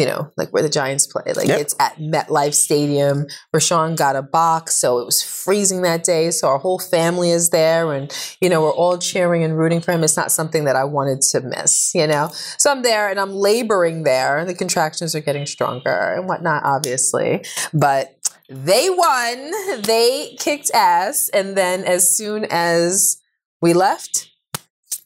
you 0.00 0.06
know, 0.06 0.32
like 0.38 0.48
where 0.50 0.62
the 0.62 0.70
Giants 0.70 1.06
play. 1.06 1.30
Like 1.36 1.46
Yep. 1.46 1.60
it's 1.60 1.76
at 1.78 1.96
MetLife 1.98 2.54
Stadium. 2.54 3.26
Rashaun 3.54 3.96
got 3.98 4.16
a 4.16 4.22
box, 4.22 4.74
so 4.74 4.98
it 4.98 5.04
was 5.04 5.22
freezing 5.22 5.82
that 5.82 6.04
day. 6.04 6.30
So 6.30 6.48
our 6.48 6.56
whole 6.56 6.78
family 6.78 7.30
is 7.30 7.50
there, 7.50 7.92
and 7.92 8.10
you 8.40 8.48
know 8.48 8.62
we're 8.62 8.72
all 8.72 8.96
cheering 8.96 9.44
and 9.44 9.58
rooting 9.58 9.82
for 9.82 9.92
him. 9.92 10.02
It's 10.02 10.16
not 10.16 10.32
something 10.32 10.64
that 10.64 10.74
I 10.74 10.84
wanted 10.84 11.20
to 11.32 11.42
miss, 11.42 11.94
you 11.94 12.06
know. 12.06 12.30
So 12.56 12.70
I'm 12.70 12.82
there 12.82 13.10
and 13.10 13.20
I'm 13.20 13.32
laboring 13.34 14.04
there. 14.04 14.42
The 14.46 14.54
contractions 14.54 15.14
are 15.14 15.20
getting 15.20 15.44
stronger 15.44 16.14
and 16.16 16.26
whatnot, 16.26 16.62
obviously, 16.64 17.44
but. 17.74 18.16
They 18.52 18.90
won. 18.90 19.82
They 19.82 20.34
kicked 20.40 20.72
ass. 20.74 21.30
And 21.32 21.56
then, 21.56 21.84
as 21.84 22.16
soon 22.16 22.46
as 22.50 23.18
we 23.62 23.74
left, 23.74 24.29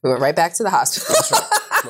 We 0.04 0.10
went 0.10 0.20
right 0.20 0.36
back 0.36 0.52
to 0.54 0.62
the 0.62 0.70
hospital. 0.70 1.16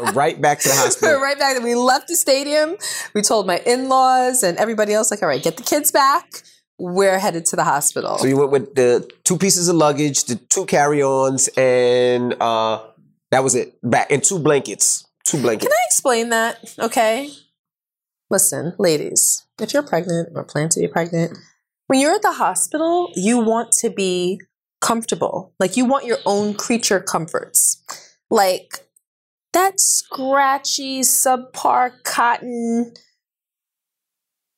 Went 0.00 0.14
right 0.16 0.40
back 0.40 0.60
to 0.60 0.68
the 0.68 0.74
we 0.74 0.80
hospital. 0.80 1.20
right 1.20 1.38
back. 1.38 1.60
We 1.62 1.74
left 1.74 2.06
the 2.06 2.14
stadium. 2.14 2.76
We 3.12 3.22
told 3.22 3.46
my 3.46 3.58
in-laws 3.66 4.44
and 4.44 4.56
everybody 4.56 4.94
else, 4.94 5.10
like, 5.10 5.20
all 5.20 5.28
right, 5.28 5.42
get 5.42 5.56
the 5.56 5.64
kids 5.64 5.90
back. 5.90 6.44
We're 6.78 7.18
headed 7.18 7.44
to 7.46 7.56
the 7.56 7.64
hospital. 7.64 8.18
So 8.18 8.26
you 8.26 8.36
went 8.36 8.52
with 8.52 8.74
the 8.76 9.10
two 9.24 9.36
pieces 9.36 9.68
of 9.68 9.74
luggage, 9.76 10.24
the 10.24 10.36
two 10.36 10.64
carry-ons, 10.64 11.48
and 11.56 12.34
uh, 12.40 12.84
that 13.32 13.42
was 13.42 13.56
it. 13.56 13.78
Back 13.82 14.12
and 14.12 14.22
two 14.22 14.38
blankets. 14.38 15.06
Two 15.24 15.40
blankets. 15.40 15.66
Can 15.66 15.72
I 15.72 15.84
explain 15.88 16.28
that? 16.28 16.74
Okay. 16.78 17.30
Listen, 18.30 18.74
ladies, 18.78 19.44
if 19.60 19.74
you're 19.74 19.82
pregnant 19.82 20.30
or 20.34 20.44
plan 20.44 20.68
to 20.70 20.80
be 20.80 20.86
pregnant, 20.86 21.36
when 21.88 21.98
you're 22.00 22.14
at 22.14 22.22
the 22.22 22.32
hospital, 22.32 23.10
you 23.16 23.38
want 23.38 23.72
to 23.72 23.90
be 23.90 24.40
comfortable. 24.80 25.52
Like 25.58 25.76
you 25.76 25.84
want 25.84 26.04
your 26.04 26.18
own 26.26 26.54
creature 26.54 27.00
comforts. 27.00 27.82
Like 28.34 28.80
that 29.52 29.78
scratchy, 29.78 31.02
subpar 31.02 31.92
cotton 32.02 32.92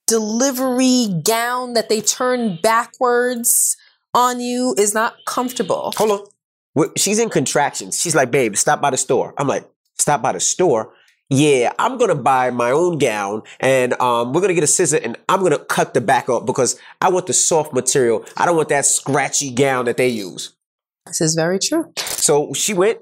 delivery 0.06 1.08
gown 1.22 1.74
that 1.74 1.90
they 1.90 2.00
turn 2.00 2.58
backwards 2.62 3.76
on 4.14 4.40
you 4.40 4.74
is 4.78 4.94
not 4.94 5.16
comfortable. 5.26 5.92
Hold 5.98 6.26
on. 6.74 6.88
She's 6.96 7.18
in 7.18 7.28
contractions. 7.28 8.00
She's 8.00 8.14
like, 8.14 8.30
babe, 8.30 8.56
stop 8.56 8.80
by 8.80 8.88
the 8.88 8.96
store. 8.96 9.34
I'm 9.36 9.46
like, 9.46 9.68
stop 9.98 10.22
by 10.22 10.32
the 10.32 10.40
store? 10.40 10.94
Yeah, 11.28 11.70
I'm 11.78 11.98
gonna 11.98 12.14
buy 12.14 12.48
my 12.50 12.70
own 12.70 12.96
gown 12.96 13.42
and 13.60 13.92
um, 14.00 14.32
we're 14.32 14.40
gonna 14.40 14.54
get 14.54 14.64
a 14.64 14.68
scissor 14.68 15.00
and 15.02 15.18
I'm 15.28 15.42
gonna 15.42 15.58
cut 15.58 15.92
the 15.92 16.00
back 16.00 16.30
up 16.30 16.46
because 16.46 16.80
I 17.02 17.10
want 17.10 17.26
the 17.26 17.34
soft 17.34 17.74
material. 17.74 18.24
I 18.38 18.46
don't 18.46 18.56
want 18.56 18.70
that 18.70 18.86
scratchy 18.86 19.50
gown 19.50 19.84
that 19.84 19.98
they 19.98 20.08
use. 20.08 20.56
This 21.04 21.20
is 21.20 21.34
very 21.34 21.58
true. 21.58 21.92
So 21.98 22.54
she 22.54 22.72
went, 22.72 23.00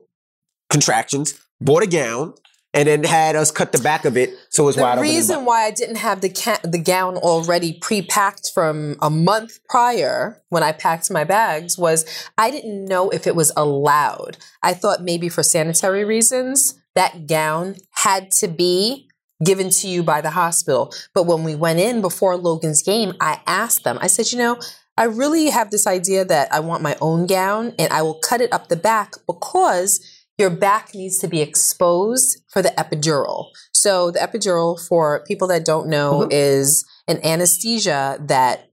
contractions, 0.70 1.40
bought 1.60 1.82
a 1.82 1.86
gown, 1.86 2.34
and 2.74 2.88
then 2.88 3.04
had 3.04 3.36
us 3.36 3.52
cut 3.52 3.70
the 3.70 3.78
back 3.78 4.04
of 4.04 4.16
it 4.16 4.30
so 4.50 4.68
it's 4.68 4.76
wide 4.76 4.98
open. 4.98 5.06
the 5.06 5.14
reason 5.14 5.44
why 5.44 5.62
I 5.62 5.70
didn't 5.70 5.96
have 5.96 6.20
the 6.20 6.28
ca- 6.28 6.58
the 6.64 6.78
gown 6.78 7.16
already 7.16 7.78
pre-packed 7.80 8.50
from 8.52 8.96
a 9.00 9.08
month 9.08 9.60
prior 9.68 10.42
when 10.48 10.64
I 10.64 10.72
packed 10.72 11.10
my 11.10 11.22
bags 11.24 11.78
was 11.78 12.04
I 12.36 12.50
didn't 12.50 12.86
know 12.86 13.10
if 13.10 13.26
it 13.26 13.36
was 13.36 13.52
allowed. 13.56 14.36
I 14.62 14.74
thought 14.74 15.02
maybe 15.02 15.28
for 15.28 15.44
sanitary 15.44 16.04
reasons 16.04 16.74
that 16.96 17.26
gown 17.26 17.76
had 17.92 18.32
to 18.32 18.48
be 18.48 19.08
given 19.44 19.70
to 19.70 19.88
you 19.88 20.02
by 20.02 20.20
the 20.20 20.30
hospital. 20.30 20.92
But 21.14 21.26
when 21.26 21.44
we 21.44 21.54
went 21.54 21.78
in 21.78 22.00
before 22.00 22.36
Logan's 22.36 22.82
game, 22.82 23.14
I 23.20 23.40
asked 23.46 23.84
them. 23.84 23.98
I 24.00 24.08
said, 24.08 24.32
"You 24.32 24.38
know, 24.38 24.58
I 24.96 25.04
really 25.04 25.50
have 25.50 25.70
this 25.70 25.86
idea 25.86 26.24
that 26.24 26.52
I 26.52 26.60
want 26.60 26.82
my 26.82 26.96
own 27.00 27.26
gown 27.26 27.74
and 27.78 27.92
I 27.92 28.02
will 28.02 28.14
cut 28.20 28.40
it 28.40 28.52
up 28.52 28.68
the 28.68 28.76
back 28.76 29.14
because 29.26 30.00
your 30.38 30.50
back 30.50 30.94
needs 30.94 31.18
to 31.18 31.28
be 31.28 31.40
exposed 31.40 32.42
for 32.48 32.60
the 32.62 32.70
epidural. 32.76 33.48
So 33.72 34.10
the 34.10 34.18
epidural, 34.18 34.80
for 34.88 35.22
people 35.26 35.46
that 35.48 35.64
don't 35.64 35.88
know, 35.88 36.22
Mhm. 36.22 36.28
is 36.32 36.84
an 37.06 37.24
anesthesia 37.24 38.18
that 38.26 38.68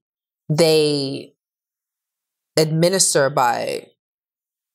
they 0.49 1.33
administer 2.57 3.29
by 3.29 3.87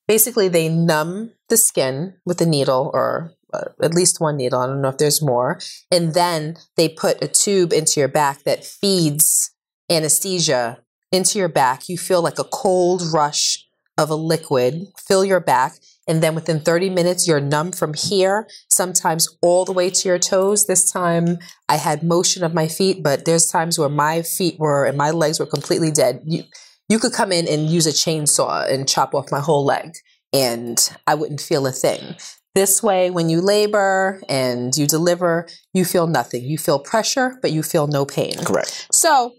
basically 0.09 0.49
they 0.49 0.69
numb 0.69 1.33
the 1.49 1.57
skin 1.57 2.15
with 2.25 2.41
a 2.41 2.47
needle 2.47 2.91
or 2.95 3.33
uh, 3.53 3.65
at 3.83 3.95
least 3.95 4.21
one 4.21 4.37
needle. 4.37 4.61
I 4.61 4.67
don't 4.67 4.81
know 4.83 4.89
if 4.89 4.99
there's 4.99 5.23
more. 5.23 5.61
And 5.91 6.15
then 6.15 6.57
they 6.77 6.89
put 6.89 7.23
a 7.23 7.29
tube 7.29 7.73
into 7.73 8.01
your 8.01 8.09
back 8.09 8.43
that 8.45 8.65
feeds 8.65 9.51
anesthesia 9.91 10.79
into 11.13 11.39
your 11.39 11.49
back. 11.49 11.89
You 11.89 11.97
feel 11.99 12.23
like 12.23 12.39
a 12.39 12.45
cold 12.45 13.03
rush 13.13 13.65
of 13.99 14.11
a 14.11 14.15
liquid 14.17 14.89
fill 14.99 15.25
your 15.25 15.41
back. 15.41 15.75
And 16.07 16.23
then 16.23 16.35
within 16.35 16.61
30 16.61 16.91
minutes, 16.91 17.27
you're 17.27 17.41
numb 17.41 17.73
from 17.73 17.95
here, 17.95 18.47
sometimes 18.71 19.29
all 19.43 19.65
the 19.65 19.73
way 19.73 19.91
to 19.91 20.09
your 20.09 20.19
toes. 20.19 20.67
This 20.67 20.91
time 20.91 21.39
I 21.69 21.77
had 21.77 22.03
motion 22.03 22.45
of 22.45 22.55
my 22.55 22.69
feet, 22.69 23.03
but 23.03 23.25
there's 23.25 23.47
times 23.47 23.79
where 23.79 23.89
my 23.89 24.23
feet 24.23 24.59
were 24.59 24.85
and 24.85 24.97
my 24.97 25.11
legs 25.11 25.41
were 25.41 25.47
completely 25.47 25.91
dead. 25.91 26.21
You, 26.25 26.45
you 26.89 26.99
could 26.99 27.13
come 27.13 27.33
in 27.33 27.49
and 27.49 27.69
use 27.69 27.87
a 27.87 27.91
chainsaw 27.91 28.73
and 28.73 28.89
chop 28.89 29.15
off 29.15 29.33
my 29.33 29.41
whole 29.41 29.65
leg, 29.65 29.95
and 30.33 30.79
I 31.07 31.15
wouldn't 31.17 31.41
feel 31.41 31.67
a 31.67 31.73
thing. 31.73 32.15
This 32.55 32.83
way, 32.83 33.11
when 33.11 33.29
you 33.29 33.41
labor 33.41 34.23
and 34.29 34.75
you 34.77 34.87
deliver, 34.87 35.47
you 35.75 35.85
feel 35.85 36.07
nothing. 36.07 36.45
You 36.45 36.57
feel 36.57 36.79
pressure, 36.79 37.39
but 37.43 37.53
you 37.53 37.63
feel 37.63 37.87
no 37.87 38.07
pain. 38.07 38.37
Correct. 38.45 38.87
So 38.93 39.35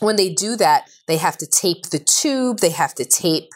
when 0.00 0.16
they 0.16 0.34
do 0.34 0.56
that, 0.56 0.90
they 1.06 1.16
have 1.16 1.38
to 1.38 1.46
tape 1.46 1.86
the 1.90 1.98
tube, 1.98 2.58
they 2.58 2.70
have 2.70 2.94
to 2.96 3.04
tape 3.04 3.48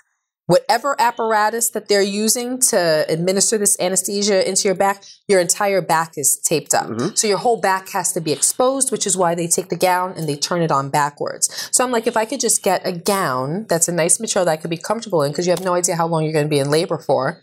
whatever 0.53 0.95
apparatus 0.99 1.71
that 1.71 1.89
they're 1.89 2.03
using 2.03 2.61
to 2.61 3.07
administer 3.09 3.57
this 3.57 3.75
anesthesia 3.81 4.47
into 4.47 4.69
your 4.69 4.75
back, 4.75 5.03
your 5.27 5.41
entire 5.41 5.81
back 5.81 6.13
is 6.19 6.37
taped 6.37 6.75
up. 6.75 6.89
Mhm. 6.89 7.17
So 7.17 7.27
your 7.27 7.39
whole 7.39 7.57
back 7.57 7.89
has 7.91 8.13
to 8.13 8.21
be 8.21 8.33
exposed, 8.33 8.93
which 8.93 9.07
is 9.07 9.17
why 9.17 9.35
they 9.35 9.47
take 9.47 9.71
the 9.71 9.77
gown 9.77 10.13
and 10.15 10.29
they 10.29 10.37
turn 10.37 10.61
it 10.61 10.71
on 10.71 10.91
backwards. 10.91 11.49
So 11.71 11.83
I'm 11.83 11.91
like, 11.91 12.07
if 12.07 12.19
I 12.19 12.27
could 12.27 12.39
just 12.39 12.63
get 12.63 12.87
a 12.87 12.93
gown 12.93 13.65
that's 13.67 13.89
a 13.89 13.93
nice 13.93 14.21
material 14.21 14.45
that 14.45 14.53
I 14.53 14.57
could 14.59 14.69
be 14.69 14.77
comfortable 14.77 15.23
in, 15.23 15.33
because 15.33 15.47
you 15.47 15.53
have 15.53 15.65
no 15.65 15.73
idea 15.73 15.97
how 15.97 16.07
long 16.07 16.23
you're 16.23 16.35
going 16.35 16.45
to 16.45 16.57
be 16.57 16.59
in 16.59 16.71
labor 16.71 16.99
for, 16.99 17.41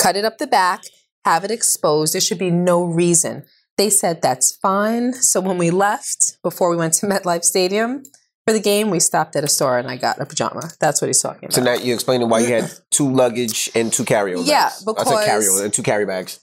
cut 0.00 0.16
it 0.16 0.24
up 0.24 0.38
the 0.38 0.48
back, 0.48 0.82
have 1.24 1.44
it 1.44 1.52
exposed. 1.52 2.14
There 2.14 2.20
should 2.20 2.38
be 2.38 2.50
no 2.50 2.82
reason. 2.82 3.44
They 3.78 3.90
said 3.90 4.20
that's 4.20 4.50
fine. 4.50 5.12
So 5.12 5.40
when 5.40 5.56
we 5.56 5.70
left, 5.70 6.42
before 6.42 6.68
we 6.68 6.76
went 6.76 6.94
to 6.94 7.06
MetLife 7.12 7.44
Stadium 7.44 8.02
for 8.46 8.52
the 8.52 8.60
game, 8.60 8.90
we 8.90 8.98
stopped 9.00 9.36
at 9.36 9.44
a 9.44 9.48
store 9.48 9.78
and 9.78 9.88
I 9.88 9.96
got 9.96 10.20
a 10.20 10.26
pajama. 10.26 10.70
That's 10.80 11.00
what 11.00 11.06
he's 11.08 11.20
talking 11.22 11.44
about. 11.44 11.52
So 11.54 11.62
now 11.62 11.74
you're 11.74 11.94
explaining 11.94 12.28
why 12.28 12.40
you 12.40 12.48
had 12.48 12.70
two 12.90 13.10
luggage 13.12 13.70
and 13.74 13.92
two 13.92 14.04
carry-on 14.04 14.44
Yeah, 14.44 14.64
bags. 14.64 14.82
I 14.86 14.92
because- 14.92 15.08
said 15.08 15.24
carry-on 15.26 15.64
and 15.64 15.72
two 15.72 15.82
carry 15.82 16.06
bags. 16.06 16.40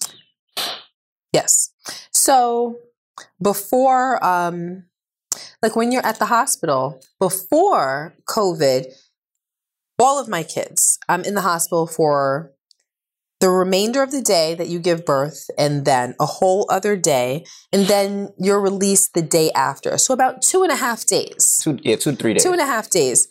Yes. 1.34 1.72
So 2.12 2.78
before, 3.42 4.24
um, 4.26 4.86
like 5.62 5.76
when 5.76 5.92
you're 5.92 6.06
at 6.06 6.20
the 6.20 6.26
hospital, 6.26 7.02
before 7.20 8.16
COVID, 8.28 8.88
all 10.00 10.18
of 10.20 10.28
my 10.30 10.44
kids, 10.44 10.98
I'm 11.10 11.24
in 11.24 11.36
the 11.36 11.42
hospital 11.42 11.86
for 11.86 12.52
the 13.40 13.50
remainder 13.50 14.04
of 14.04 14.12
the 14.12 14.22
day 14.22 14.54
that 14.56 14.68
you 14.68 14.80
give 14.80 15.06
birth 15.06 15.50
and 15.58 15.86
then 15.86 16.14
a 16.20 16.26
whole 16.26 16.66
other 16.70 16.98
day. 16.98 17.46
And 17.72 17.88
then 17.88 18.30
you're 18.38 18.60
released 18.60 19.14
the 19.14 19.22
day 19.22 19.52
after. 19.52 19.98
So 19.98 20.14
about 20.14 20.42
two 20.42 20.64
and 20.64 20.72
a 20.72 20.76
half 20.76 21.06
days. 21.06 21.62
Two, 21.64 21.80
yeah, 21.82 21.96
two 21.96 22.16
three 22.16 22.34
days. 22.34 22.44
Two 22.44 22.52
and 22.52 22.62
a 22.62 22.66
half 22.66 22.90
days. 22.90 23.30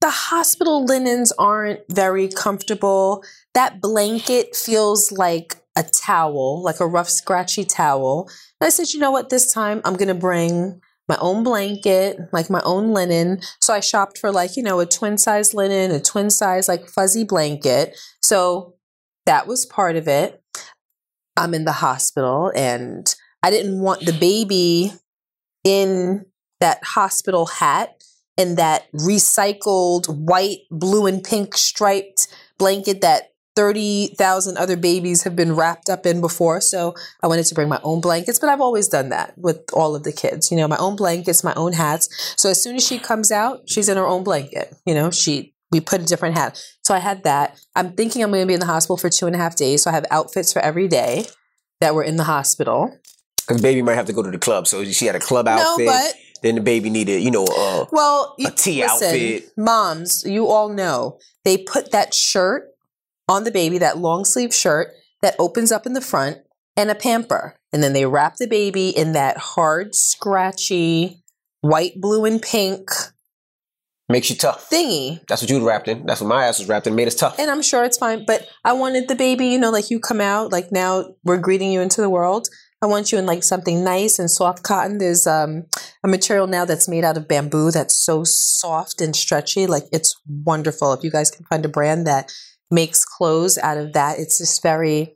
The 0.00 0.10
hospital 0.10 0.84
linens 0.84 1.32
aren't 1.32 1.80
very 1.88 2.28
comfortable. 2.28 3.24
That 3.54 3.80
blanket 3.80 4.56
feels 4.56 5.12
like 5.12 5.56
a 5.76 5.82
towel, 5.82 6.62
like 6.62 6.80
a 6.80 6.86
rough, 6.86 7.08
scratchy 7.08 7.64
towel. 7.64 8.28
And 8.60 8.66
I 8.66 8.70
said, 8.70 8.92
you 8.92 9.00
know 9.00 9.10
what, 9.10 9.30
this 9.30 9.52
time 9.52 9.80
I'm 9.84 9.94
going 9.94 10.08
to 10.08 10.14
bring 10.14 10.80
my 11.08 11.16
own 11.20 11.42
blanket, 11.42 12.18
like 12.32 12.48
my 12.48 12.62
own 12.64 12.92
linen. 12.92 13.40
So 13.60 13.74
I 13.74 13.80
shopped 13.80 14.18
for 14.18 14.30
like, 14.30 14.56
you 14.56 14.62
know, 14.62 14.80
a 14.80 14.86
twin 14.86 15.18
size 15.18 15.52
linen, 15.52 15.90
a 15.90 16.00
twin 16.00 16.30
size, 16.30 16.68
like 16.68 16.88
fuzzy 16.88 17.24
blanket. 17.24 17.98
So 18.22 18.74
that 19.26 19.46
was 19.46 19.66
part 19.66 19.96
of 19.96 20.08
it. 20.08 20.42
I'm 21.36 21.54
in 21.54 21.64
the 21.64 21.72
hospital 21.72 22.52
and 22.54 23.12
I 23.42 23.50
didn't 23.50 23.80
want 23.80 24.04
the 24.04 24.12
baby 24.12 24.92
in 25.64 26.26
that 26.60 26.84
hospital 26.84 27.46
hat 27.46 28.02
and 28.38 28.56
that 28.56 28.90
recycled 28.92 30.06
white, 30.08 30.60
blue, 30.70 31.06
and 31.06 31.22
pink 31.22 31.56
striped 31.56 32.28
blanket 32.58 33.00
that 33.00 33.31
30,000 33.54 34.56
other 34.56 34.76
babies 34.76 35.24
have 35.24 35.36
been 35.36 35.54
wrapped 35.54 35.90
up 35.90 36.06
in 36.06 36.20
before. 36.20 36.60
So 36.60 36.94
I 37.22 37.26
wanted 37.26 37.46
to 37.46 37.54
bring 37.54 37.68
my 37.68 37.80
own 37.82 38.00
blankets, 38.00 38.38
but 38.38 38.48
I've 38.48 38.60
always 38.60 38.88
done 38.88 39.10
that 39.10 39.34
with 39.36 39.60
all 39.72 39.94
of 39.94 40.04
the 40.04 40.12
kids. 40.12 40.50
You 40.50 40.56
know, 40.56 40.68
my 40.68 40.78
own 40.78 40.96
blankets, 40.96 41.44
my 41.44 41.54
own 41.54 41.72
hats. 41.72 42.34
So 42.36 42.50
as 42.50 42.62
soon 42.62 42.76
as 42.76 42.86
she 42.86 42.98
comes 42.98 43.30
out, 43.30 43.68
she's 43.68 43.88
in 43.88 43.96
her 43.96 44.06
own 44.06 44.24
blanket. 44.24 44.74
You 44.86 44.94
know, 44.94 45.10
she 45.10 45.54
we 45.70 45.80
put 45.80 46.02
a 46.02 46.04
different 46.04 46.36
hat. 46.36 46.62
So 46.84 46.94
I 46.94 46.98
had 46.98 47.24
that. 47.24 47.58
I'm 47.74 47.92
thinking 47.92 48.22
I'm 48.22 48.30
going 48.30 48.42
to 48.42 48.46
be 48.46 48.54
in 48.54 48.60
the 48.60 48.66
hospital 48.66 48.98
for 48.98 49.08
two 49.08 49.26
and 49.26 49.34
a 49.34 49.38
half 49.38 49.56
days. 49.56 49.82
So 49.82 49.90
I 49.90 49.94
have 49.94 50.04
outfits 50.10 50.52
for 50.52 50.60
every 50.60 50.86
day 50.86 51.24
that 51.80 51.94
were 51.94 52.02
in 52.02 52.16
the 52.16 52.24
hospital. 52.24 52.94
Because 53.38 53.62
baby 53.62 53.82
might 53.82 53.94
have 53.94 54.06
to 54.06 54.12
go 54.12 54.22
to 54.22 54.30
the 54.30 54.38
club. 54.38 54.66
So 54.66 54.84
she 54.84 55.06
had 55.06 55.16
a 55.16 55.20
club 55.20 55.48
outfit. 55.48 55.86
No, 55.86 55.92
but 55.92 56.14
then 56.42 56.56
the 56.56 56.60
baby 56.60 56.90
needed, 56.90 57.22
you 57.22 57.30
know, 57.30 57.44
uh, 57.44 57.86
Well, 57.90 58.34
A 58.38 58.50
tea 58.50 58.82
listen, 58.82 59.06
outfit. 59.08 59.44
Moms, 59.56 60.24
you 60.24 60.48
all 60.48 60.68
know 60.68 61.18
they 61.44 61.56
put 61.56 61.90
that 61.92 62.12
shirt 62.14 62.68
on 63.32 63.44
the 63.44 63.50
baby, 63.50 63.78
that 63.78 63.98
long 63.98 64.24
sleeve 64.24 64.54
shirt 64.54 64.88
that 65.22 65.34
opens 65.38 65.72
up 65.72 65.86
in 65.86 65.94
the 65.94 66.00
front, 66.00 66.38
and 66.76 66.90
a 66.90 66.94
pamper. 66.94 67.56
And 67.72 67.82
then 67.82 67.94
they 67.94 68.06
wrap 68.06 68.36
the 68.36 68.46
baby 68.46 68.90
in 68.90 69.12
that 69.12 69.38
hard, 69.38 69.94
scratchy, 69.94 71.22
white, 71.62 72.00
blue, 72.00 72.24
and 72.24 72.40
pink 72.40 72.90
makes 74.08 74.28
you 74.28 74.36
tough. 74.36 74.68
thingy. 74.68 75.26
That's 75.26 75.42
what 75.42 75.50
you 75.50 75.66
wrapped 75.66 75.88
in. 75.88 76.04
That's 76.04 76.20
what 76.20 76.28
my 76.28 76.44
ass 76.44 76.58
was 76.58 76.68
wrapped 76.68 76.86
in. 76.86 76.94
Made 76.94 77.08
us 77.08 77.14
tough. 77.14 77.38
And 77.38 77.50
I'm 77.50 77.62
sure 77.62 77.82
it's 77.82 77.96
fine. 77.96 78.24
But 78.26 78.46
I 78.64 78.74
wanted 78.74 79.08
the 79.08 79.14
baby, 79.14 79.46
you 79.46 79.58
know, 79.58 79.70
like 79.70 79.90
you 79.90 79.98
come 79.98 80.20
out, 80.20 80.52
like 80.52 80.70
now 80.70 81.14
we're 81.24 81.38
greeting 81.38 81.72
you 81.72 81.80
into 81.80 82.02
the 82.02 82.10
world. 82.10 82.48
I 82.82 82.86
want 82.86 83.12
you 83.12 83.18
in 83.18 83.26
like 83.26 83.44
something 83.44 83.84
nice 83.84 84.18
and 84.18 84.30
soft 84.30 84.64
cotton. 84.64 84.98
There's 84.98 85.26
um, 85.26 85.64
a 86.04 86.08
material 86.08 86.48
now 86.48 86.64
that's 86.64 86.88
made 86.88 87.04
out 87.04 87.16
of 87.16 87.28
bamboo 87.28 87.70
that's 87.70 87.96
so 87.96 88.24
soft 88.24 89.00
and 89.00 89.14
stretchy. 89.14 89.66
Like 89.66 89.84
it's 89.92 90.14
wonderful. 90.26 90.92
If 90.92 91.04
you 91.04 91.10
guys 91.10 91.30
can 91.30 91.46
find 91.46 91.64
a 91.64 91.68
brand 91.68 92.06
that 92.06 92.32
makes 92.72 93.04
clothes 93.04 93.58
out 93.58 93.78
of 93.78 93.92
that. 93.92 94.18
It's 94.18 94.38
just 94.38 94.62
very. 94.62 95.14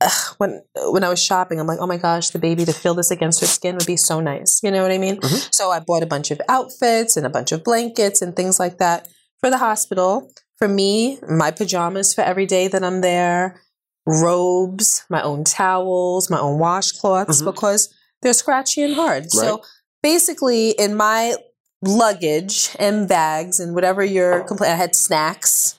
ugh, 0.00 0.34
when 0.38 0.62
when 0.90 1.04
I 1.04 1.08
was 1.10 1.22
shopping, 1.22 1.60
I'm 1.60 1.66
like, 1.66 1.78
oh 1.80 1.86
my 1.86 1.96
gosh, 1.98 2.30
the 2.30 2.38
baby 2.38 2.64
to 2.64 2.72
feel 2.72 2.94
this 2.94 3.10
against 3.12 3.40
her 3.40 3.46
skin 3.46 3.76
would 3.76 3.86
be 3.86 3.96
so 3.96 4.20
nice. 4.20 4.60
You 4.62 4.70
know 4.72 4.82
what 4.82 4.90
I 4.90 4.98
mean? 4.98 5.20
Mhm. 5.20 5.54
So 5.54 5.70
I 5.70 5.78
bought 5.80 6.02
a 6.02 6.06
bunch 6.14 6.30
of 6.32 6.40
outfits 6.48 7.16
and 7.16 7.24
a 7.26 7.30
bunch 7.30 7.52
of 7.52 7.62
blankets 7.62 8.22
and 8.22 8.34
things 8.34 8.58
like 8.58 8.78
that 8.78 9.06
for 9.40 9.50
the 9.50 9.58
hospital. 9.58 10.30
For 10.58 10.66
me, 10.68 11.18
my 11.28 11.50
pajamas 11.50 12.14
for 12.14 12.22
every 12.22 12.46
day 12.46 12.66
that 12.68 12.82
I'm 12.84 13.00
there, 13.00 13.60
robes, 14.06 15.04
my 15.08 15.22
own 15.22 15.44
towels, 15.44 16.30
my 16.30 16.38
own 16.40 16.58
washcloths 16.58 17.40
Mhm. 17.42 17.44
because 17.52 17.88
they're 18.22 18.32
scratchy 18.32 18.82
and 18.82 18.94
hard. 18.94 19.24
Right. 19.24 19.30
So 19.32 19.62
basically, 20.02 20.70
in 20.70 20.96
my 20.96 21.36
luggage 21.84 22.74
and 22.78 23.08
bags 23.08 23.58
and 23.60 23.74
whatever 23.74 24.04
you're 24.04 24.40
complaining, 24.44 24.74
I 24.74 24.78
had 24.78 24.94
snacks. 24.96 25.74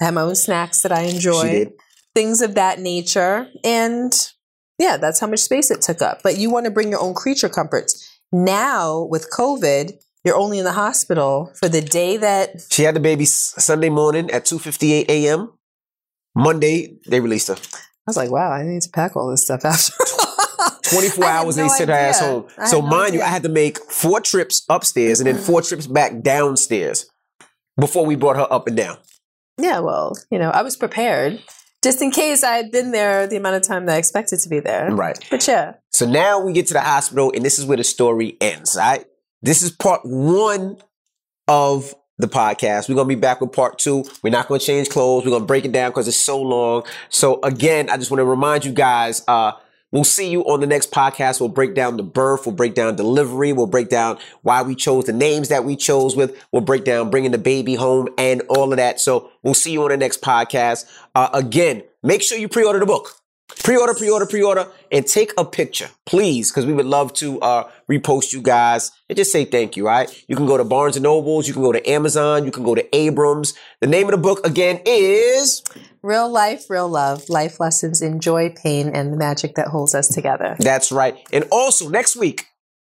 I 0.00 0.04
had 0.06 0.14
my 0.14 0.22
own 0.22 0.34
snacks 0.34 0.82
that 0.82 0.92
I 0.92 1.02
enjoy, 1.02 1.66
things 2.14 2.40
of 2.40 2.54
that 2.54 2.78
nature. 2.78 3.48
And 3.64 4.12
yeah, 4.78 4.96
that's 4.96 5.20
how 5.20 5.26
much 5.26 5.40
space 5.40 5.70
it 5.70 5.82
took 5.82 6.00
up. 6.00 6.20
But 6.22 6.38
you 6.38 6.50
want 6.50 6.64
to 6.64 6.70
bring 6.70 6.90
your 6.90 7.00
own 7.00 7.14
creature 7.14 7.48
comforts. 7.48 8.18
Now, 8.32 9.02
with 9.02 9.30
COVID, 9.30 9.92
you're 10.24 10.36
only 10.36 10.58
in 10.58 10.64
the 10.64 10.72
hospital 10.72 11.52
for 11.58 11.68
the 11.68 11.80
day 11.80 12.16
that 12.16 12.62
She 12.70 12.82
had 12.82 12.94
the 12.94 13.00
baby 13.00 13.24
Sunday 13.24 13.90
morning 13.90 14.30
at 14.30 14.44
2:58 14.44 15.08
a.m. 15.08 15.52
Monday 16.34 16.98
they 17.08 17.20
released 17.20 17.48
her. 17.48 17.54
I 17.54 17.58
was 18.06 18.16
like, 18.16 18.30
wow, 18.30 18.50
I 18.50 18.62
need 18.62 18.82
to 18.82 18.90
pack 18.90 19.16
all 19.16 19.30
this 19.30 19.44
stuff 19.44 19.64
after. 19.64 19.92
24 20.90 21.24
I 21.24 21.28
hours 21.28 21.56
no 21.56 21.62
they 21.62 21.68
sent 21.68 21.90
her 21.90 21.96
ass 21.96 22.20
home. 22.20 22.46
So 22.66 22.80
no 22.80 22.86
mind 22.86 23.14
you. 23.14 23.22
I 23.22 23.26
had 23.26 23.42
to 23.44 23.48
make 23.48 23.78
four 23.78 24.20
trips 24.20 24.64
upstairs 24.68 25.20
and 25.20 25.26
then 25.26 25.36
four 25.36 25.62
trips 25.62 25.86
back 25.86 26.20
downstairs 26.20 27.06
before 27.78 28.04
we 28.04 28.16
brought 28.16 28.36
her 28.36 28.52
up 28.52 28.66
and 28.66 28.76
down. 28.76 28.98
Yeah, 29.60 29.80
well, 29.80 30.16
you 30.30 30.38
know, 30.38 30.50
I 30.50 30.62
was 30.62 30.76
prepared 30.76 31.42
just 31.82 32.02
in 32.02 32.10
case 32.10 32.44
I 32.44 32.56
had 32.56 32.70
been 32.70 32.90
there 32.92 33.26
the 33.26 33.36
amount 33.36 33.56
of 33.56 33.62
time 33.62 33.86
that 33.86 33.94
I 33.94 33.98
expected 33.98 34.38
to 34.40 34.48
be 34.48 34.60
there. 34.60 34.90
Right. 34.90 35.18
But 35.30 35.46
yeah, 35.48 35.74
So 35.90 36.06
now 36.06 36.40
we 36.40 36.52
get 36.52 36.66
to 36.68 36.74
the 36.74 36.80
hospital, 36.80 37.32
and 37.34 37.44
this 37.44 37.58
is 37.58 37.64
where 37.64 37.76
the 37.76 37.84
story 37.84 38.36
ends. 38.40 38.76
All 38.76 38.82
right. 38.82 39.04
This 39.42 39.62
is 39.62 39.70
part 39.70 40.02
one 40.04 40.76
of 41.48 41.94
the 42.18 42.28
podcast. 42.28 42.88
We're 42.88 42.96
gonna 42.96 43.08
be 43.08 43.14
back 43.14 43.40
with 43.40 43.52
part 43.52 43.78
two. 43.78 44.04
We're 44.22 44.30
not 44.30 44.48
gonna 44.48 44.60
change 44.60 44.90
clothes. 44.90 45.24
We're 45.24 45.30
gonna 45.32 45.46
break 45.46 45.64
it 45.64 45.72
down 45.72 45.90
because 45.90 46.06
it's 46.06 46.18
so 46.18 46.40
long. 46.40 46.84
So 47.08 47.40
again, 47.42 47.88
I 47.88 47.96
just 47.96 48.10
want 48.10 48.20
to 48.20 48.26
remind 48.26 48.66
you 48.66 48.72
guys, 48.72 49.22
uh, 49.26 49.52
we'll 49.92 50.04
see 50.04 50.30
you 50.30 50.42
on 50.44 50.60
the 50.60 50.66
next 50.66 50.90
podcast. 50.90 51.40
We'll 51.40 51.48
break 51.48 51.74
down 51.74 51.96
the 51.96 52.02
birth, 52.02 52.46
we'll 52.46 52.54
break 52.54 52.74
down 52.74 52.96
delivery, 52.96 53.52
we'll 53.52 53.66
break 53.66 53.88
down 53.88 54.18
why 54.42 54.62
we 54.62 54.74
chose 54.74 55.04
the 55.04 55.12
names 55.12 55.48
that 55.48 55.64
we 55.64 55.76
chose 55.76 56.16
with, 56.16 56.42
we'll 56.52 56.62
break 56.62 56.84
down 56.84 57.10
bringing 57.10 57.30
the 57.30 57.38
baby 57.38 57.74
home 57.74 58.08
and 58.18 58.42
all 58.48 58.72
of 58.72 58.76
that. 58.78 59.00
So 59.00 59.30
we'll 59.42 59.54
see 59.54 59.72
you 59.72 59.82
on 59.82 59.90
the 59.90 59.96
next 59.96 60.22
podcast. 60.22 60.86
Uh, 61.14 61.30
again, 61.32 61.82
make 62.02 62.22
sure 62.22 62.38
you 62.38 62.48
pre-order 62.48 62.78
the 62.78 62.86
book. 62.86 63.16
Pre-order, 63.64 63.94
pre-order, 63.94 64.26
pre-order, 64.26 64.68
and 64.92 65.04
take 65.04 65.32
a 65.36 65.44
picture, 65.44 65.90
please, 66.06 66.50
because 66.50 66.66
we 66.66 66.72
would 66.72 66.86
love 66.86 67.12
to 67.14 67.40
uh, 67.40 67.68
repost 67.90 68.32
you 68.32 68.40
guys 68.40 68.92
and 69.08 69.16
just 69.16 69.32
say 69.32 69.44
thank 69.44 69.76
you. 69.76 69.88
All 69.88 69.94
right, 69.94 70.24
you 70.28 70.36
can 70.36 70.46
go 70.46 70.56
to 70.56 70.62
Barnes 70.62 70.94
and 70.96 71.02
Nobles, 71.02 71.48
you 71.48 71.52
can 71.52 71.62
go 71.62 71.72
to 71.72 71.90
Amazon, 71.90 72.44
you 72.44 72.52
can 72.52 72.62
go 72.62 72.76
to 72.76 72.96
Abrams. 72.96 73.54
The 73.80 73.88
name 73.88 74.06
of 74.06 74.12
the 74.12 74.18
book 74.18 74.46
again 74.46 74.80
is 74.86 75.64
real 76.02 76.30
life, 76.30 76.68
real 76.68 76.88
love, 76.88 77.28
life 77.28 77.60
lessons 77.60 78.02
in 78.02 78.20
joy, 78.20 78.50
pain, 78.50 78.88
and 78.88 79.12
the 79.12 79.16
magic 79.16 79.54
that 79.54 79.68
holds 79.68 79.94
us 79.94 80.08
together. 80.08 80.56
That's 80.58 80.92
right. 80.92 81.16
And 81.32 81.44
also 81.50 81.88
next 81.88 82.16
week, 82.16 82.46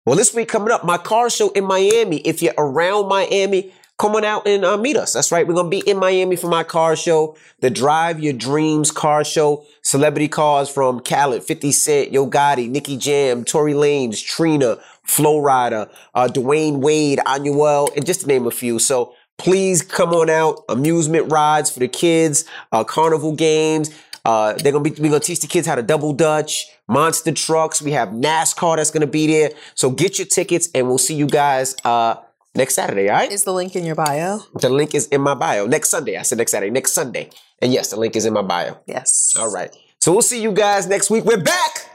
well, 0.05 0.15
this 0.15 0.35
week 0.35 0.49
coming 0.49 0.71
up, 0.71 0.85
my 0.85 0.97
car 0.99 1.29
show 1.31 1.49
in 1.51 1.65
Miami. 1.65 2.17
If 2.17 2.43
you're 2.43 2.53
around 2.59 3.07
Miami, 3.07 3.73
come 3.97 4.15
on 4.15 4.23
out 4.23 4.47
and 4.47 4.63
uh, 4.63 4.77
meet 4.77 4.97
us. 4.97 5.13
That's 5.13 5.31
right. 5.31 5.47
We're 5.47 5.55
gonna 5.55 5.69
be 5.69 5.79
in 5.79 5.97
Miami 5.97 6.35
for 6.35 6.47
my 6.47 6.63
car 6.63 6.95
show, 6.95 7.35
the 7.61 7.71
Drive 7.71 8.19
Your 8.19 8.33
Dreams 8.33 8.91
car 8.91 9.23
show. 9.23 9.65
Celebrity 9.81 10.27
cars 10.27 10.69
from 10.69 10.99
Khaled, 10.99 11.43
50 11.43 11.71
Cent, 11.71 12.11
Yo 12.11 12.29
Gotti, 12.29 12.69
Nicky 12.69 12.97
Jam, 12.97 13.43
Tory 13.43 13.73
Lanez, 13.73 14.23
Trina, 14.23 14.77
Flo 15.01 15.41
Rida, 15.41 15.89
uh, 16.13 16.27
Dwyane 16.27 16.81
Wade, 16.81 17.19
Anuel, 17.25 17.89
and 17.95 18.05
just 18.05 18.21
to 18.21 18.27
name 18.27 18.45
a 18.45 18.51
few. 18.51 18.77
So 18.77 19.14
please 19.37 19.81
come 19.81 20.11
on 20.11 20.29
out. 20.29 20.63
Amusement 20.69 21.31
rides 21.31 21.69
for 21.69 21.79
the 21.79 21.87
kids, 21.87 22.45
uh, 22.71 22.83
carnival 22.83 23.33
games. 23.33 23.91
Uh, 24.25 24.53
they're 24.53 24.71
gonna 24.71 24.83
be 24.83 24.91
we're 24.99 25.09
gonna 25.09 25.19
teach 25.19 25.41
the 25.41 25.47
kids 25.47 25.67
how 25.67 25.75
to 25.75 25.83
double 25.83 26.11
dutch, 26.11 26.65
monster 26.87 27.31
trucks. 27.31 27.81
We 27.81 27.91
have 27.91 28.09
NASCAR 28.09 28.77
that's 28.77 28.89
gonna 28.91 29.07
be 29.07 29.27
there. 29.27 29.51
So 29.75 29.91
get 29.91 30.17
your 30.17 30.27
tickets, 30.27 30.69
and 30.73 30.87
we'll 30.87 30.97
see 30.97 31.13
you 31.13 31.27
guys 31.27 31.75
uh, 31.85 32.15
next 32.55 32.73
Saturday. 32.73 33.09
All 33.09 33.17
right. 33.17 33.31
Is 33.31 33.43
the 33.43 33.53
link 33.53 33.75
in 33.75 33.85
your 33.85 33.95
bio? 33.95 34.39
The 34.59 34.69
link 34.69 34.95
is 34.95 35.07
in 35.07 35.21
my 35.21 35.35
bio. 35.35 35.67
Next 35.67 35.89
Sunday. 35.89 36.17
I 36.17 36.23
said 36.23 36.39
next 36.39 36.51
Saturday. 36.51 36.71
Next 36.71 36.93
Sunday. 36.93 37.29
And 37.61 37.71
yes, 37.71 37.91
the 37.91 37.99
link 37.99 38.15
is 38.15 38.25
in 38.25 38.33
my 38.33 38.41
bio. 38.41 38.79
Yes. 38.87 39.33
All 39.37 39.51
right. 39.51 39.75
So 40.01 40.11
we'll 40.11 40.23
see 40.23 40.41
you 40.41 40.51
guys 40.51 40.87
next 40.87 41.09
week. 41.09 41.23
We're 41.23 41.41
back. 41.41 41.89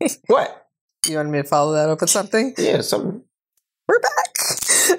what? 0.26 0.68
You 1.08 1.16
want 1.16 1.30
me 1.30 1.38
to 1.38 1.44
follow 1.44 1.72
that 1.74 1.88
up 1.88 2.00
with 2.00 2.10
something? 2.10 2.54
Yeah, 2.56 2.82
something. 2.82 3.22
We're 3.88 4.00
back. 4.00 4.98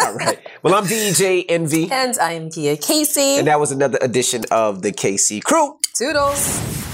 All 0.00 0.14
right. 0.14 0.38
Well, 0.62 0.74
I'm 0.74 0.84
DJ 0.84 1.44
Envy. 1.48 1.90
and 1.90 2.18
I 2.18 2.32
am 2.32 2.50
Gia 2.50 2.76
Casey. 2.76 3.38
And 3.38 3.46
that 3.46 3.60
was 3.60 3.70
another 3.70 3.98
edition 4.00 4.44
of 4.50 4.82
the 4.82 4.92
Casey 4.92 5.40
Crew. 5.40 5.78
Toodles. 5.94 6.93